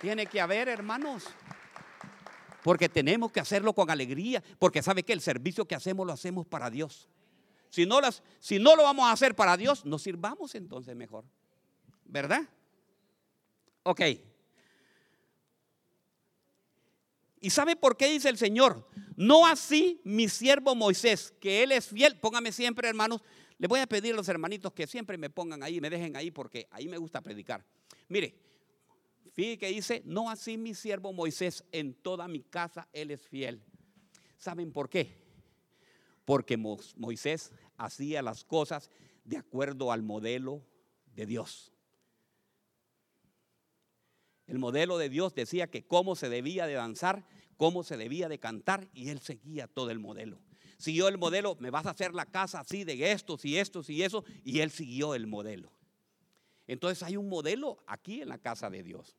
Tiene 0.00 0.26
que 0.26 0.40
haber, 0.40 0.68
hermanos. 0.68 1.24
Porque 2.62 2.88
tenemos 2.88 3.30
que 3.32 3.40
hacerlo 3.40 3.74
con 3.74 3.90
alegría. 3.90 4.42
Porque 4.58 4.82
sabe 4.82 5.02
que 5.02 5.12
el 5.12 5.20
servicio 5.20 5.66
que 5.66 5.74
hacemos 5.74 6.06
lo 6.06 6.14
hacemos 6.14 6.46
para 6.46 6.70
Dios. 6.70 7.08
Si 7.68 7.84
no, 7.84 8.00
las, 8.00 8.22
si 8.40 8.58
no 8.58 8.76
lo 8.76 8.84
vamos 8.84 9.06
a 9.06 9.12
hacer 9.12 9.34
para 9.34 9.56
Dios, 9.58 9.84
nos 9.84 10.02
sirvamos 10.02 10.54
entonces 10.54 10.96
mejor. 10.96 11.24
¿Verdad? 12.06 12.42
Ok. 13.82 14.00
¿Y 17.44 17.50
sabe 17.50 17.76
por 17.76 17.96
qué 17.96 18.10
dice 18.10 18.28
el 18.28 18.38
Señor? 18.38 18.88
No 19.16 19.46
así 19.46 20.00
mi 20.04 20.28
siervo 20.28 20.74
Moisés, 20.74 21.34
que 21.40 21.62
él 21.62 21.72
es 21.72 21.88
fiel. 21.88 22.18
Póngame 22.18 22.52
siempre, 22.52 22.88
hermanos. 22.88 23.20
Le 23.58 23.68
voy 23.68 23.80
a 23.80 23.86
pedir 23.86 24.14
a 24.14 24.16
los 24.16 24.28
hermanitos 24.28 24.72
que 24.72 24.86
siempre 24.86 25.18
me 25.18 25.30
pongan 25.30 25.62
ahí, 25.62 25.80
me 25.80 25.90
dejen 25.90 26.16
ahí, 26.16 26.30
porque 26.30 26.66
ahí 26.70 26.88
me 26.88 26.98
gusta 26.98 27.20
predicar. 27.20 27.64
Mire, 28.08 28.34
fíjate 29.32 29.58
que 29.58 29.68
dice, 29.68 30.02
no 30.06 30.30
así 30.30 30.56
mi 30.56 30.74
siervo 30.74 31.12
Moisés, 31.12 31.64
en 31.70 31.94
toda 31.94 32.26
mi 32.28 32.42
casa 32.42 32.88
él 32.92 33.10
es 33.10 33.26
fiel. 33.28 33.62
¿Saben 34.38 34.72
por 34.72 34.88
qué? 34.88 35.24
porque 36.24 36.56
Moisés 36.56 37.52
hacía 37.76 38.22
las 38.22 38.44
cosas 38.44 38.90
de 39.24 39.36
acuerdo 39.36 39.92
al 39.92 40.02
modelo 40.02 40.62
de 41.14 41.26
Dios. 41.26 41.72
El 44.46 44.58
modelo 44.58 44.98
de 44.98 45.08
Dios 45.08 45.34
decía 45.34 45.70
que 45.70 45.86
cómo 45.86 46.16
se 46.16 46.28
debía 46.28 46.66
de 46.66 46.74
danzar, 46.74 47.26
cómo 47.56 47.82
se 47.82 47.96
debía 47.96 48.28
de 48.28 48.38
cantar 48.38 48.88
y 48.92 49.08
él 49.08 49.20
seguía 49.20 49.66
todo 49.66 49.90
el 49.90 49.98
modelo. 49.98 50.40
Siguió 50.76 51.08
el 51.08 51.18
modelo, 51.18 51.56
me 51.60 51.70
vas 51.70 51.86
a 51.86 51.90
hacer 51.90 52.14
la 52.14 52.26
casa 52.26 52.60
así 52.60 52.84
de 52.84 53.12
estos 53.12 53.44
y 53.44 53.58
estos 53.58 53.88
y 53.88 54.02
eso, 54.02 54.24
y 54.44 54.60
él 54.60 54.70
siguió 54.70 55.14
el 55.14 55.26
modelo. 55.26 55.72
Entonces 56.66 57.02
hay 57.02 57.16
un 57.16 57.28
modelo 57.28 57.78
aquí 57.86 58.22
en 58.22 58.28
la 58.28 58.38
casa 58.38 58.70
de 58.70 58.82
Dios. 58.82 59.16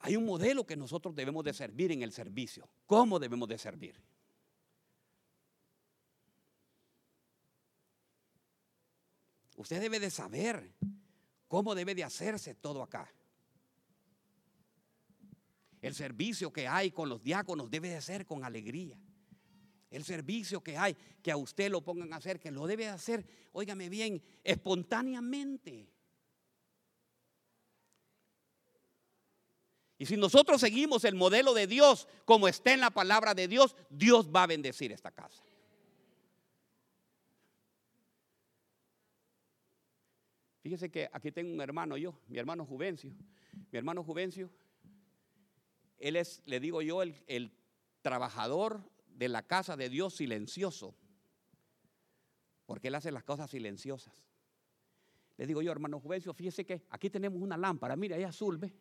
Hay 0.00 0.16
un 0.16 0.26
modelo 0.26 0.66
que 0.66 0.76
nosotros 0.76 1.14
debemos 1.14 1.44
de 1.44 1.54
servir 1.54 1.92
en 1.92 2.02
el 2.02 2.12
servicio. 2.12 2.68
¿Cómo 2.84 3.18
debemos 3.18 3.48
de 3.48 3.56
servir? 3.56 3.98
Usted 9.56 9.80
debe 9.80 10.00
de 10.00 10.10
saber 10.10 10.74
cómo 11.48 11.74
debe 11.74 11.94
de 11.94 12.04
hacerse 12.04 12.54
todo 12.54 12.82
acá. 12.82 13.12
El 15.80 15.94
servicio 15.94 16.52
que 16.52 16.66
hay 16.66 16.90
con 16.90 17.08
los 17.08 17.22
diáconos 17.22 17.70
debe 17.70 17.90
de 17.90 18.00
ser 18.00 18.24
con 18.24 18.44
alegría. 18.44 18.98
El 19.90 20.02
servicio 20.02 20.62
que 20.62 20.76
hay, 20.76 20.96
que 21.22 21.30
a 21.30 21.36
usted 21.36 21.70
lo 21.70 21.82
pongan 21.82 22.12
a 22.12 22.16
hacer, 22.16 22.40
que 22.40 22.50
lo 22.50 22.66
debe 22.66 22.84
de 22.84 22.90
hacer, 22.90 23.26
óigame 23.52 23.88
bien, 23.88 24.22
espontáneamente. 24.42 25.88
Y 29.98 30.06
si 30.06 30.16
nosotros 30.16 30.60
seguimos 30.60 31.04
el 31.04 31.14
modelo 31.14 31.54
de 31.54 31.66
Dios 31.66 32.08
como 32.24 32.48
está 32.48 32.72
en 32.72 32.80
la 32.80 32.90
palabra 32.90 33.34
de 33.34 33.46
Dios, 33.46 33.76
Dios 33.90 34.28
va 34.34 34.42
a 34.42 34.48
bendecir 34.48 34.90
esta 34.90 35.10
casa. 35.10 35.44
Fíjese 40.64 40.90
que 40.90 41.10
aquí 41.12 41.30
tengo 41.30 41.52
un 41.52 41.60
hermano 41.60 41.98
yo, 41.98 42.18
mi 42.26 42.38
hermano 42.38 42.64
Juvencio. 42.64 43.14
Mi 43.70 43.76
hermano 43.76 44.02
Juvencio, 44.02 44.50
él 45.98 46.16
es, 46.16 46.42
le 46.46 46.58
digo 46.58 46.80
yo, 46.80 47.02
el, 47.02 47.22
el 47.26 47.52
trabajador 48.00 48.80
de 49.08 49.28
la 49.28 49.42
casa 49.42 49.76
de 49.76 49.90
Dios 49.90 50.14
silencioso. 50.14 50.96
Porque 52.64 52.88
él 52.88 52.94
hace 52.94 53.12
las 53.12 53.24
cosas 53.24 53.50
silenciosas. 53.50 54.24
Le 55.36 55.46
digo 55.46 55.60
yo, 55.60 55.70
hermano 55.70 56.00
Juvencio, 56.00 56.32
fíjese 56.32 56.64
que 56.64 56.86
aquí 56.88 57.10
tenemos 57.10 57.42
una 57.42 57.58
lámpara, 57.58 57.94
mire, 57.94 58.14
ahí 58.14 58.22
azul, 58.24 58.56
ve. 58.56 58.72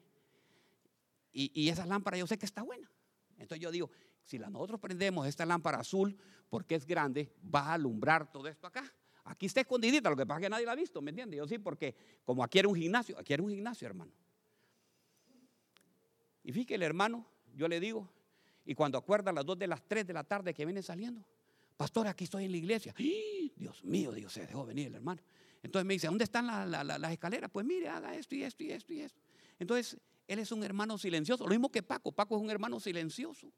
Y, 1.34 1.52
y, 1.54 1.68
esa 1.68 1.86
lámpara 1.86 2.16
yo 2.18 2.26
sé 2.28 2.38
que 2.38 2.46
está 2.46 2.62
buena. 2.62 2.90
Entonces 3.38 3.60
yo 3.60 3.72
digo, 3.72 3.92
si 4.24 4.40
nosotros 4.40 4.80
prendemos 4.80 5.28
esta 5.28 5.46
lámpara 5.46 5.80
azul, 5.80 6.18
porque 6.50 6.76
es 6.76 6.86
grande, 6.86 7.36
va 7.54 7.64
a 7.64 7.74
alumbrar 7.74 8.32
todo 8.32 8.48
esto 8.48 8.68
acá. 8.68 8.90
Aquí 9.26 9.46
está 9.46 9.62
escondidita, 9.62 10.10
lo 10.10 10.18
que 10.18 10.26
pasa 10.26 10.40
es 10.40 10.44
que 10.46 10.50
nadie 10.50 10.66
la 10.66 10.74
ha 10.74 10.76
visto, 10.76 11.02
¿me 11.02 11.12
entiende? 11.12 11.38
Yo 11.38 11.48
sí, 11.48 11.58
porque 11.58 11.96
como 12.26 12.44
aquí 12.44 12.60
era 12.60 12.68
un 12.68 12.76
gimnasio, 12.76 13.18
aquí 13.18 13.34
era 13.34 13.42
un 13.42 13.50
gimnasio, 13.50 13.88
hermano. 13.88 14.12
Y 16.44 16.52
fíjate, 16.52 16.76
el 16.76 16.84
hermano, 16.84 17.26
yo 17.56 17.68
le 17.68 17.80
digo, 17.80 18.10
y 18.66 18.76
cuando 18.76 18.98
acuerda 18.98 19.32
a 19.32 19.34
las 19.34 19.46
2 19.46 19.60
de 19.60 19.68
las 19.68 19.82
3 19.88 20.06
de 20.08 20.14
la 20.14 20.24
tarde 20.24 20.54
que 20.54 20.66
viene 20.66 20.82
saliendo, 20.82 21.24
pastor, 21.78 22.08
aquí 22.08 22.26
estoy 22.26 22.46
en 22.46 22.52
la 22.52 22.58
iglesia. 22.58 22.94
¡Ah! 22.98 23.52
Dios 23.56 23.84
mío, 23.86 24.12
Dios, 24.12 24.34
se 24.34 24.46
dejó 24.46 24.66
venir 24.66 24.88
el 24.88 24.96
hermano. 24.96 25.22
Entonces 25.62 25.86
me 25.86 25.94
dice, 25.94 26.08
¿dónde 26.08 26.26
están 26.26 26.48
las 26.48 27.12
escaleras? 27.12 27.50
Pues 27.50 27.66
mire, 27.66 27.88
haga 27.88 28.16
esto 28.16 28.36
y 28.36 28.44
esto 28.44 28.64
y 28.64 28.72
esto 28.72 28.92
y 28.92 29.00
esto. 29.00 29.22
Entonces, 29.58 29.98
él 30.28 30.40
es 30.40 30.52
un 30.52 30.64
hermano 30.64 30.98
silencioso, 30.98 31.46
lo 31.46 31.52
mismo 31.52 31.70
que 31.70 31.82
Paco. 31.82 32.12
Paco 32.12 32.36
es 32.36 32.42
un 32.42 32.50
hermano 32.50 32.82
silencioso 32.82 33.54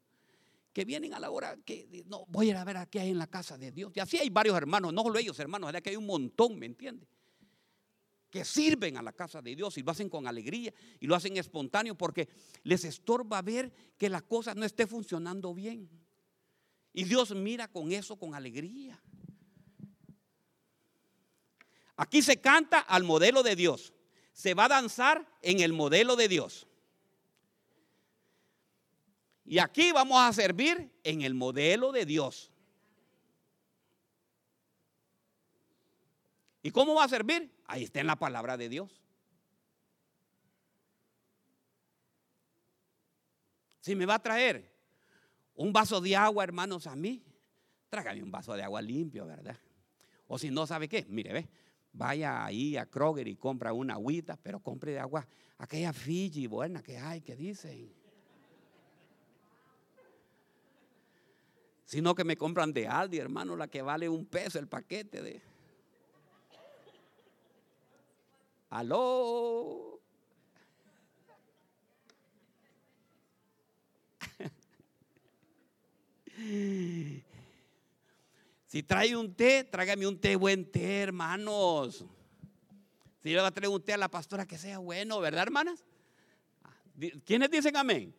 que 0.76 0.84
vienen 0.84 1.14
a 1.14 1.18
la 1.18 1.30
hora 1.30 1.56
que 1.64 2.04
no 2.04 2.26
voy 2.28 2.48
a 2.48 2.50
ir 2.50 2.56
a 2.58 2.62
ver 2.62 2.76
a 2.76 2.84
qué 2.84 3.00
hay 3.00 3.08
en 3.08 3.16
la 3.16 3.28
casa 3.28 3.56
de 3.56 3.72
Dios. 3.72 3.90
Y 3.94 4.00
así 4.00 4.18
hay 4.18 4.28
varios 4.28 4.54
hermanos, 4.54 4.92
no 4.92 5.04
solo 5.04 5.18
ellos 5.18 5.38
hermanos, 5.38 5.72
que 5.82 5.88
hay 5.88 5.96
un 5.96 6.04
montón, 6.04 6.58
¿me 6.58 6.66
entiendes? 6.66 7.08
Que 8.28 8.44
sirven 8.44 8.98
a 8.98 9.02
la 9.02 9.14
casa 9.14 9.40
de 9.40 9.56
Dios 9.56 9.78
y 9.78 9.82
lo 9.82 9.90
hacen 9.90 10.10
con 10.10 10.28
alegría 10.28 10.74
y 11.00 11.06
lo 11.06 11.14
hacen 11.14 11.38
espontáneo 11.38 11.96
porque 11.96 12.28
les 12.62 12.84
estorba 12.84 13.40
ver 13.40 13.72
que 13.96 14.10
la 14.10 14.20
cosa 14.20 14.54
no 14.54 14.66
esté 14.66 14.86
funcionando 14.86 15.54
bien. 15.54 15.88
Y 16.92 17.04
Dios 17.04 17.34
mira 17.34 17.68
con 17.68 17.90
eso 17.90 18.18
con 18.18 18.34
alegría. 18.34 19.02
Aquí 21.96 22.20
se 22.20 22.38
canta 22.38 22.80
al 22.80 23.02
modelo 23.02 23.42
de 23.42 23.56
Dios. 23.56 23.94
Se 24.34 24.52
va 24.52 24.66
a 24.66 24.68
danzar 24.68 25.26
en 25.40 25.60
el 25.60 25.72
modelo 25.72 26.16
de 26.16 26.28
Dios. 26.28 26.66
Y 29.46 29.60
aquí 29.60 29.92
vamos 29.92 30.18
a 30.18 30.32
servir 30.32 30.90
en 31.04 31.22
el 31.22 31.34
modelo 31.34 31.92
de 31.92 32.04
Dios. 32.04 32.50
¿Y 36.62 36.70
cómo 36.72 36.94
va 36.94 37.04
a 37.04 37.08
servir? 37.08 37.54
Ahí 37.66 37.84
está 37.84 38.00
en 38.00 38.08
la 38.08 38.16
palabra 38.16 38.56
de 38.56 38.68
Dios. 38.68 39.00
Si 43.80 43.94
me 43.94 44.04
va 44.04 44.16
a 44.16 44.22
traer 44.22 44.68
un 45.54 45.72
vaso 45.72 46.00
de 46.00 46.16
agua, 46.16 46.42
hermanos, 46.42 46.88
a 46.88 46.96
mí, 46.96 47.22
trágame 47.88 48.20
un 48.20 48.32
vaso 48.32 48.54
de 48.54 48.64
agua 48.64 48.82
limpio, 48.82 49.26
¿verdad? 49.26 49.56
O 50.26 50.38
si 50.38 50.50
no 50.50 50.66
sabe 50.66 50.88
qué, 50.88 51.06
mire, 51.08 51.32
ve, 51.32 51.48
vaya 51.92 52.44
ahí 52.44 52.76
a 52.76 52.86
Kroger 52.86 53.28
y 53.28 53.36
compra 53.36 53.72
una 53.72 53.94
agüita, 53.94 54.36
pero 54.36 54.58
compre 54.58 54.90
de 54.90 54.98
agua 54.98 55.24
aquella 55.58 55.92
Fiji 55.92 56.48
buena 56.48 56.82
que 56.82 56.98
hay, 56.98 57.20
que 57.20 57.36
dicen. 57.36 58.05
Sino 61.86 62.14
que 62.16 62.24
me 62.24 62.36
compran 62.36 62.72
de 62.72 62.88
Aldi, 62.88 63.18
hermano, 63.18 63.56
la 63.56 63.68
que 63.68 63.80
vale 63.80 64.08
un 64.08 64.26
peso 64.26 64.58
el 64.58 64.66
paquete 64.66 65.22
de. 65.22 65.40
Aló. 68.70 70.00
Si 78.66 78.82
trae 78.82 79.16
un 79.16 79.32
té, 79.32 79.64
tráigame 79.64 80.06
un 80.06 80.18
té 80.20 80.34
buen 80.36 80.70
té, 80.70 81.00
hermanos. 81.00 82.04
Si 83.22 83.30
yo 83.30 83.42
le 83.42 83.50
traer 83.50 83.70
un 83.70 83.80
té 83.80 83.94
a 83.94 83.96
la 83.96 84.10
pastora 84.10 84.44
que 84.44 84.58
sea 84.58 84.78
bueno, 84.78 85.18
¿verdad, 85.20 85.44
hermanas? 85.44 85.82
¿Quiénes 87.24 87.50
dicen 87.50 87.76
amén? 87.76 88.12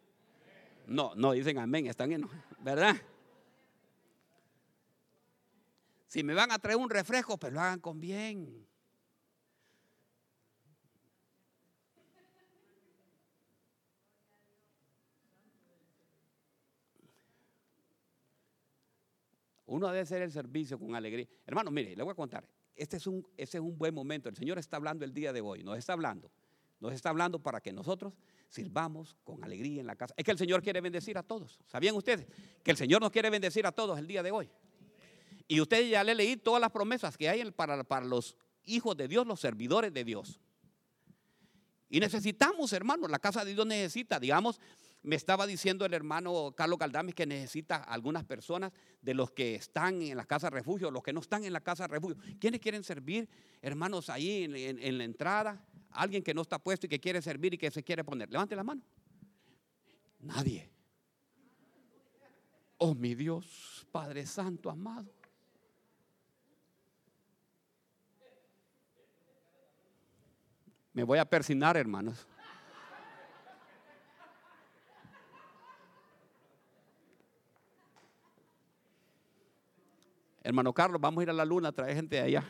No, 0.88 1.14
no 1.16 1.34
dicen 1.34 1.60
amén, 1.60 1.86
están 1.86 2.12
en, 2.12 2.28
¿verdad? 2.60 2.96
Si 6.18 6.24
me 6.24 6.34
van 6.34 6.52
a 6.52 6.58
traer 6.58 6.78
un 6.78 6.90
refresco, 6.90 7.38
pues 7.38 7.54
lo 7.54 7.60
hagan 7.62 7.80
con 7.80 8.02
bien. 8.02 8.68
Uno 19.68 19.86
debe 19.90 20.00
hacer 20.00 20.24
el 20.24 20.32
servicio 20.32 20.80
con 20.80 20.96
alegría. 20.96 21.28
Hermano, 21.46 21.70
mire, 21.70 21.96
le 21.96 22.02
voy 22.02 22.14
a 22.14 22.16
contar. 22.16 22.50
Este 22.76 22.98
es 22.98 23.06
un, 23.06 23.24
este 23.38 23.60
es 23.60 23.64
un 23.64 23.78
buen 23.78 23.94
momento. 23.94 24.28
El 24.28 24.36
Señor 24.36 24.58
está 24.58 24.78
hablando 24.78 25.06
el 25.06 25.14
día 25.14 25.32
de 25.32 25.42
hoy. 25.42 25.62
Nos 25.62 25.78
está 25.78 25.94
hablando. 25.94 26.32
Nos 26.80 26.94
está 26.94 27.10
hablando 27.10 27.38
para 27.38 27.62
que 27.62 27.72
nosotros 27.72 28.16
sirvamos 28.50 29.16
con 29.24 29.44
alegría 29.44 29.82
en 29.82 29.86
la 29.86 29.96
casa. 29.96 30.16
Es 30.18 30.26
que 30.26 30.32
el 30.32 30.40
Señor 30.40 30.64
quiere 30.64 30.82
bendecir 30.82 31.16
a 31.20 31.22
todos. 31.22 31.60
¿Sabían 31.68 31.96
ustedes 31.96 32.26
que 32.64 32.72
el 32.72 32.78
Señor 32.78 33.02
nos 33.02 33.12
quiere 33.12 33.30
bendecir 33.30 33.68
a 33.68 33.72
todos 33.72 34.00
el 34.00 34.08
día 34.08 34.24
de 34.24 34.32
hoy? 34.32 34.50
Y 35.48 35.62
usted 35.62 35.88
ya 35.90 36.04
le 36.04 36.16
leí 36.16 36.38
todas 36.38 36.60
las 36.60 36.72
promesas 36.72 37.18
que 37.18 37.30
hay 37.30 37.50
para, 37.52 37.84
para 37.84 38.06
los 38.06 38.36
hijos 38.66 38.98
de 38.98 39.08
Dios, 39.08 39.26
los 39.26 39.40
servidores 39.40 39.94
de 39.94 40.04
Dios. 40.04 40.40
Y 41.90 42.00
necesitamos, 42.00 42.74
hermanos, 42.74 43.10
la 43.10 43.20
casa 43.20 43.46
de 43.46 43.54
Dios 43.54 43.66
necesita, 43.66 44.20
digamos, 44.20 44.60
me 45.04 45.16
estaba 45.16 45.48
diciendo 45.48 45.86
el 45.86 45.94
hermano 45.94 46.54
Carlos 46.56 46.78
Caldames 46.78 47.16
que 47.16 47.26
necesita 47.26 47.78
algunas 47.78 48.26
personas 48.26 48.74
de 49.02 49.14
los 49.14 49.32
que 49.32 49.56
están 49.56 50.02
en 50.02 50.18
la 50.18 50.26
casa 50.26 50.48
de 50.48 50.58
refugio, 50.58 50.92
los 50.92 51.02
que 51.02 51.14
no 51.14 51.22
están 51.22 51.46
en 51.46 51.54
la 51.54 51.62
casa 51.62 51.84
de 51.84 51.94
refugio. 51.94 52.18
¿Quiénes 52.40 52.60
quieren 52.60 52.84
servir, 52.84 53.30
hermanos, 53.62 54.10
ahí 54.10 54.44
en, 54.44 54.56
en 54.56 54.98
la 54.98 55.06
entrada? 55.06 55.66
Alguien 55.92 56.22
que 56.24 56.34
no 56.34 56.42
está 56.42 56.60
puesto 56.60 56.88
y 56.88 56.90
que 56.90 57.00
quiere 57.00 57.22
servir 57.22 57.54
y 57.54 57.58
que 57.58 57.72
se 57.72 57.84
quiere 57.84 58.04
poner. 58.04 58.30
Levante 58.30 58.54
la 58.54 58.66
mano. 58.66 58.82
Nadie. 60.20 60.70
Oh, 62.80 62.94
mi 62.94 63.16
Dios, 63.16 63.88
Padre 63.92 64.26
Santo, 64.26 64.70
amado. 64.70 65.17
Me 70.98 71.04
voy 71.04 71.20
a 71.20 71.26
persinar, 71.26 71.78
hermanos. 71.78 72.26
Hermano 80.42 80.74
Carlos, 80.74 81.00
vamos 81.00 81.22
a 81.22 81.24
ir 81.26 81.30
a 81.30 81.34
la 81.34 81.46
luna, 81.46 81.72
trae 81.72 81.94
gente 81.94 82.16
de 82.16 82.22
allá. 82.24 82.44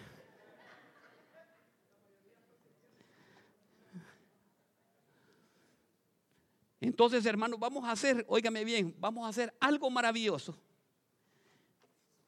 Entonces, 6.79 7.25
hermanos, 7.25 7.59
vamos 7.59 7.83
a 7.83 7.91
hacer, 7.91 8.23
óigame 8.29 8.63
bien, 8.63 8.95
vamos 8.97 9.25
a 9.25 9.27
hacer 9.27 9.53
algo 9.59 9.89
maravilloso. 9.89 10.57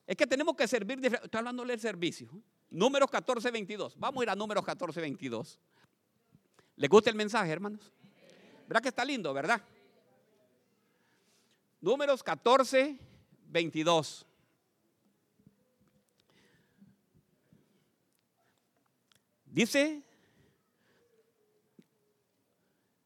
Es 0.05 0.17
que 0.17 0.27
tenemos 0.27 0.53
que 0.57 0.67
servir, 0.67 0.99
estoy 1.01 1.37
hablando 1.37 1.63
del 1.63 1.79
servicio. 1.79 2.29
Números 2.69 3.09
14, 3.09 3.51
22. 3.51 3.97
Vamos 3.97 4.19
a 4.19 4.23
ir 4.25 4.29
a 4.31 4.35
números 4.35 4.65
14, 4.65 4.99
22. 4.99 5.57
¿Les 6.79 6.89
gusta 6.89 7.09
el 7.09 7.17
mensaje, 7.17 7.51
hermanos? 7.51 7.91
¿Verdad 8.65 8.81
que 8.81 8.87
está 8.87 9.03
lindo, 9.03 9.33
verdad? 9.33 9.61
Números 11.81 12.23
14, 12.23 12.97
22. 13.47 14.25
Dice, 19.43 20.01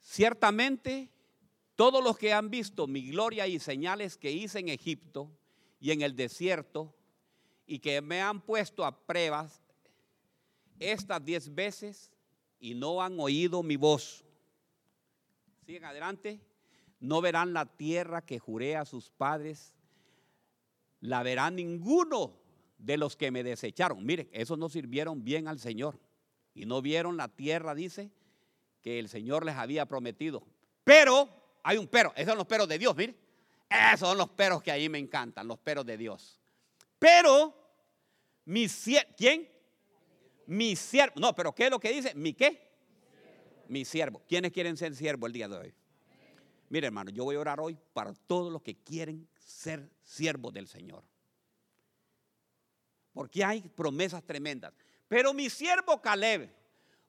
ciertamente 0.02 1.10
todos 1.76 2.04
los 2.04 2.16
que 2.16 2.32
han 2.32 2.52
visto 2.52 2.86
mi 2.86 3.10
gloria 3.10 3.48
y 3.48 3.58
señales 3.58 4.18
que 4.18 4.32
hice 4.32 4.60
en 4.60 4.70
Egipto 4.70 5.32
y 5.80 5.90
en 5.90 6.04
el 6.04 6.16
desierto 6.16 6.94
y 7.66 7.80
que 7.80 8.02
me 8.02 8.22
han 8.22 8.40
puesto 8.40 8.86
a 8.86 8.96
pruebas 8.96 9.64
estas 10.78 11.26
diez 11.26 11.52
veces 11.52 12.13
y 12.64 12.76
no 12.76 13.02
han 13.02 13.20
oído 13.20 13.62
mi 13.62 13.76
voz. 13.76 14.24
Siguen 15.66 15.84
adelante. 15.84 16.40
No 17.02 17.20
verán 17.20 17.52
la 17.52 17.66
tierra 17.66 18.22
que 18.22 18.40
juré 18.40 18.78
a 18.78 18.86
sus 18.86 19.10
padres. 19.10 19.74
La 21.02 21.24
verá 21.24 21.52
ninguno 21.52 22.40
de 22.78 22.96
los 22.96 23.18
que 23.18 23.32
me 23.32 23.44
desecharon. 23.44 24.06
Miren, 24.06 24.30
esos 24.32 24.58
no 24.58 24.70
sirvieron 24.70 25.26
bien 25.26 25.50
al 25.50 25.60
Señor. 25.60 26.00
Y 26.54 26.66
no 26.66 26.82
vieron 26.82 27.18
la 27.18 27.28
tierra, 27.28 27.76
dice, 27.76 28.14
que 28.82 28.98
el 28.98 29.10
Señor 29.10 29.46
les 29.46 29.56
había 29.56 29.86
prometido. 29.86 30.48
Pero, 30.86 31.28
hay 31.64 31.76
un 31.76 31.88
pero, 31.88 32.14
esos 32.16 32.30
son 32.30 32.38
los 32.38 32.48
peros 32.48 32.70
de 32.70 32.80
Dios, 32.80 32.96
miren. 32.96 33.18
Esos 33.70 34.08
son 34.08 34.18
los 34.18 34.30
peros 34.30 34.64
que 34.64 34.72
ahí 34.72 34.88
me 34.88 35.00
encantan, 35.00 35.50
los 35.50 35.60
peros 35.60 35.86
de 35.86 35.98
Dios. 35.98 36.40
Pero, 36.98 37.54
mi 38.46 38.70
siervo, 38.70 39.12
¿quién? 39.18 39.53
Mi 40.46 40.76
siervo. 40.76 41.20
No, 41.20 41.34
pero 41.36 41.54
¿qué 41.54 41.66
es 41.66 41.72
lo 41.72 41.80
que 41.80 41.92
dice? 41.92 42.14
¿Mi 42.16 42.34
qué? 42.34 42.72
Mi 43.68 43.86
siervo. 43.86 44.22
¿Quiénes 44.28 44.52
quieren 44.52 44.78
ser 44.78 44.96
siervo 44.96 45.28
el 45.28 45.34
día 45.34 45.48
de 45.48 45.58
hoy? 45.58 45.74
Mire, 46.70 46.88
hermano, 46.88 47.12
yo 47.12 47.24
voy 47.24 47.36
a 47.36 47.40
orar 47.40 47.60
hoy 47.60 47.78
para 47.94 48.14
todos 48.14 48.52
los 48.52 48.62
que 48.62 48.76
quieren 48.76 49.28
ser 49.38 49.90
siervos 50.04 50.54
del 50.54 50.68
Señor. 50.68 51.04
Porque 53.14 53.44
hay 53.44 53.62
promesas 53.62 54.24
tremendas. 54.24 54.74
Pero 55.08 55.34
mi 55.34 55.50
siervo 55.50 56.02
Caleb, 56.02 56.50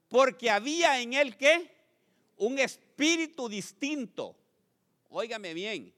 porque 0.09 0.51
había 0.51 1.01
en 1.01 1.15
él 1.15 1.37
que 1.37 1.75
un 2.37 2.59
espíritu 2.59 3.49
distinto. 3.49 4.37
Óigame 5.09 5.55
bien. 5.55 5.95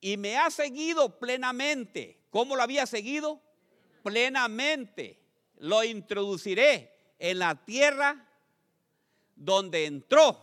Y 0.00 0.16
me 0.16 0.36
ha 0.36 0.50
seguido 0.50 1.18
plenamente. 1.18 2.24
¿Cómo 2.30 2.56
lo 2.56 2.62
había 2.62 2.86
seguido? 2.86 3.40
Plenamente. 4.02 5.23
Lo 5.58 5.84
introduciré 5.84 6.92
en 7.18 7.38
la 7.38 7.64
tierra 7.64 8.28
donde 9.36 9.86
entró 9.86 10.38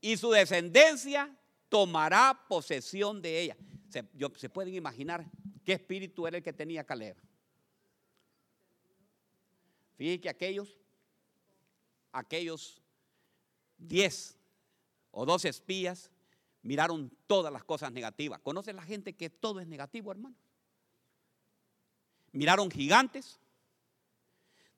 y 0.00 0.16
su 0.16 0.30
descendencia 0.30 1.34
tomará 1.68 2.44
posesión 2.48 3.20
de 3.20 3.40
ella. 3.40 3.56
Se, 3.88 4.48
pueden 4.48 4.74
imaginar 4.74 5.24
qué 5.64 5.72
espíritu 5.72 6.26
era 6.26 6.38
el 6.38 6.42
que 6.42 6.52
tenía 6.52 6.84
Caleb. 6.84 7.16
Fíjense 9.96 10.20
que 10.20 10.28
aquellos, 10.28 10.78
aquellos 12.12 12.80
10 13.78 14.38
o 15.10 15.26
12 15.26 15.48
espías 15.48 16.10
miraron 16.62 17.10
todas 17.26 17.52
las 17.52 17.64
cosas 17.64 17.92
negativas. 17.92 18.40
¿Conoce 18.40 18.72
la 18.72 18.82
gente 18.82 19.14
que 19.14 19.30
todo 19.30 19.60
es 19.60 19.66
negativo, 19.66 20.12
hermano? 20.12 20.36
Miraron 22.32 22.70
gigantes, 22.70 23.40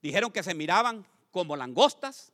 dijeron 0.02 0.30
que 0.30 0.42
se 0.42 0.54
miraban 0.54 1.06
como 1.30 1.56
langostas, 1.56 2.32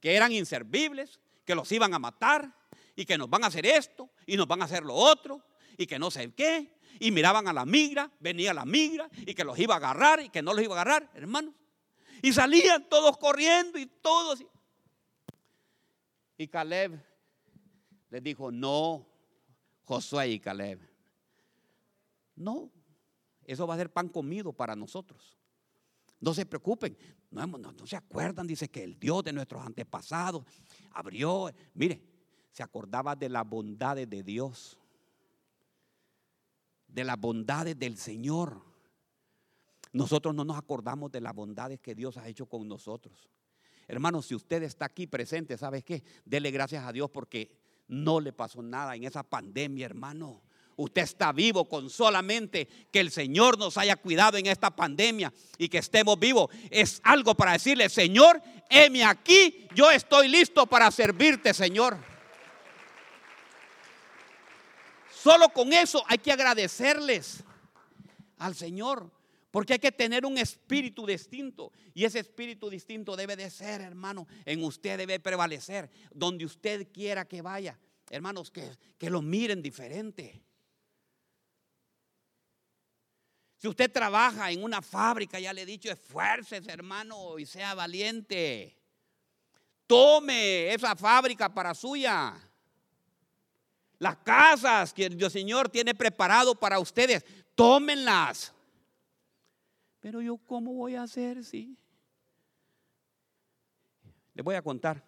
que 0.00 0.14
eran 0.14 0.32
inservibles, 0.32 1.20
que 1.44 1.54
los 1.54 1.70
iban 1.72 1.94
a 1.94 1.98
matar 1.98 2.54
y 2.96 3.04
que 3.04 3.18
nos 3.18 3.28
van 3.28 3.44
a 3.44 3.48
hacer 3.48 3.66
esto 3.66 4.10
y 4.26 4.36
nos 4.36 4.46
van 4.46 4.62
a 4.62 4.66
hacer 4.66 4.82
lo 4.82 4.94
otro 4.94 5.42
y 5.76 5.86
que 5.86 5.98
no 5.98 6.10
sé 6.10 6.32
qué. 6.32 6.78
Y 7.00 7.10
miraban 7.10 7.48
a 7.48 7.52
la 7.52 7.64
migra, 7.64 8.10
venía 8.20 8.54
la 8.54 8.64
migra 8.64 9.08
y 9.26 9.34
que 9.34 9.44
los 9.44 9.58
iba 9.58 9.74
a 9.74 9.78
agarrar 9.78 10.20
y 10.20 10.28
que 10.30 10.42
no 10.42 10.54
los 10.54 10.62
iba 10.62 10.76
a 10.76 10.82
agarrar, 10.82 11.10
hermanos. 11.14 11.54
Y 12.22 12.32
salían 12.32 12.88
todos 12.88 13.18
corriendo 13.18 13.78
y 13.78 13.86
todos. 13.86 14.44
Y 16.38 16.48
Caleb 16.48 17.02
les 18.10 18.22
dijo, 18.22 18.52
no, 18.52 19.06
Josué 19.84 20.28
y 20.28 20.40
Caleb, 20.40 20.80
no, 22.36 22.70
eso 23.44 23.66
va 23.66 23.74
a 23.74 23.78
ser 23.78 23.92
pan 23.92 24.08
comido 24.08 24.52
para 24.52 24.74
nosotros. 24.76 25.36
No 26.24 26.32
se 26.32 26.46
preocupen, 26.46 26.96
no, 27.30 27.46
no, 27.46 27.86
se 27.86 27.96
acuerdan, 27.96 28.46
dice 28.46 28.70
que 28.70 28.82
el 28.82 28.98
Dios 28.98 29.22
de 29.24 29.34
nuestros 29.34 29.62
antepasados 29.62 30.42
abrió, 30.92 31.50
mire, 31.74 32.02
se 32.50 32.62
acordaba 32.62 33.14
de 33.14 33.28
las 33.28 33.46
bondades 33.46 34.08
de 34.08 34.22
Dios, 34.22 34.78
de 36.88 37.04
las 37.04 37.20
bondades 37.20 37.78
del 37.78 37.98
Señor. 37.98 38.62
Nosotros 39.92 40.34
no 40.34 40.46
nos 40.46 40.56
acordamos 40.56 41.12
de 41.12 41.20
las 41.20 41.34
bondades 41.34 41.78
que 41.78 41.94
Dios 41.94 42.16
ha 42.16 42.26
hecho 42.26 42.46
con 42.46 42.66
nosotros. 42.66 43.28
Hermano, 43.86 44.22
si 44.22 44.34
usted 44.34 44.62
está 44.62 44.86
aquí 44.86 45.06
presente, 45.06 45.58
¿sabes 45.58 45.84
qué? 45.84 46.02
Dele 46.24 46.50
gracias 46.50 46.86
a 46.86 46.92
Dios 46.92 47.10
porque 47.10 47.54
no 47.86 48.18
le 48.18 48.32
pasó 48.32 48.62
nada 48.62 48.96
en 48.96 49.04
esa 49.04 49.24
pandemia, 49.24 49.84
hermano. 49.84 50.40
Usted 50.76 51.02
está 51.02 51.32
vivo 51.32 51.68
con 51.68 51.88
solamente 51.88 52.66
que 52.90 53.00
el 53.00 53.10
Señor 53.10 53.58
nos 53.58 53.76
haya 53.78 53.96
cuidado 53.96 54.36
en 54.38 54.46
esta 54.46 54.74
pandemia 54.74 55.32
y 55.58 55.68
que 55.68 55.78
estemos 55.78 56.18
vivos. 56.18 56.50
Es 56.70 57.00
algo 57.04 57.34
para 57.34 57.52
decirle, 57.52 57.88
Señor, 57.88 58.42
heme 58.68 59.04
aquí, 59.04 59.68
yo 59.74 59.90
estoy 59.90 60.28
listo 60.28 60.66
para 60.66 60.90
servirte, 60.90 61.54
Señor. 61.54 61.98
Solo 65.12 65.48
con 65.48 65.72
eso 65.72 66.04
hay 66.06 66.18
que 66.18 66.32
agradecerles 66.32 67.44
al 68.38 68.54
Señor. 68.54 69.10
Porque 69.50 69.74
hay 69.74 69.78
que 69.78 69.92
tener 69.92 70.26
un 70.26 70.36
espíritu 70.36 71.06
distinto. 71.06 71.70
Y 71.94 72.04
ese 72.04 72.18
espíritu 72.18 72.68
distinto 72.68 73.14
debe 73.14 73.36
de 73.36 73.48
ser, 73.50 73.82
hermano, 73.82 74.26
en 74.44 74.64
usted 74.64 74.98
debe 74.98 75.20
prevalecer. 75.20 75.88
Donde 76.12 76.44
usted 76.44 76.88
quiera 76.92 77.24
que 77.24 77.40
vaya. 77.40 77.78
Hermanos, 78.10 78.50
que, 78.50 78.68
que 78.98 79.08
lo 79.08 79.22
miren 79.22 79.62
diferente. 79.62 80.42
Si 83.64 83.68
usted 83.68 83.90
trabaja 83.90 84.50
en 84.50 84.62
una 84.62 84.82
fábrica, 84.82 85.40
ya 85.40 85.50
le 85.50 85.62
he 85.62 85.64
dicho, 85.64 85.90
esfuércese, 85.90 86.70
hermano, 86.70 87.38
y 87.38 87.46
sea 87.46 87.72
valiente. 87.72 88.76
Tome 89.86 90.70
esa 90.74 90.94
fábrica 90.94 91.48
para 91.48 91.72
suya. 91.72 92.34
Las 93.98 94.18
casas 94.18 94.92
que 94.92 95.06
el 95.06 95.30
Señor 95.30 95.70
tiene 95.70 95.94
preparado 95.94 96.54
para 96.54 96.78
ustedes, 96.78 97.24
tómenlas. 97.54 98.52
Pero 99.98 100.20
yo, 100.20 100.36
¿cómo 100.36 100.74
voy 100.74 100.96
a 100.96 101.04
hacer 101.04 101.42
si? 101.42 101.74
Le 104.34 104.42
voy 104.42 104.56
a 104.56 104.62
contar 104.62 105.02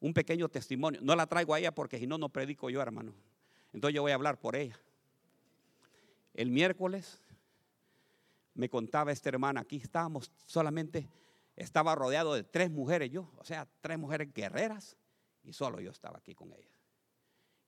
un 0.00 0.14
pequeño 0.14 0.48
testimonio. 0.48 1.00
No 1.02 1.14
la 1.14 1.26
traigo 1.26 1.52
a 1.52 1.58
ella 1.58 1.74
porque 1.74 1.98
si 1.98 2.06
no, 2.06 2.16
no 2.16 2.30
predico 2.30 2.70
yo, 2.70 2.80
hermano. 2.80 3.12
Entonces 3.74 3.94
yo 3.94 4.00
voy 4.00 4.12
a 4.12 4.14
hablar 4.14 4.40
por 4.40 4.56
ella. 4.56 4.80
El 6.32 6.50
miércoles 6.50 7.20
me 8.56 8.68
contaba 8.68 9.12
esta 9.12 9.28
hermana, 9.28 9.60
aquí 9.60 9.76
estábamos 9.76 10.32
solamente, 10.46 11.08
estaba 11.54 11.94
rodeado 11.94 12.34
de 12.34 12.42
tres 12.42 12.70
mujeres 12.70 13.10
yo, 13.10 13.30
o 13.36 13.44
sea, 13.44 13.68
tres 13.80 13.98
mujeres 13.98 14.32
guerreras, 14.32 14.96
y 15.44 15.52
solo 15.52 15.80
yo 15.80 15.90
estaba 15.90 16.18
aquí 16.18 16.34
con 16.34 16.52
ella. 16.52 16.70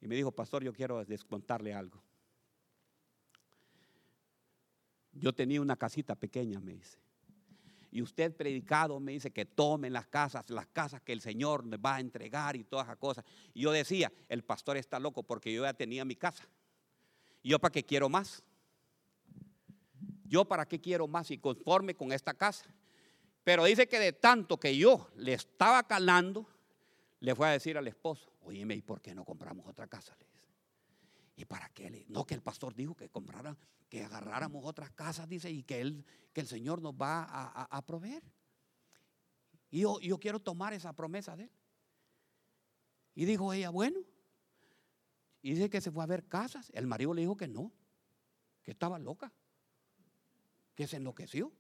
Y 0.01 0.09
me 0.09 0.17
dijo, 0.17 0.33
pastor, 0.33 0.65
yo 0.65 0.73
quiero 0.73 1.05
descontarle 1.05 1.75
algo. 1.75 2.03
Yo 5.13 5.35
tenía 5.35 5.61
una 5.61 5.77
casita 5.77 6.15
pequeña, 6.15 6.61
me 6.61 6.75
dice. 6.75 6.99
Y 7.91 8.03
usted 8.03 8.35
predicado 8.37 9.01
me 9.01 9.13
dice 9.13 9.31
que 9.31 9.45
tomen 9.45 9.93
las 9.93 10.07
casas, 10.07 10.49
las 10.51 10.67
casas 10.69 11.01
que 11.03 11.13
el 11.13 11.21
Señor 11.21 11.67
les 11.67 11.81
va 11.81 11.97
a 11.97 12.01
entregar 12.01 12.55
y 12.57 12.65
todas 12.65 12.87
esas 12.87 12.99
cosas. 12.99 13.25
Y 13.55 13.63
yo 13.63 13.73
decía, 13.73 14.13
el 14.29 14.45
pastor 14.45 14.77
está 14.77 14.99
loco 14.99 15.23
porque 15.23 15.53
yo 15.53 15.63
ya 15.63 15.75
tenía 15.75 16.05
mi 16.05 16.15
casa. 16.15 16.49
¿Y 17.43 17.51
yo 17.51 17.59
para 17.59 17.73
qué 17.73 17.83
quiero 17.83 18.09
más? 18.09 18.45
Yo 20.29 20.45
para 20.45 20.67
qué 20.67 20.81
quiero 20.81 21.09
más 21.09 21.31
y 21.31 21.39
conforme 21.39 21.95
con 21.95 22.13
esta 22.13 22.35
casa. 22.35 22.67
Pero 23.45 23.65
dice 23.65 23.89
que 23.89 23.99
de 23.99 24.13
tanto 24.13 24.59
que 24.59 24.77
yo 24.77 25.09
le 25.17 25.33
estaba 25.33 25.83
calando, 25.87 26.47
le 27.21 27.35
fue 27.35 27.49
a 27.49 27.53
decir 27.53 27.79
al 27.79 27.89
esposo, 27.89 28.31
oye, 28.43 28.61
¿y 28.61 28.83
por 28.83 29.01
qué 29.01 29.15
no 29.15 29.25
compramos 29.25 29.67
otra 29.67 29.87
casa? 29.87 30.15
Le 30.21 30.27
dice. 30.27 30.49
¿Y 31.37 31.45
para 31.45 31.69
qué? 31.71 32.05
No, 32.09 32.27
que 32.27 32.35
el 32.35 32.43
pastor 32.43 32.75
dijo 32.75 32.95
que 32.95 33.09
comprara, 33.09 33.57
que 33.89 34.05
agarráramos 34.05 34.65
otras 34.65 34.91
casas, 34.91 35.29
dice, 35.29 35.51
y 35.51 35.63
que, 35.63 35.81
él, 35.81 36.05
que 36.33 36.43
el 36.43 36.47
Señor 36.47 36.83
nos 36.83 36.95
va 36.95 37.23
a, 37.25 37.87
proveer. 37.87 38.23
Y 39.71 39.81
yo, 39.81 39.99
yo 40.01 40.19
quiero 40.19 40.41
tomar 40.41 40.73
esa 40.75 40.93
promesa 40.93 41.37
de 41.37 41.45
él. 41.45 41.51
Y 43.15 43.25
dijo 43.25 43.53
ella, 43.53 43.71
bueno. 43.71 44.01
Y 45.41 45.55
dice 45.55 45.71
que 45.71 45.81
se 45.81 45.91
fue 45.91 46.03
a 46.03 46.07
ver 46.07 46.27
casas. 46.27 46.71
El 46.75 46.87
marido 46.87 47.15
le 47.15 47.23
dijo 47.23 47.37
que 47.37 47.49
no, 47.49 47.73
que 48.63 48.73
estaba 48.73 48.99
loca, 48.99 49.33
que 50.79 50.87
se 50.87 50.97
enloqueció. 50.97 51.53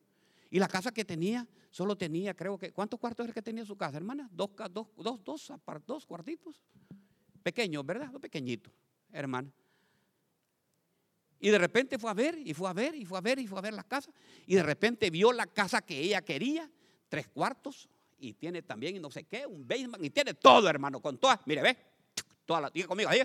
Y 0.48 0.60
la 0.60 0.68
casa 0.68 0.92
que 0.92 1.04
tenía, 1.04 1.44
solo 1.72 1.96
tenía, 1.96 2.34
creo 2.34 2.56
que, 2.56 2.70
¿cuántos 2.70 3.00
cuartos 3.00 3.24
era 3.24 3.34
que 3.34 3.42
tenía 3.42 3.64
su 3.64 3.76
casa, 3.76 3.96
hermana? 3.96 4.28
Dos, 4.30 4.50
dos, 4.70 4.86
dos, 4.96 5.24
dos, 5.24 5.52
dos 5.84 6.06
cuartitos. 6.06 6.62
Pequeños, 7.42 7.84
¿verdad? 7.84 8.10
Dos 8.12 8.20
pequeñitos, 8.22 8.72
hermana. 9.10 9.52
Y 11.40 11.50
de 11.50 11.58
repente 11.58 11.98
fue 11.98 12.12
a 12.12 12.14
ver, 12.14 12.38
y 12.38 12.54
fue 12.54 12.70
a 12.70 12.72
ver, 12.72 12.94
y 12.94 13.04
fue 13.04 13.18
a 13.18 13.20
ver, 13.20 13.40
y 13.40 13.48
fue 13.48 13.58
a 13.58 13.62
ver 13.62 13.74
la 13.74 13.82
casa. 13.82 14.12
Y 14.46 14.54
de 14.54 14.62
repente 14.62 15.10
vio 15.10 15.32
la 15.32 15.48
casa 15.48 15.82
que 15.82 15.98
ella 15.98 16.22
quería, 16.22 16.70
tres 17.08 17.26
cuartos, 17.26 17.88
y 18.20 18.34
tiene 18.34 18.62
también 18.62 19.02
no 19.02 19.10
sé 19.10 19.24
qué, 19.24 19.44
un 19.46 19.66
basement, 19.66 20.04
y 20.04 20.10
tiene 20.10 20.34
todo, 20.34 20.68
hermano, 20.68 21.02
con 21.02 21.18
todas, 21.18 21.40
mire, 21.44 21.60
ve, 21.60 21.76
todas 22.46 22.62
las, 22.62 22.72
diga 22.72 22.86
conmigo, 22.86 23.10
ahí, 23.10 23.20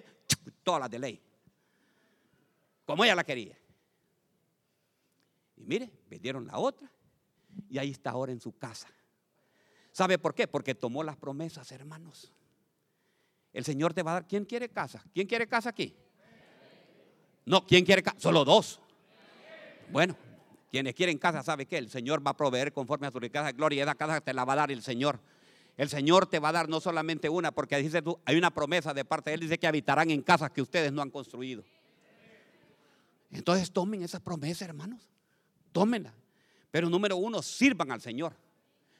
todas 0.64 0.82
las 0.82 0.90
de 0.90 0.98
ley. 0.98 1.22
Como 2.84 3.04
ella 3.06 3.14
la 3.14 3.24
quería. 3.24 3.56
Mire, 5.66 5.92
vendieron 6.10 6.46
la 6.48 6.58
otra, 6.58 6.92
y 7.70 7.78
ahí 7.78 7.92
está 7.92 8.12
ahora 8.12 8.32
en 8.32 8.40
su 8.40 8.58
casa. 8.58 8.88
¿Sabe 9.92 10.18
por 10.18 10.34
qué? 10.34 10.48
Porque 10.48 10.74
tomó 10.74 11.04
las 11.04 11.18
promesas, 11.18 11.72
hermanos. 11.72 12.32
El 13.54 13.64
Señor 13.64 13.94
te 13.94 14.02
va 14.02 14.12
a 14.12 14.14
dar. 14.16 14.28
¿Quién 14.28 14.46
quiere 14.46 14.70
casa? 14.70 15.04
¿Quién 15.14 15.28
quiere 15.28 15.48
casa 15.48 15.70
aquí? 15.70 15.96
No, 17.46 17.66
¿quién 17.66 17.86
quiere 17.86 18.02
casa? 18.02 18.20
Solo 18.20 18.44
dos. 18.44 18.82
Bueno, 19.92 20.16
quienes 20.72 20.96
quieren 20.96 21.20
casa, 21.20 21.44
¿sabe 21.44 21.68
qué? 21.68 21.78
El 21.78 21.90
Señor 21.90 22.26
va 22.26 22.32
a 22.32 22.38
proveer 22.38 22.74
conforme 22.74 23.06
a 23.06 23.12
su 23.12 23.20
riqueza 23.20 23.46
de 23.46 23.54
gloria 23.54 23.78
y 23.78 23.82
esa 23.82 23.94
casa 23.94 24.22
te 24.22 24.34
la 24.34 24.44
va 24.44 24.54
a 24.54 24.58
dar 24.58 24.72
el 24.72 24.82
Señor. 24.82 25.20
El 25.78 25.90
Señor 25.90 26.26
te 26.26 26.40
va 26.40 26.50
a 26.50 26.52
dar 26.52 26.70
no 26.70 26.80
solamente 26.80 27.30
una, 27.30 27.52
porque 27.52 27.78
dice 27.78 28.02
tú, 28.02 28.20
hay 28.26 28.38
una 28.38 28.52
promesa 28.52 28.94
de 28.94 29.06
parte 29.06 29.30
de 29.30 29.36
Él, 29.36 29.40
dice 29.42 29.60
que 29.60 29.68
habitarán 29.68 30.10
en 30.10 30.22
casas 30.24 30.52
que 30.52 30.62
ustedes 30.62 30.92
no 30.92 31.02
han 31.02 31.12
construido. 31.12 31.64
Entonces 33.32 33.72
tomen 33.72 34.04
esa 34.04 34.20
promesa, 34.20 34.66
hermanos. 34.66 35.13
Tómenla. 35.74 36.14
Pero 36.72 36.90
número 36.90 37.18
uno, 37.18 37.42
sirvan 37.42 37.92
al 37.92 38.00
Señor. 38.00 38.34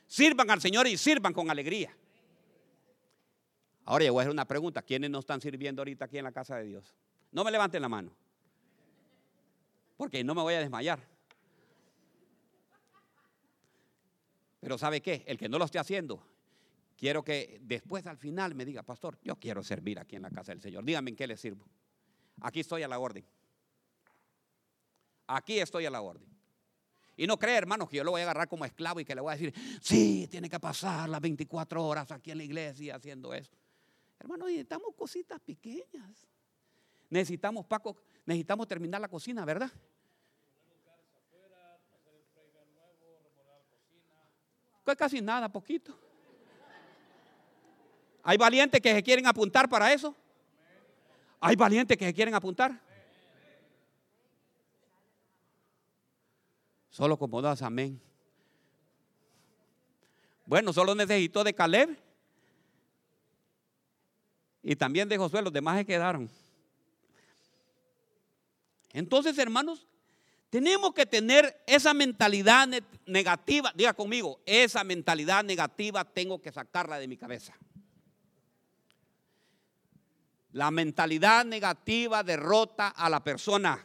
Sirvan 0.08 0.52
al 0.52 0.60
Señor 0.60 0.86
y 0.88 0.98
sirvan 0.98 1.32
con 1.32 1.50
alegría. 1.50 1.96
Ahora 3.86 4.06
yo 4.06 4.14
voy 4.14 4.22
a 4.22 4.24
hacer 4.24 4.32
una 4.32 4.46
pregunta. 4.46 4.82
¿Quiénes 4.82 5.10
no 5.10 5.20
están 5.20 5.40
sirviendo 5.40 5.82
ahorita 5.82 6.06
aquí 6.06 6.18
en 6.18 6.26
la 6.26 6.32
casa 6.32 6.58
de 6.58 6.66
Dios? 6.66 6.94
No 7.32 7.44
me 7.44 7.52
levanten 7.52 7.82
la 7.82 7.90
mano. 7.90 8.12
Porque 9.98 10.24
no 10.24 10.36
me 10.36 10.42
voy 10.42 10.56
a 10.56 10.60
desmayar. 10.60 11.00
Pero 14.60 14.78
¿sabe 14.78 15.02
qué? 15.02 15.24
El 15.28 15.38
que 15.38 15.50
no 15.50 15.58
lo 15.58 15.66
esté 15.66 15.80
haciendo, 15.80 16.26
quiero 16.98 17.24
que 17.24 17.60
después 17.62 18.08
al 18.08 18.18
final 18.18 18.56
me 18.56 18.66
diga, 18.66 18.82
pastor, 18.84 19.18
yo 19.22 19.36
quiero 19.36 19.62
servir 19.64 20.00
aquí 20.00 20.16
en 20.16 20.22
la 20.22 20.30
casa 20.30 20.54
del 20.54 20.62
Señor. 20.62 20.86
Dígame 20.86 21.12
en 21.12 21.16
qué 21.16 21.28
le 21.28 21.38
sirvo. 21.38 21.66
Aquí 22.42 22.62
estoy 22.62 22.84
a 22.84 22.88
la 22.88 23.00
orden. 23.00 23.26
Aquí 25.28 25.60
estoy 25.60 25.86
a 25.86 25.90
la 25.90 26.02
orden. 26.02 26.33
Y 27.16 27.28
no 27.28 27.38
cree, 27.38 27.56
hermanos, 27.56 27.90
que 27.90 27.98
yo 27.98 28.04
lo 28.04 28.12
voy 28.12 28.22
a 28.22 28.24
agarrar 28.24 28.48
como 28.48 28.66
esclavo 28.66 29.00
y 29.00 29.06
que 29.06 29.14
le 29.14 29.22
voy 29.22 29.34
a 29.34 29.38
decir, 29.38 29.54
sí, 29.82 30.28
tiene 30.30 30.50
que 30.50 30.60
pasar 30.60 31.08
las 31.10 31.22
24 31.22 31.86
horas 31.86 32.12
aquí 32.12 32.32
en 32.32 32.40
la 32.40 32.44
iglesia 32.44 32.96
haciendo 32.96 33.34
eso. 33.34 33.56
Hermanos, 34.20 34.48
necesitamos 34.48 34.96
cositas 34.96 35.40
pequeñas. 35.40 36.28
Necesitamos, 37.10 37.66
Paco, 37.66 37.98
necesitamos 38.26 38.68
terminar 38.68 39.00
la 39.00 39.08
cocina, 39.08 39.46
¿verdad? 39.46 39.72
Pues 44.84 44.98
casi 44.98 45.22
nada, 45.22 45.48
poquito. 45.50 45.98
Hay 48.24 48.38
valientes 48.38 48.82
que 48.82 48.94
se 48.94 49.04
quieren 49.04 49.28
apuntar 49.28 49.70
para 49.70 49.94
eso. 49.94 50.16
Hay 51.40 51.56
valientes 51.56 51.98
que 51.98 52.06
se 52.06 52.14
quieren 52.14 52.34
apuntar. 52.34 52.82
Solo 56.94 57.18
como 57.18 57.42
dos, 57.42 57.64
amén. 57.64 58.00
Bueno, 60.46 60.72
solo 60.72 60.94
necesitó 60.94 61.44
de 61.44 61.56
Caleb 61.56 61.98
y 64.62 64.76
también 64.76 65.10
de 65.10 65.18
Josué, 65.18 65.42
los 65.42 65.52
demás 65.52 65.80
se 65.80 65.86
quedaron. 65.86 66.30
Entonces, 68.92 69.36
hermanos, 69.40 69.88
tenemos 70.52 70.94
que 70.94 71.08
tener 71.08 71.64
esa 71.66 71.96
mentalidad 71.96 72.70
negativa. 73.08 73.74
Diga 73.74 73.94
conmigo, 73.94 74.40
esa 74.46 74.84
mentalidad 74.84 75.44
negativa 75.44 76.06
tengo 76.06 76.40
que 76.40 76.52
sacarla 76.52 77.00
de 77.00 77.08
mi 77.08 77.18
cabeza. 77.18 77.58
La 80.52 80.70
mentalidad 80.70 81.44
negativa 81.44 82.22
derrota 82.22 82.90
a 82.90 83.10
la 83.10 83.24
persona. 83.24 83.84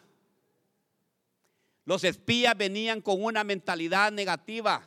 Los 1.89 2.05
espías 2.05 2.55
venían 2.55 3.01
con 3.01 3.24
una 3.24 3.45
mentalidad 3.45 4.12
negativa. 4.12 4.86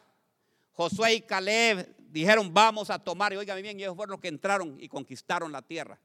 Josué 0.73 1.15
y 1.15 1.21
Caleb 1.21 1.95
dijeron, 1.97 2.53
vamos 2.53 2.91
a 2.91 2.99
tomar, 2.99 3.33
y 3.33 3.37
oigan 3.37 3.59
bien, 3.59 3.79
ellos 3.79 3.95
fueron 3.95 4.11
los 4.11 4.19
que 4.19 4.27
entraron 4.27 4.77
y 4.79 4.87
conquistaron 4.87 5.51
la 5.51 5.63
tierra. 5.63 5.99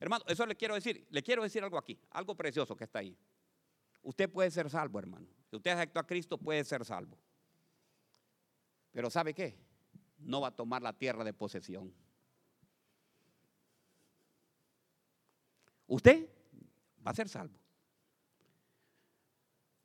Hermano, 0.00 0.24
eso 0.26 0.46
le 0.46 0.56
quiero 0.56 0.74
decir, 0.74 1.06
le 1.10 1.22
quiero 1.22 1.42
decir 1.42 1.62
algo 1.62 1.76
aquí, 1.76 1.98
algo 2.12 2.34
precioso 2.34 2.74
que 2.74 2.84
está 2.84 3.00
ahí. 3.00 3.14
Usted 4.02 4.30
puede 4.30 4.50
ser 4.50 4.70
salvo, 4.70 4.98
hermano. 4.98 5.26
Si 5.50 5.56
usted 5.56 5.72
aceptó 5.72 6.00
a 6.00 6.06
Cristo, 6.06 6.38
puede 6.38 6.64
ser 6.64 6.82
salvo. 6.86 7.18
Pero 8.92 9.10
¿sabe 9.10 9.34
qué? 9.34 9.58
No 10.16 10.40
va 10.40 10.48
a 10.48 10.56
tomar 10.56 10.80
la 10.80 10.94
tierra 10.94 11.24
de 11.24 11.34
posesión. 11.34 11.92
Usted 15.86 16.26
va 17.06 17.10
a 17.10 17.14
ser 17.14 17.28
salvo. 17.28 17.65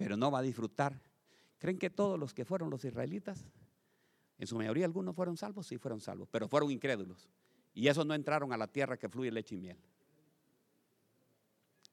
Pero 0.02 0.18
no 0.18 0.32
va 0.32 0.40
a 0.40 0.42
disfrutar. 0.42 1.00
¿Creen 1.60 1.78
que 1.78 1.92
todos 1.92 2.18
los 2.18 2.34
que 2.34 2.44
fueron 2.44 2.72
los 2.72 2.84
israelitas 2.84 3.46
en 4.40 4.48
su 4.48 4.56
mayoría 4.56 4.86
algunos 4.86 5.16
fueron 5.16 5.38
salvos, 5.38 5.68
sí 5.68 5.78
fueron 5.78 6.02
salvos, 6.02 6.28
pero 6.32 6.48
fueron 6.48 6.72
incrédulos. 6.72 7.30
Y 7.76 7.88
esos 7.88 8.04
no 8.08 8.16
entraron 8.16 8.52
a 8.52 8.58
la 8.58 8.66
tierra 8.66 8.98
que 8.98 9.08
fluye 9.08 9.32
leche 9.32 9.54
y 9.54 9.60
miel. 9.60 9.78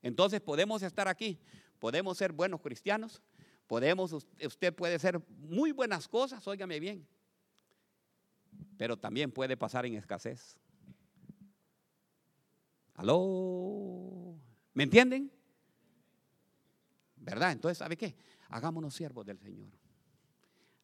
Entonces 0.00 0.40
podemos 0.40 0.80
estar 0.82 1.06
aquí, 1.06 1.38
podemos 1.78 2.16
ser 2.16 2.32
buenos 2.32 2.62
cristianos, 2.62 3.20
podemos, 3.66 4.14
usted 4.14 4.74
puede 4.74 4.98
ser 4.98 5.20
muy 5.40 5.72
buenas 5.72 6.08
cosas, 6.08 6.48
óigame 6.48 6.80
bien, 6.80 7.06
pero 8.78 8.96
también 8.96 9.30
puede 9.30 9.54
pasar 9.54 9.84
en 9.84 9.96
escasez. 9.96 10.58
¿Aló? 12.94 14.34
¿Me 14.72 14.84
entienden? 14.84 15.30
¿Verdad? 17.28 17.52
Entonces, 17.52 17.78
¿sabe 17.78 17.96
qué? 17.96 18.14
Hagámonos 18.48 18.94
siervos 18.94 19.26
del 19.26 19.38
Señor. 19.38 19.68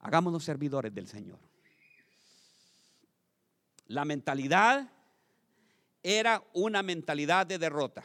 Hagámonos 0.01 0.45
servidores 0.45 0.95
del 0.95 1.09
Señor. 1.09 1.38
La 3.86 4.05
mentalidad 4.05 4.90
era 6.03 6.42
una 6.53 6.82
mentalidad 6.82 7.47
de 7.47 7.59
derrota. 7.59 8.05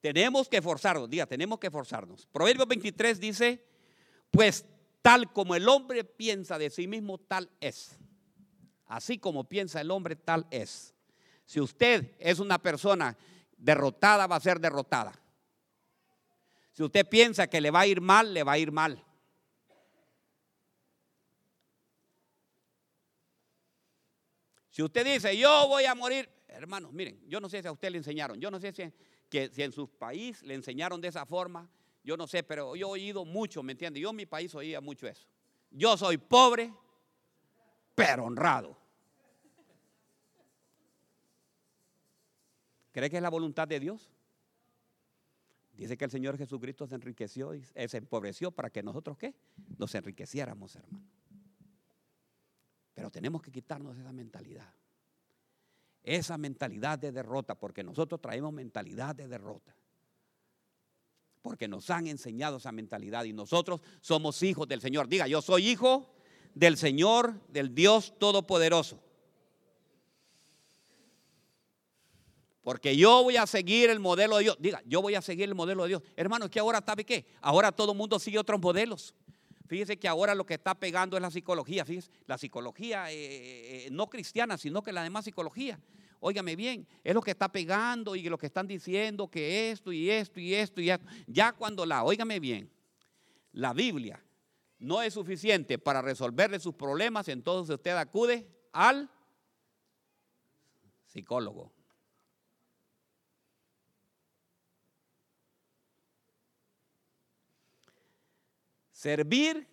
Tenemos 0.00 0.48
que 0.48 0.62
forzarnos, 0.62 1.10
diga, 1.10 1.26
tenemos 1.26 1.58
que 1.58 1.70
forzarnos. 1.70 2.26
Proverbio 2.26 2.66
23 2.66 3.18
dice, 3.18 3.66
pues 4.30 4.64
tal 5.02 5.32
como 5.32 5.56
el 5.56 5.68
hombre 5.68 6.04
piensa 6.04 6.56
de 6.56 6.70
sí 6.70 6.86
mismo, 6.86 7.18
tal 7.18 7.50
es. 7.60 7.98
Así 8.86 9.18
como 9.18 9.48
piensa 9.48 9.80
el 9.80 9.90
hombre, 9.90 10.14
tal 10.14 10.46
es. 10.50 10.94
Si 11.44 11.60
usted 11.60 12.14
es 12.20 12.38
una 12.38 12.62
persona 12.62 13.16
derrotada, 13.56 14.28
va 14.28 14.36
a 14.36 14.40
ser 14.40 14.60
derrotada. 14.60 15.12
Si 16.80 16.84
usted 16.84 17.06
piensa 17.06 17.46
que 17.46 17.60
le 17.60 17.70
va 17.70 17.80
a 17.80 17.86
ir 17.86 18.00
mal, 18.00 18.32
le 18.32 18.42
va 18.42 18.52
a 18.52 18.58
ir 18.58 18.72
mal. 18.72 19.04
Si 24.70 24.82
usted 24.82 25.04
dice, 25.04 25.36
yo 25.36 25.68
voy 25.68 25.84
a 25.84 25.94
morir, 25.94 26.26
hermanos, 26.48 26.90
miren, 26.94 27.20
yo 27.28 27.38
no 27.38 27.50
sé 27.50 27.60
si 27.60 27.68
a 27.68 27.72
usted 27.72 27.90
le 27.90 27.98
enseñaron, 27.98 28.40
yo 28.40 28.50
no 28.50 28.58
sé 28.58 28.72
si, 28.72 28.90
que, 29.28 29.50
si 29.52 29.62
en 29.62 29.72
su 29.72 29.90
país 29.90 30.42
le 30.42 30.54
enseñaron 30.54 31.02
de 31.02 31.08
esa 31.08 31.26
forma, 31.26 31.68
yo 32.02 32.16
no 32.16 32.26
sé, 32.26 32.42
pero 32.44 32.74
yo 32.74 32.86
he 32.86 32.90
oído 32.92 33.26
mucho, 33.26 33.62
¿me 33.62 33.72
entiende? 33.72 34.00
Yo 34.00 34.08
en 34.08 34.16
mi 34.16 34.24
país 34.24 34.54
oía 34.54 34.80
mucho 34.80 35.06
eso. 35.06 35.28
Yo 35.70 35.98
soy 35.98 36.16
pobre, 36.16 36.72
pero 37.94 38.24
honrado. 38.24 38.74
¿Cree 42.90 43.10
que 43.10 43.16
es 43.16 43.22
la 43.22 43.28
voluntad 43.28 43.68
de 43.68 43.80
Dios? 43.80 44.10
Dice 45.80 45.96
que 45.96 46.04
el 46.04 46.10
Señor 46.10 46.36
Jesucristo 46.36 46.86
se 46.86 46.94
enriqueció 46.94 47.54
y 47.54 47.62
se 47.62 47.96
empobreció 47.96 48.50
para 48.50 48.68
que 48.68 48.82
nosotros, 48.82 49.16
¿qué? 49.16 49.34
Nos 49.78 49.94
enriqueciéramos, 49.94 50.76
hermano. 50.76 51.02
Pero 52.92 53.10
tenemos 53.10 53.40
que 53.40 53.50
quitarnos 53.50 53.96
esa 53.96 54.12
mentalidad. 54.12 54.74
Esa 56.02 56.36
mentalidad 56.36 56.98
de 56.98 57.12
derrota, 57.12 57.54
porque 57.54 57.82
nosotros 57.82 58.20
traemos 58.20 58.52
mentalidad 58.52 59.14
de 59.14 59.26
derrota. 59.26 59.74
Porque 61.40 61.66
nos 61.66 61.88
han 61.88 62.08
enseñado 62.08 62.58
esa 62.58 62.72
mentalidad 62.72 63.24
y 63.24 63.32
nosotros 63.32 63.80
somos 64.02 64.42
hijos 64.42 64.68
del 64.68 64.82
Señor. 64.82 65.08
Diga, 65.08 65.28
yo 65.28 65.40
soy 65.40 65.66
hijo 65.66 66.14
del 66.54 66.76
Señor, 66.76 67.40
del 67.48 67.74
Dios 67.74 68.18
Todopoderoso. 68.18 69.02
Porque 72.62 72.96
yo 72.96 73.22
voy 73.22 73.36
a 73.36 73.46
seguir 73.46 73.88
el 73.90 74.00
modelo 74.00 74.36
de 74.36 74.44
Dios. 74.44 74.56
Diga, 74.60 74.82
yo 74.84 75.00
voy 75.00 75.14
a 75.14 75.22
seguir 75.22 75.48
el 75.48 75.54
modelo 75.54 75.84
de 75.84 75.88
Dios. 75.88 76.02
Hermano, 76.16 76.44
es 76.46 76.50
que 76.50 76.60
ahora, 76.60 76.82
¿sabe 76.84 77.04
qué? 77.04 77.26
Ahora 77.40 77.72
todo 77.72 77.92
el 77.92 77.98
mundo 77.98 78.18
sigue 78.18 78.38
otros 78.38 78.60
modelos. 78.60 79.14
Fíjese 79.66 79.98
que 79.98 80.08
ahora 80.08 80.34
lo 80.34 80.44
que 80.44 80.54
está 80.54 80.74
pegando 80.74 81.16
es 81.16 81.22
la 81.22 81.30
psicología. 81.30 81.84
Fíjese, 81.84 82.10
la 82.26 82.36
psicología 82.36 83.10
eh, 83.10 83.86
eh, 83.86 83.88
no 83.90 84.10
cristiana, 84.10 84.58
sino 84.58 84.82
que 84.82 84.92
la 84.92 85.02
demás 85.02 85.24
psicología. 85.24 85.80
Óigame 86.18 86.54
bien, 86.54 86.86
es 87.02 87.14
lo 87.14 87.22
que 87.22 87.30
está 87.30 87.50
pegando 87.50 88.14
y 88.14 88.28
lo 88.28 88.36
que 88.36 88.46
están 88.46 88.66
diciendo 88.66 89.28
que 89.28 89.70
esto 89.70 89.90
y 89.90 90.10
esto 90.10 90.38
y 90.38 90.54
esto 90.54 90.80
y 90.82 90.90
esto. 90.90 91.06
Ya 91.26 91.52
cuando 91.52 91.86
la, 91.86 92.04
óigame 92.04 92.40
bien, 92.40 92.70
la 93.52 93.72
Biblia 93.72 94.22
no 94.78 95.00
es 95.00 95.14
suficiente 95.14 95.78
para 95.78 96.02
resolverle 96.02 96.60
sus 96.60 96.74
problemas, 96.74 97.28
entonces 97.28 97.74
usted 97.74 97.92
acude 97.92 98.46
al 98.72 99.10
psicólogo. 101.06 101.72
Servir 109.00 109.66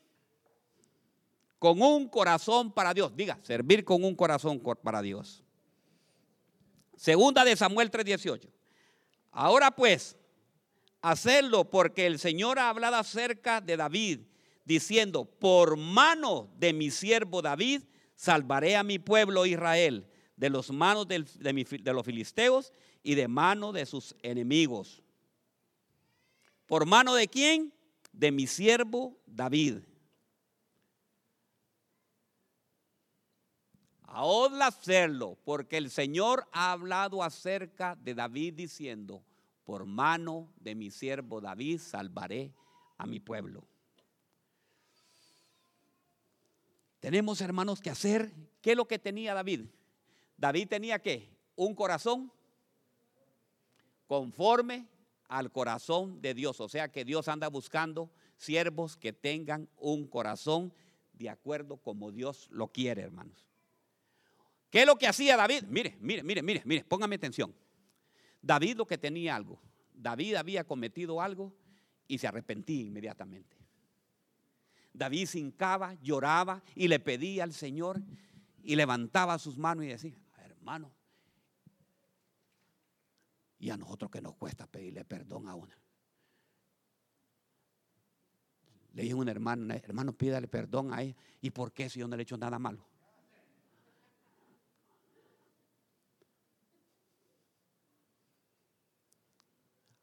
con 1.60 1.82
un 1.82 2.08
corazón 2.08 2.72
para 2.72 2.94
Dios. 2.94 3.14
Diga, 3.14 3.38
servir 3.44 3.84
con 3.84 4.06
un 4.06 4.16
corazón 4.16 4.62
para 4.82 5.02
Dios. 5.02 5.44
Segunda 6.96 7.44
de 7.44 7.58
Samuel 7.58 7.92
3:18. 7.92 8.48
Ahora 9.32 9.72
pues, 9.72 10.16
hacerlo 11.02 11.70
porque 11.70 12.06
el 12.06 12.20
Señor 12.20 12.58
ha 12.58 12.70
hablado 12.70 12.96
acerca 12.96 13.60
de 13.60 13.76
David, 13.76 14.22
diciendo, 14.64 15.26
por 15.26 15.76
mano 15.76 16.50
de 16.56 16.72
mi 16.72 16.90
siervo 16.90 17.42
David, 17.42 17.82
salvaré 18.16 18.78
a 18.78 18.84
mi 18.84 18.98
pueblo 18.98 19.46
Israel 19.46 20.08
de 20.38 20.50
los 20.50 20.72
manos 20.72 21.06
de, 21.06 21.26
de 21.42 21.94
los 21.94 22.06
filisteos 22.06 22.72
y 23.04 23.16
de 23.16 23.28
mano 23.28 23.74
de 23.74 23.86
sus 23.86 24.16
enemigos. 24.22 25.04
¿Por 26.66 26.86
mano 26.86 27.14
de 27.14 27.28
quién? 27.28 27.74
De 28.18 28.32
mi 28.32 28.48
siervo 28.48 29.16
David. 29.28 29.78
Ahora 34.02 34.68
hacerlo, 34.68 35.38
porque 35.44 35.78
el 35.78 35.92
Señor 35.92 36.48
ha 36.52 36.72
hablado 36.72 37.22
acerca 37.22 37.96
de 37.96 38.16
David 38.16 38.56
diciendo, 38.56 39.24
por 39.64 39.86
mano 39.86 40.52
de 40.60 40.74
mi 40.74 40.90
siervo 40.90 41.40
David 41.42 41.80
salvaré 41.80 42.52
a 42.98 43.06
mi 43.06 43.20
pueblo. 43.20 43.68
Tenemos 47.00 47.40
hermanos 47.42 47.80
que 47.80 47.92
hacer, 47.92 48.34
¿qué 48.62 48.72
es 48.72 48.78
lo 48.78 48.88
que 48.88 48.98
tenía 48.98 49.36
David? 49.36 49.66
David 50.38 50.70
tenía 50.70 50.98
qué? 50.98 51.30
Un 51.56 51.76
corazón 51.76 52.32
conforme 54.08 54.88
al 55.28 55.52
corazón 55.52 56.22
de 56.22 56.34
Dios. 56.34 56.60
O 56.60 56.70
sea 56.70 56.92
que 56.92 57.06
Dios 57.06 57.28
anda 57.28 57.48
buscando 57.50 58.12
siervos 58.38 58.98
que 58.98 59.14
tengan 59.14 59.70
un 59.78 60.08
corazón 60.08 60.74
de 61.14 61.30
acuerdo 61.30 61.78
como 61.78 62.12
Dios 62.12 62.48
lo 62.52 62.68
quiere, 62.68 63.02
hermanos. 63.02 63.46
¿Qué 64.70 64.82
es 64.82 64.86
lo 64.86 64.98
que 64.98 65.08
hacía 65.08 65.38
David? 65.38 65.64
Mire, 65.68 65.98
mire, 66.00 66.24
mire, 66.24 66.44
mire, 66.44 66.62
mire, 66.66 66.84
póngame 66.84 67.16
atención. 67.16 67.56
David 68.42 68.78
lo 68.78 68.86
que 68.86 68.98
tenía 68.98 69.36
algo. 69.36 69.60
David 69.94 70.36
había 70.36 70.64
cometido 70.64 71.22
algo 71.22 71.54
y 72.08 72.18
se 72.18 72.28
arrepentía 72.28 72.86
inmediatamente. 72.86 73.58
David 74.94 75.26
se 75.28 75.40
hincaba, 75.40 75.96
lloraba 76.02 76.64
y 76.76 76.88
le 76.88 77.00
pedía 77.00 77.44
al 77.44 77.54
Señor 77.54 78.02
y 78.64 78.76
levantaba 78.76 79.40
sus 79.40 79.58
manos 79.58 79.86
y 79.86 79.90
decía, 79.90 80.14
hermano, 80.44 80.92
y 83.60 83.70
a 83.70 83.78
nosotros 83.78 84.12
que 84.12 84.22
nos 84.22 84.36
cuesta 84.36 84.68
pedirle 84.68 85.04
perdón 85.06 85.48
a 85.48 85.56
una. 85.56 85.78
Le 88.94 89.04
dije 89.04 89.14
a 89.14 89.18
un 89.18 89.30
hermano, 89.30 89.74
hermano, 89.74 90.14
pídale 90.14 90.48
perdón 90.48 90.94
a 90.94 91.02
ella. 91.02 91.16
¿Y 91.42 91.52
por 91.52 91.72
qué 91.72 91.90
si 91.90 92.00
yo 92.00 92.08
no 92.08 92.16
le 92.16 92.22
he 92.22 92.24
hecho 92.24 92.38
nada 92.38 92.58
malo? 92.58 92.86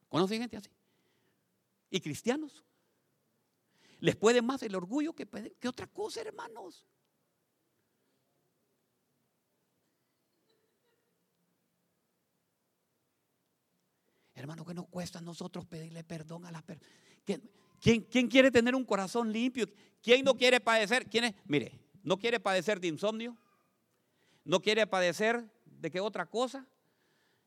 ¿Conoce 0.08 0.38
gente 0.38 0.56
así? 0.56 0.70
Y 1.90 2.00
cristianos. 2.00 2.64
Les 3.98 4.14
puede 4.14 4.42
más 4.42 4.62
el 4.62 4.76
orgullo 4.76 5.12
que, 5.12 5.26
que 5.26 5.68
otra 5.68 5.88
cosa, 5.88 6.20
hermanos. 6.20 6.86
Hermano, 14.44 14.66
que 14.66 14.74
nos 14.74 14.86
cuesta 14.88 15.20
a 15.20 15.22
nosotros 15.22 15.64
pedirle 15.64 16.04
perdón 16.04 16.44
a 16.44 16.52
las 16.52 16.62
personas. 16.62 16.92
¿Quién, 17.80 18.02
¿Quién, 18.02 18.28
quiere 18.28 18.50
tener 18.50 18.74
un 18.74 18.84
corazón 18.84 19.32
limpio? 19.32 19.66
¿Quién 20.02 20.22
no 20.22 20.34
quiere 20.34 20.60
padecer? 20.60 21.08
¿Quién? 21.08 21.34
Mire, 21.46 21.80
¿no 22.02 22.18
quiere 22.18 22.38
padecer 22.38 22.78
de 22.78 22.88
insomnio? 22.88 23.38
¿No 24.44 24.60
quiere 24.60 24.86
padecer 24.86 25.50
de 25.64 25.90
qué 25.90 25.98
otra 25.98 26.26
cosa? 26.26 26.66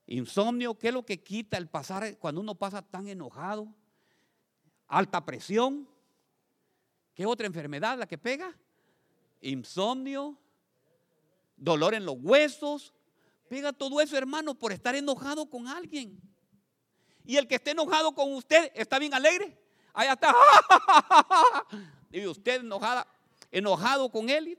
Insomnio, 0.07 0.73
¿qué 0.73 0.87
es 0.87 0.93
lo 0.95 1.05
que 1.05 1.21
quita 1.21 1.59
el 1.59 1.67
pasar 1.67 2.17
cuando 2.17 2.41
uno 2.41 2.55
pasa 2.55 2.81
tan 2.81 3.07
enojado? 3.07 3.71
Alta 4.87 5.23
presión. 5.23 5.87
¿Qué 7.13 7.27
otra 7.27 7.45
enfermedad 7.45 7.99
la 7.99 8.07
que 8.07 8.17
pega? 8.17 8.57
Insomnio, 9.41 10.35
dolor 11.57 11.93
en 11.93 12.07
los 12.07 12.15
huesos. 12.19 12.91
Pega 13.47 13.71
todo 13.71 14.01
eso, 14.01 14.17
hermano, 14.17 14.55
por 14.55 14.71
estar 14.71 14.95
enojado 14.95 15.47
con 15.47 15.67
alguien. 15.67 16.19
Y 17.27 17.35
el 17.35 17.45
que 17.45 17.55
esté 17.55 17.71
enojado 17.71 18.15
con 18.15 18.33
usted 18.33 18.71
está 18.73 18.97
bien 18.97 19.13
alegre. 19.13 19.55
Allá 19.93 20.13
está. 20.13 20.33
Y 22.09 22.25
usted 22.25 22.61
enojada, 22.61 23.05
enojado 23.51 24.09
con 24.09 24.29
él. 24.29 24.57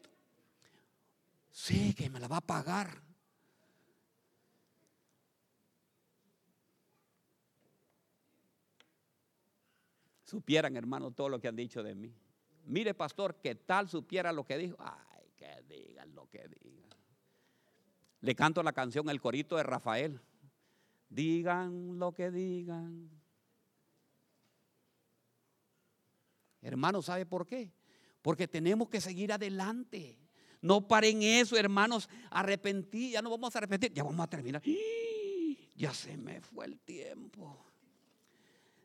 Sí, 1.51 1.95
que 1.95 2.11
me 2.11 2.21
la 2.21 2.29
va 2.29 2.37
a 2.37 2.41
pagar. 2.43 3.01
Supieran, 10.25 10.77
hermano, 10.77 11.11
todo 11.11 11.31
lo 11.31 11.41
que 11.41 11.49
han 11.49 11.57
dicho 11.57 11.83
de 11.83 11.95
mí. 11.95 12.14
Mire, 12.66 12.93
pastor, 12.93 13.37
que 13.37 13.55
tal 13.55 13.89
supiera 13.89 14.31
lo 14.31 14.45
que 14.45 14.59
dijo. 14.59 14.77
Ay, 14.79 15.33
que 15.39 15.62
digan 15.66 16.14
lo 16.14 16.29
que 16.29 16.47
digan. 16.49 16.99
Le 18.21 18.35
canto 18.35 18.62
la 18.62 18.75
canción 18.75 19.09
El 19.09 19.23
Corito 19.23 19.57
de 19.57 19.62
Rafael. 19.62 20.21
Digan 21.09 21.99
lo 21.99 22.13
que 22.13 22.31
digan. 22.31 23.11
Hermanos, 26.61 27.07
¿sabe 27.07 27.25
por 27.25 27.47
qué? 27.47 27.73
Porque 28.23 28.49
tenemos 28.49 28.89
que 28.89 29.01
seguir 29.01 29.33
adelante. 29.33 30.19
No 30.61 30.87
paren 30.87 31.23
eso, 31.23 31.57
hermanos. 31.57 32.09
Arrepentir, 32.31 33.13
ya 33.13 33.23
no 33.23 33.31
vamos 33.31 33.55
a 33.55 33.59
arrepentir, 33.59 33.93
ya 33.93 34.03
vamos 34.03 34.21
a 34.21 34.29
terminar. 34.29 34.63
Ya 35.75 35.95
se 35.95 36.17
me 36.17 36.41
fue 36.41 36.67
el 36.67 36.79
tiempo. 36.81 37.65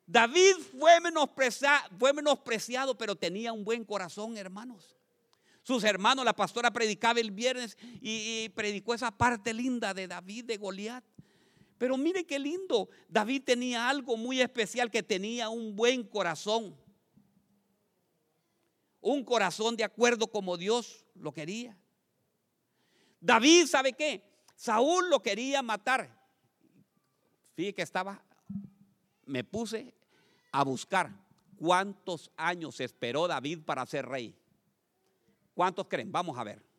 David 0.05 0.55
fue 0.79 0.99
menospreciado, 0.99 1.89
fue 1.97 2.13
menospreciado, 2.13 2.97
pero 2.97 3.15
tenía 3.15 3.51
un 3.51 3.63
buen 3.63 3.83
corazón, 3.83 4.37
hermanos. 4.37 4.95
Sus 5.63 5.83
hermanos, 5.85 6.25
la 6.25 6.33
pastora 6.33 6.71
predicaba 6.71 7.19
el 7.19 7.31
viernes 7.31 7.77
y, 8.01 8.43
y 8.43 8.49
predicó 8.49 8.93
esa 8.93 9.11
parte 9.11 9.53
linda 9.53 9.93
de 9.93 10.07
David, 10.07 10.45
de 10.45 10.57
Goliat. 10.57 11.03
Pero 11.77 11.97
mire 11.97 12.25
qué 12.25 12.39
lindo, 12.39 12.89
David 13.09 13.43
tenía 13.43 13.89
algo 13.89 14.15
muy 14.15 14.41
especial 14.41 14.89
que 14.89 15.03
tenía 15.03 15.49
un 15.49 15.75
buen 15.75 16.03
corazón. 16.03 16.75
Un 19.01 19.23
corazón 19.23 19.75
de 19.75 19.83
acuerdo 19.83 20.27
como 20.27 20.55
Dios 20.55 21.05
lo 21.15 21.33
quería. 21.33 21.77
David, 23.19 23.67
¿sabe 23.67 23.93
qué? 23.93 24.23
Saúl 24.55 25.09
lo 25.09 25.21
quería 25.21 25.61
matar. 25.61 26.23
Fíjate 27.55 27.73
que 27.73 27.81
estaba, 27.81 28.23
me 29.25 29.43
puse 29.43 29.93
a 30.51 30.63
buscar 30.63 31.11
cuántos 31.57 32.31
años 32.37 32.79
esperó 32.79 33.27
David 33.27 33.59
para 33.65 33.85
ser 33.85 34.07
rey. 34.07 34.35
¿Cuántos 35.53 35.87
creen? 35.87 36.11
Vamos 36.11 36.37
a 36.37 36.43
ver. 36.43 36.72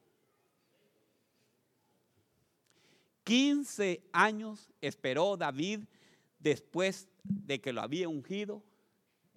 15 3.24 4.02
años 4.12 4.70
esperó 4.80 5.36
David 5.36 5.80
después 6.38 7.08
de 7.22 7.60
que 7.60 7.72
lo 7.72 7.80
había 7.80 8.08
ungido 8.08 8.62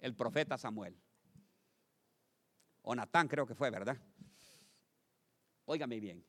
el 0.00 0.14
profeta 0.14 0.58
Samuel. 0.58 0.94
O 2.82 2.94
creo 3.28 3.46
que 3.46 3.54
fue, 3.54 3.70
¿verdad? 3.70 3.98
Óigame 5.66 6.00
bien. 6.00 6.24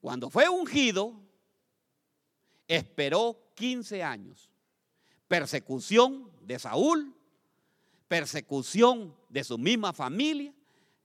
Cuando 0.00 0.30
fue 0.30 0.48
ungido, 0.48 1.20
esperó 2.66 3.52
15 3.54 4.02
años. 4.02 4.50
Persecución 5.28 6.30
de 6.40 6.58
Saúl, 6.58 7.14
persecución 8.08 9.14
de 9.28 9.44
su 9.44 9.58
misma 9.58 9.92
familia, 9.92 10.52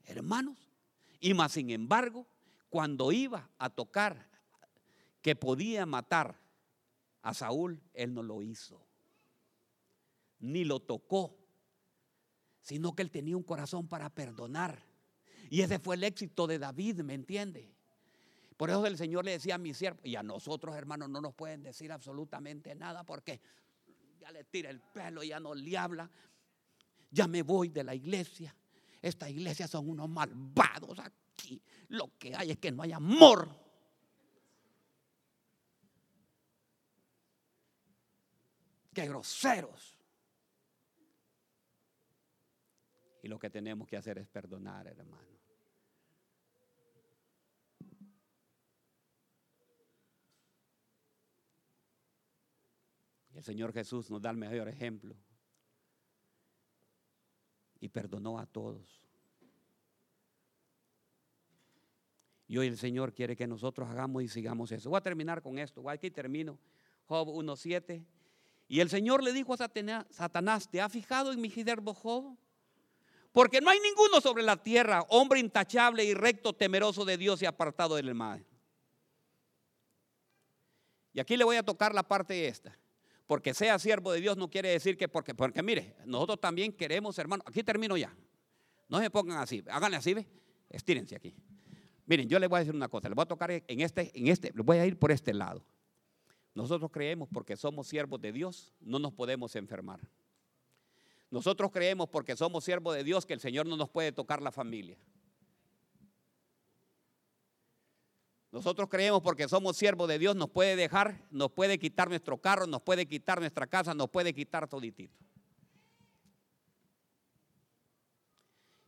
hermanos. 0.05 0.57
Y 1.19 1.33
más 1.33 1.51
sin 1.51 1.69
embargo, 1.69 2.25
cuando 2.69 3.11
iba 3.11 3.49
a 3.59 3.69
tocar 3.69 4.26
que 5.21 5.35
podía 5.35 5.85
matar 5.85 6.39
A 7.21 7.33
Saúl 7.33 7.81
él 7.93 8.13
no 8.13 8.23
lo 8.23 8.41
hizo, 8.41 8.81
ni 10.39 10.63
lo 10.63 10.79
tocó, 10.79 11.35
sino 12.61 12.95
que 12.95 13.01
él 13.01 13.11
tenía 13.11 13.35
un 13.35 13.43
corazón 13.43 13.87
para 13.87 14.09
perdonar. 14.09 14.81
Y 15.49 15.61
ese 15.61 15.79
fue 15.79 15.95
el 15.95 16.03
éxito 16.03 16.47
de 16.47 16.59
David, 16.59 17.01
¿me 17.01 17.13
entiende? 17.13 17.73
Por 18.57 18.69
eso 18.69 18.85
el 18.85 18.97
Señor 18.97 19.23
le 19.23 19.31
decía 19.31 19.55
a 19.55 19.59
mi 19.59 19.73
siervo, 19.73 19.99
y 20.03 20.15
a 20.15 20.23
nosotros 20.23 20.75
hermanos 20.75 21.09
no 21.09 21.21
nos 21.21 21.33
pueden 21.33 21.61
decir 21.61 21.91
absolutamente 21.91 22.73
nada 22.75 23.03
porque 23.03 23.39
ya 24.19 24.31
le 24.31 24.43
tira 24.45 24.69
el 24.69 24.79
pelo, 24.79 25.23
ya 25.23 25.39
no 25.39 25.53
le 25.53 25.77
habla, 25.77 26.09
ya 27.11 27.27
me 27.27 27.43
voy 27.43 27.69
de 27.69 27.83
la 27.83 27.93
iglesia. 27.93 28.55
Esta 29.01 29.29
iglesia 29.29 29.67
son 29.67 29.89
unos 29.89 30.09
malvados 30.09 30.99
aquí. 30.99 31.61
Lo 31.89 32.17
que 32.17 32.35
hay 32.35 32.51
es 32.51 32.57
que 32.57 32.71
no 32.71 32.83
hay 32.83 32.91
amor. 32.91 33.66
Qué 38.97 39.07
groseros. 39.07 39.95
Y 43.21 43.27
lo 43.27 43.37
que 43.37 43.47
tenemos 43.47 43.87
que 43.87 43.95
hacer 43.95 44.17
es 44.17 44.27
perdonar, 44.27 44.87
hermano. 44.87 45.37
El 53.35 53.43
Señor 53.43 53.71
Jesús 53.71 54.09
nos 54.09 54.19
da 54.19 54.31
el 54.31 54.37
mejor 54.37 54.67
ejemplo. 54.67 55.15
Y 57.79 57.89
perdonó 57.89 58.39
a 58.39 58.47
todos. 58.47 59.05
Y 62.47 62.57
hoy 62.57 62.65
el 62.65 62.79
Señor 62.79 63.13
quiere 63.13 63.35
que 63.35 63.45
nosotros 63.45 63.87
hagamos 63.87 64.23
y 64.23 64.27
sigamos 64.27 64.71
eso. 64.71 64.89
Voy 64.89 64.97
a 64.97 65.01
terminar 65.01 65.43
con 65.43 65.59
esto. 65.59 65.87
Aquí 65.87 66.09
termino. 66.09 66.57
Job 67.05 67.27
1.7. 67.27 68.16
Y 68.67 68.79
el 68.81 68.89
Señor 68.89 69.23
le 69.23 69.33
dijo 69.33 69.53
a 69.53 69.57
Satanás, 70.09 70.69
¿te 70.69 70.81
ha 70.81 70.89
fijado 70.89 71.31
en 71.31 71.39
mi 71.39 71.49
siervo 71.49 71.93
Job? 71.93 72.37
Porque 73.31 73.61
no 73.61 73.69
hay 73.69 73.79
ninguno 73.79 74.19
sobre 74.19 74.43
la 74.43 74.57
tierra, 74.57 75.05
hombre 75.09 75.39
intachable 75.39 76.03
y 76.03 76.13
recto, 76.13 76.53
temeroso 76.53 77.05
de 77.05 77.17
Dios 77.17 77.41
y 77.41 77.45
apartado 77.45 77.95
del 77.95 78.13
mal. 78.13 78.45
Y 81.13 81.19
aquí 81.19 81.37
le 81.37 81.43
voy 81.43 81.55
a 81.55 81.63
tocar 81.63 81.93
la 81.95 82.03
parte 82.03 82.47
esta 82.47 82.77
porque 83.27 83.53
sea 83.53 83.77
siervo 83.77 84.13
de 84.13 84.21
Dios 84.21 84.37
no 84.37 84.49
quiere 84.49 84.69
decir 84.69 84.97
que 84.97 85.09
porque, 85.09 85.35
porque 85.35 85.61
mire, 85.61 85.97
nosotros 86.05 86.39
también 86.39 86.71
queremos, 86.71 87.19
hermano, 87.19 87.43
aquí 87.45 87.61
termino 87.61 87.97
ya. 87.97 88.15
No 88.87 88.99
se 88.99 89.11
pongan 89.11 89.39
así, 89.39 89.63
háganle 89.69 89.97
así, 89.97 90.13
¿ve? 90.13 90.25
Estírense 90.69 91.15
aquí. 91.15 91.35
Miren, 92.05 92.29
yo 92.29 92.39
les 92.39 92.49
voy 92.49 92.57
a 92.57 92.59
decir 92.61 92.73
una 92.73 92.87
cosa, 92.87 93.09
les 93.09 93.15
voy 93.15 93.23
a 93.23 93.27
tocar 93.27 93.51
en 93.51 93.81
este, 93.81 94.17
en 94.17 94.27
este, 94.29 94.53
les 94.55 94.65
voy 94.65 94.77
a 94.77 94.85
ir 94.85 94.97
por 94.97 95.11
este 95.11 95.33
lado. 95.33 95.65
Nosotros 96.57 96.89
creemos 96.91 97.29
porque 97.31 97.55
somos 97.55 97.87
siervos 97.87 98.19
de 98.19 98.31
Dios, 98.31 98.73
no 98.79 98.97
nos 98.97 99.13
podemos 99.13 99.55
enfermar. 99.55 99.99
Nosotros 101.29 101.69
creemos 101.71 102.09
porque 102.09 102.35
somos 102.35 102.63
siervos 102.63 102.95
de 102.95 103.03
Dios 103.03 103.27
que 103.27 103.35
el 103.35 103.39
Señor 103.39 103.67
no 103.67 103.77
nos 103.77 103.91
puede 103.91 104.11
tocar 104.11 104.41
la 104.41 104.51
familia. 104.51 104.97
Nosotros 108.51 108.89
creemos 108.89 109.21
porque 109.21 109.47
somos 109.47 109.77
siervos 109.77 110.07
de 110.07 110.17
Dios, 110.17 110.35
nos 110.35 110.49
puede 110.49 110.75
dejar, 110.75 111.27
nos 111.29 111.51
puede 111.51 111.77
quitar 111.77 112.09
nuestro 112.09 112.41
carro, 112.41 112.65
nos 112.65 112.81
puede 112.81 113.05
quitar 113.05 113.39
nuestra 113.39 113.67
casa, 113.67 113.93
nos 113.93 114.09
puede 114.09 114.33
quitar 114.33 114.67
toditito. 114.67 115.15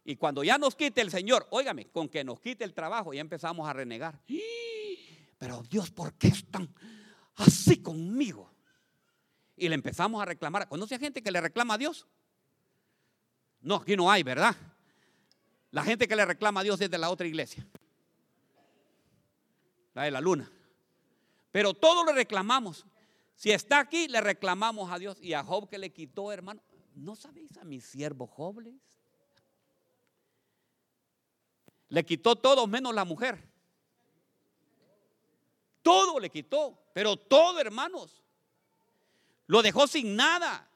Y 0.06 0.16
cuando 0.16 0.44
ya 0.44 0.58
nos 0.58 0.76
quite 0.76 1.02
el 1.02 1.12
Señor, 1.12 1.46
óigame, 1.52 1.86
con 1.92 2.10
que 2.10 2.24
nos 2.24 2.40
quite 2.40 2.64
el 2.64 2.74
trabajo, 2.74 3.14
ya 3.14 3.22
empezamos 3.22 3.70
a 3.70 3.74
renegar. 3.74 4.20
Pero 5.38 5.62
Dios, 5.70 5.92
¿por 5.92 6.16
qué 6.16 6.30
están 6.30 6.74
así 7.40 7.82
conmigo? 7.82 8.52
Y 9.56 9.68
le 9.68 9.76
empezamos 9.76 10.22
a 10.22 10.26
reclamar. 10.26 10.68
¿Conoce 10.70 10.96
a 10.96 11.00
gente 11.00 11.22
que 11.22 11.32
le 11.32 11.42
reclama 11.42 11.74
a 11.74 11.78
Dios? 11.78 12.08
No, 13.62 13.76
aquí 13.76 13.96
no 13.96 14.10
hay, 14.10 14.24
¿verdad? 14.24 14.56
La 15.72 15.84
gente 15.84 16.08
que 16.08 16.16
le 16.16 16.26
reclama 16.26 16.62
a 16.62 16.64
Dios 16.64 16.80
es 16.80 16.90
de 16.90 16.98
la 16.98 17.10
otra 17.10 17.28
iglesia 17.28 17.66
la 19.94 20.04
de 20.04 20.12
la 20.12 20.22
luna. 20.22 20.50
Pero 21.52 21.74
todo 21.74 22.06
le 22.06 22.14
reclamamos. 22.14 22.86
Si 23.36 23.52
está 23.52 23.80
aquí, 23.80 24.08
le 24.08 24.22
reclamamos 24.22 24.92
a 24.92 25.00
Dios. 25.00 25.18
Y 25.22 25.34
a 25.34 25.44
Job 25.44 25.70
que 25.70 25.78
le 25.78 25.92
quitó, 25.92 26.32
hermano. 26.32 26.62
¿No 26.96 27.16
sabéis 27.16 27.58
a 27.58 27.64
mi 27.64 27.82
siervo 27.82 28.28
Job? 28.28 28.64
Le 31.90 32.06
quitó 32.06 32.36
todo 32.36 32.68
menos 32.68 32.94
la 32.94 33.06
mujer. 33.06 33.49
Todo 35.90 36.20
le 36.20 36.30
quitó. 36.30 36.78
Pero 36.94 37.18
todo, 37.18 37.60
hermanos. 37.60 38.24
Lo 39.48 39.64
dejó 39.64 39.88
sin 39.88 40.16
nada. 40.16 40.70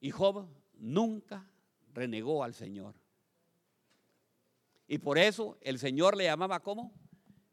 Y 0.00 0.12
Job 0.12 0.46
nunca 0.74 1.50
renegó 1.92 2.44
al 2.44 2.54
Señor. 2.54 2.94
Y 4.86 4.98
por 4.98 5.18
eso 5.18 5.58
el 5.60 5.80
Señor 5.80 6.16
le 6.16 6.24
llamaba 6.24 6.60
como 6.60 6.92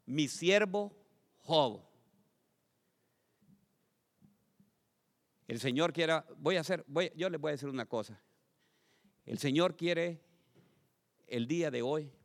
mi 0.04 0.28
siervo 0.28 0.94
Job. 1.38 1.82
El 5.48 5.58
Señor 5.58 5.92
quiere, 5.92 6.22
voy 6.36 6.56
a 6.56 6.60
hacer, 6.60 6.84
voy, 6.86 7.10
yo 7.16 7.28
les 7.28 7.40
voy 7.40 7.48
a 7.48 7.52
decir 7.52 7.68
una 7.68 7.86
cosa. 7.86 8.22
El 9.24 9.38
Señor 9.38 9.76
quiere 9.76 10.22
el 11.26 11.48
día 11.48 11.72
de 11.72 11.82
hoy 11.82 12.15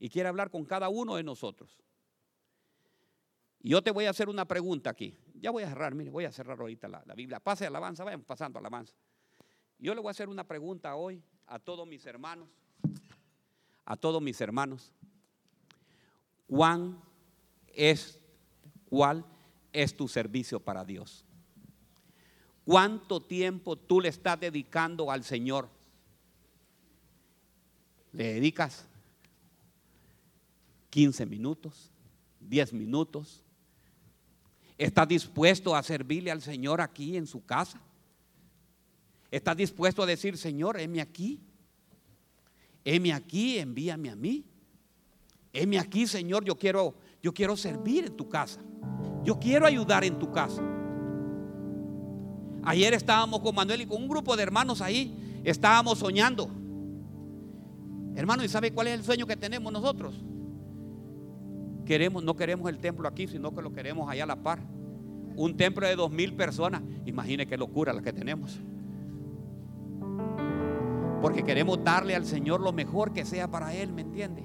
y 0.00 0.08
quiere 0.08 0.28
hablar 0.28 0.50
con 0.50 0.64
cada 0.64 0.88
uno 0.88 1.14
de 1.14 1.22
nosotros. 1.22 1.78
Y 3.62 3.70
yo 3.70 3.82
te 3.82 3.92
voy 3.92 4.06
a 4.06 4.10
hacer 4.10 4.28
una 4.28 4.46
pregunta 4.46 4.90
aquí. 4.90 5.16
Ya 5.34 5.52
voy 5.52 5.62
a 5.62 5.68
cerrar, 5.68 5.94
mire, 5.94 6.10
voy 6.10 6.24
a 6.24 6.32
cerrar 6.32 6.58
ahorita 6.58 6.88
la, 6.88 7.14
Biblia. 7.14 7.38
Pase 7.38 7.66
alabanza, 7.66 8.02
vayan 8.02 8.24
pasando 8.24 8.58
alabanza. 8.58 8.94
Yo 9.78 9.94
le 9.94 10.00
voy 10.00 10.08
a 10.08 10.10
hacer 10.10 10.28
una 10.28 10.44
pregunta 10.44 10.96
hoy 10.96 11.22
a 11.46 11.60
todos 11.60 11.86
mis 11.86 12.04
hermanos 12.06 12.48
a 13.90 13.96
todos 13.96 14.22
mis 14.22 14.40
hermanos, 14.40 14.92
¿cuán 16.46 17.02
es, 17.74 18.20
cuál 18.88 19.24
es 19.72 19.96
tu 19.96 20.06
servicio 20.06 20.60
para 20.60 20.84
Dios? 20.84 21.24
¿Cuánto 22.64 23.20
tiempo 23.20 23.74
tú 23.74 24.00
le 24.00 24.08
estás 24.08 24.38
dedicando 24.38 25.10
al 25.10 25.24
Señor? 25.24 25.68
¿Le 28.12 28.34
dedicas 28.34 28.86
15 30.90 31.26
minutos, 31.26 31.90
10 32.40 32.72
minutos? 32.72 33.42
¿Estás 34.76 35.08
dispuesto 35.08 35.74
a 35.74 35.82
servirle 35.82 36.30
al 36.30 36.42
Señor 36.42 36.80
aquí 36.80 37.16
en 37.16 37.26
su 37.26 37.44
casa? 37.44 37.80
¿Estás 39.30 39.56
dispuesto 39.56 40.02
a 40.02 40.06
decir, 40.06 40.36
Señor, 40.36 40.78
heme 40.80 41.00
aquí? 41.00 41.40
heme 42.84 43.12
aquí, 43.12 43.58
envíame 43.58 44.10
a 44.10 44.16
mí. 44.16 44.44
Heme 45.52 45.78
aquí, 45.78 46.06
Señor, 46.06 46.44
yo 46.44 46.56
quiero, 46.56 46.94
yo 47.22 47.32
quiero 47.32 47.56
servir 47.56 48.06
en 48.06 48.16
tu 48.16 48.28
casa. 48.28 48.60
Yo 49.24 49.38
quiero 49.38 49.66
ayudar 49.66 50.04
en 50.04 50.18
tu 50.18 50.30
casa. 50.30 50.62
Ayer 52.62 52.94
estábamos 52.94 53.40
con 53.40 53.54
Manuel 53.54 53.82
y 53.82 53.86
con 53.86 54.02
un 54.02 54.08
grupo 54.08 54.36
de 54.36 54.42
hermanos 54.42 54.80
ahí, 54.80 55.40
estábamos 55.44 55.98
soñando. 55.98 56.50
Hermano, 58.14 58.44
¿y 58.44 58.48
sabe 58.48 58.72
cuál 58.72 58.88
es 58.88 58.94
el 58.94 59.04
sueño 59.04 59.26
que 59.26 59.36
tenemos 59.36 59.72
nosotros? 59.72 60.14
Queremos, 61.90 62.22
no 62.22 62.36
queremos 62.36 62.70
el 62.70 62.78
templo 62.78 63.08
aquí, 63.08 63.26
sino 63.26 63.52
que 63.52 63.62
lo 63.62 63.72
queremos 63.72 64.08
allá 64.08 64.22
a 64.22 64.26
la 64.28 64.36
par. 64.36 64.60
Un 65.34 65.56
templo 65.56 65.88
de 65.88 65.96
dos 65.96 66.08
mil 66.08 66.36
personas. 66.36 66.82
Imagine 67.04 67.48
qué 67.48 67.56
locura 67.56 67.92
la 67.92 68.00
que 68.00 68.12
tenemos. 68.12 68.60
Porque 71.20 71.42
queremos 71.42 71.82
darle 71.82 72.14
al 72.14 72.26
Señor 72.26 72.60
lo 72.60 72.72
mejor 72.72 73.12
que 73.12 73.24
sea 73.24 73.50
para 73.50 73.74
Él, 73.74 73.92
¿me 73.92 74.02
entiende? 74.02 74.44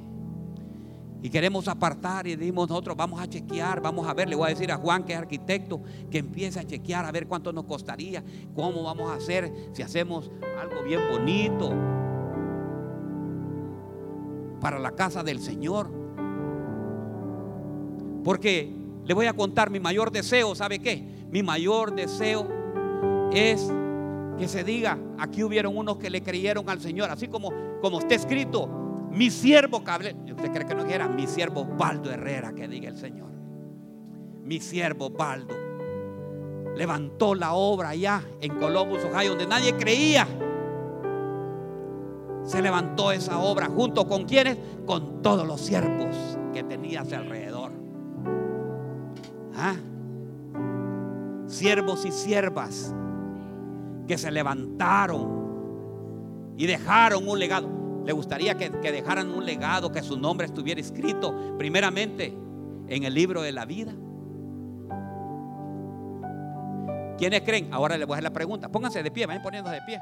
Y 1.21 1.29
queremos 1.29 1.67
apartar 1.67 2.25
y 2.25 2.35
decimos 2.35 2.67
nosotros, 2.67 2.97
vamos 2.97 3.21
a 3.21 3.27
chequear, 3.27 3.79
vamos 3.79 4.07
a 4.07 4.15
ver, 4.15 4.27
le 4.27 4.35
voy 4.35 4.47
a 4.47 4.49
decir 4.49 4.71
a 4.71 4.77
Juan 4.77 5.03
que 5.03 5.13
es 5.13 5.19
arquitecto, 5.19 5.83
que 6.09 6.17
empiece 6.17 6.59
a 6.59 6.63
chequear 6.65 7.05
a 7.05 7.11
ver 7.11 7.27
cuánto 7.27 7.53
nos 7.53 7.65
costaría, 7.65 8.23
cómo 8.55 8.81
vamos 8.81 9.11
a 9.11 9.17
hacer, 9.17 9.53
si 9.71 9.83
hacemos 9.83 10.31
algo 10.59 10.81
bien 10.81 11.01
bonito 11.11 11.71
para 14.59 14.79
la 14.79 14.93
casa 14.93 15.21
del 15.21 15.39
Señor. 15.39 16.04
Porque 18.25 18.67
le 19.05 19.13
voy 19.13 19.27
a 19.27 19.33
contar 19.33 19.69
mi 19.69 19.79
mayor 19.79 20.11
deseo, 20.11 20.55
¿sabe 20.55 20.79
qué? 20.79 21.01
Mi 21.29 21.43
mayor 21.43 21.93
deseo 21.93 22.49
es 23.31 23.71
que 24.39 24.47
se 24.47 24.63
diga, 24.63 24.97
aquí 25.19 25.43
hubieron 25.43 25.77
unos 25.77 25.97
que 25.97 26.09
le 26.09 26.23
creyeron 26.23 26.67
al 26.67 26.81
Señor, 26.81 27.11
así 27.11 27.27
como, 27.27 27.53
como 27.81 27.99
está 27.99 28.15
escrito, 28.15 28.67
mi 29.11 29.29
siervo 29.29 29.83
Cable, 29.83 30.15
usted 30.25 30.51
cree 30.51 30.65
que 30.65 30.73
no 30.73 30.85
era 30.85 31.07
mi 31.07 31.27
siervo 31.27 31.65
Baldo 31.65 32.11
Herrera, 32.11 32.53
que 32.53 32.67
diga 32.67 32.89
el 32.89 32.97
Señor, 32.97 33.29
mi 34.43 34.59
siervo 34.59 35.11
Baldo, 35.11 35.55
levantó 36.75 37.35
la 37.35 37.53
obra 37.53 37.89
allá 37.89 38.23
en 38.41 38.55
Columbus, 38.55 39.05
Ohio, 39.05 39.29
donde 39.29 39.45
nadie 39.45 39.77
creía. 39.77 40.27
Se 42.43 42.61
levantó 42.61 43.11
esa 43.11 43.39
obra 43.39 43.67
junto 43.67 44.07
con 44.07 44.25
quienes, 44.25 44.57
con 44.85 45.21
todos 45.21 45.47
los 45.47 45.61
siervos 45.61 46.15
que 46.53 46.63
tenía 46.63 47.01
a 47.01 47.03
alrededor. 47.03 47.44
¿Ah? 49.57 49.75
Siervos 51.47 52.05
y 52.05 52.11
siervas 52.11 52.93
que 54.07 54.17
se 54.17 54.31
levantaron 54.31 55.35
y 56.57 56.65
dejaron 56.65 57.27
un 57.27 57.39
legado. 57.39 57.69
¿Le 58.05 58.13
gustaría 58.13 58.55
que, 58.55 58.71
que 58.71 58.91
dejaran 58.91 59.31
un 59.31 59.45
legado, 59.45 59.91
que 59.91 60.03
su 60.03 60.17
nombre 60.17 60.45
estuviera 60.45 60.79
escrito 60.79 61.55
primeramente 61.57 62.37
en 62.87 63.03
el 63.03 63.13
libro 63.13 63.41
de 63.41 63.51
la 63.51 63.65
vida? 63.65 63.93
¿Quiénes 67.17 67.41
creen? 67.41 67.73
Ahora 67.73 67.97
les 67.97 68.05
voy 68.05 68.13
a 68.13 68.17
hacer 68.17 68.23
la 68.23 68.33
pregunta. 68.33 68.69
Pónganse 68.69 69.01
de 69.01 69.11
pie, 69.11 69.25
vayan 69.25 69.41
poniéndose 69.41 69.75
de 69.75 69.81
pie. 69.83 70.01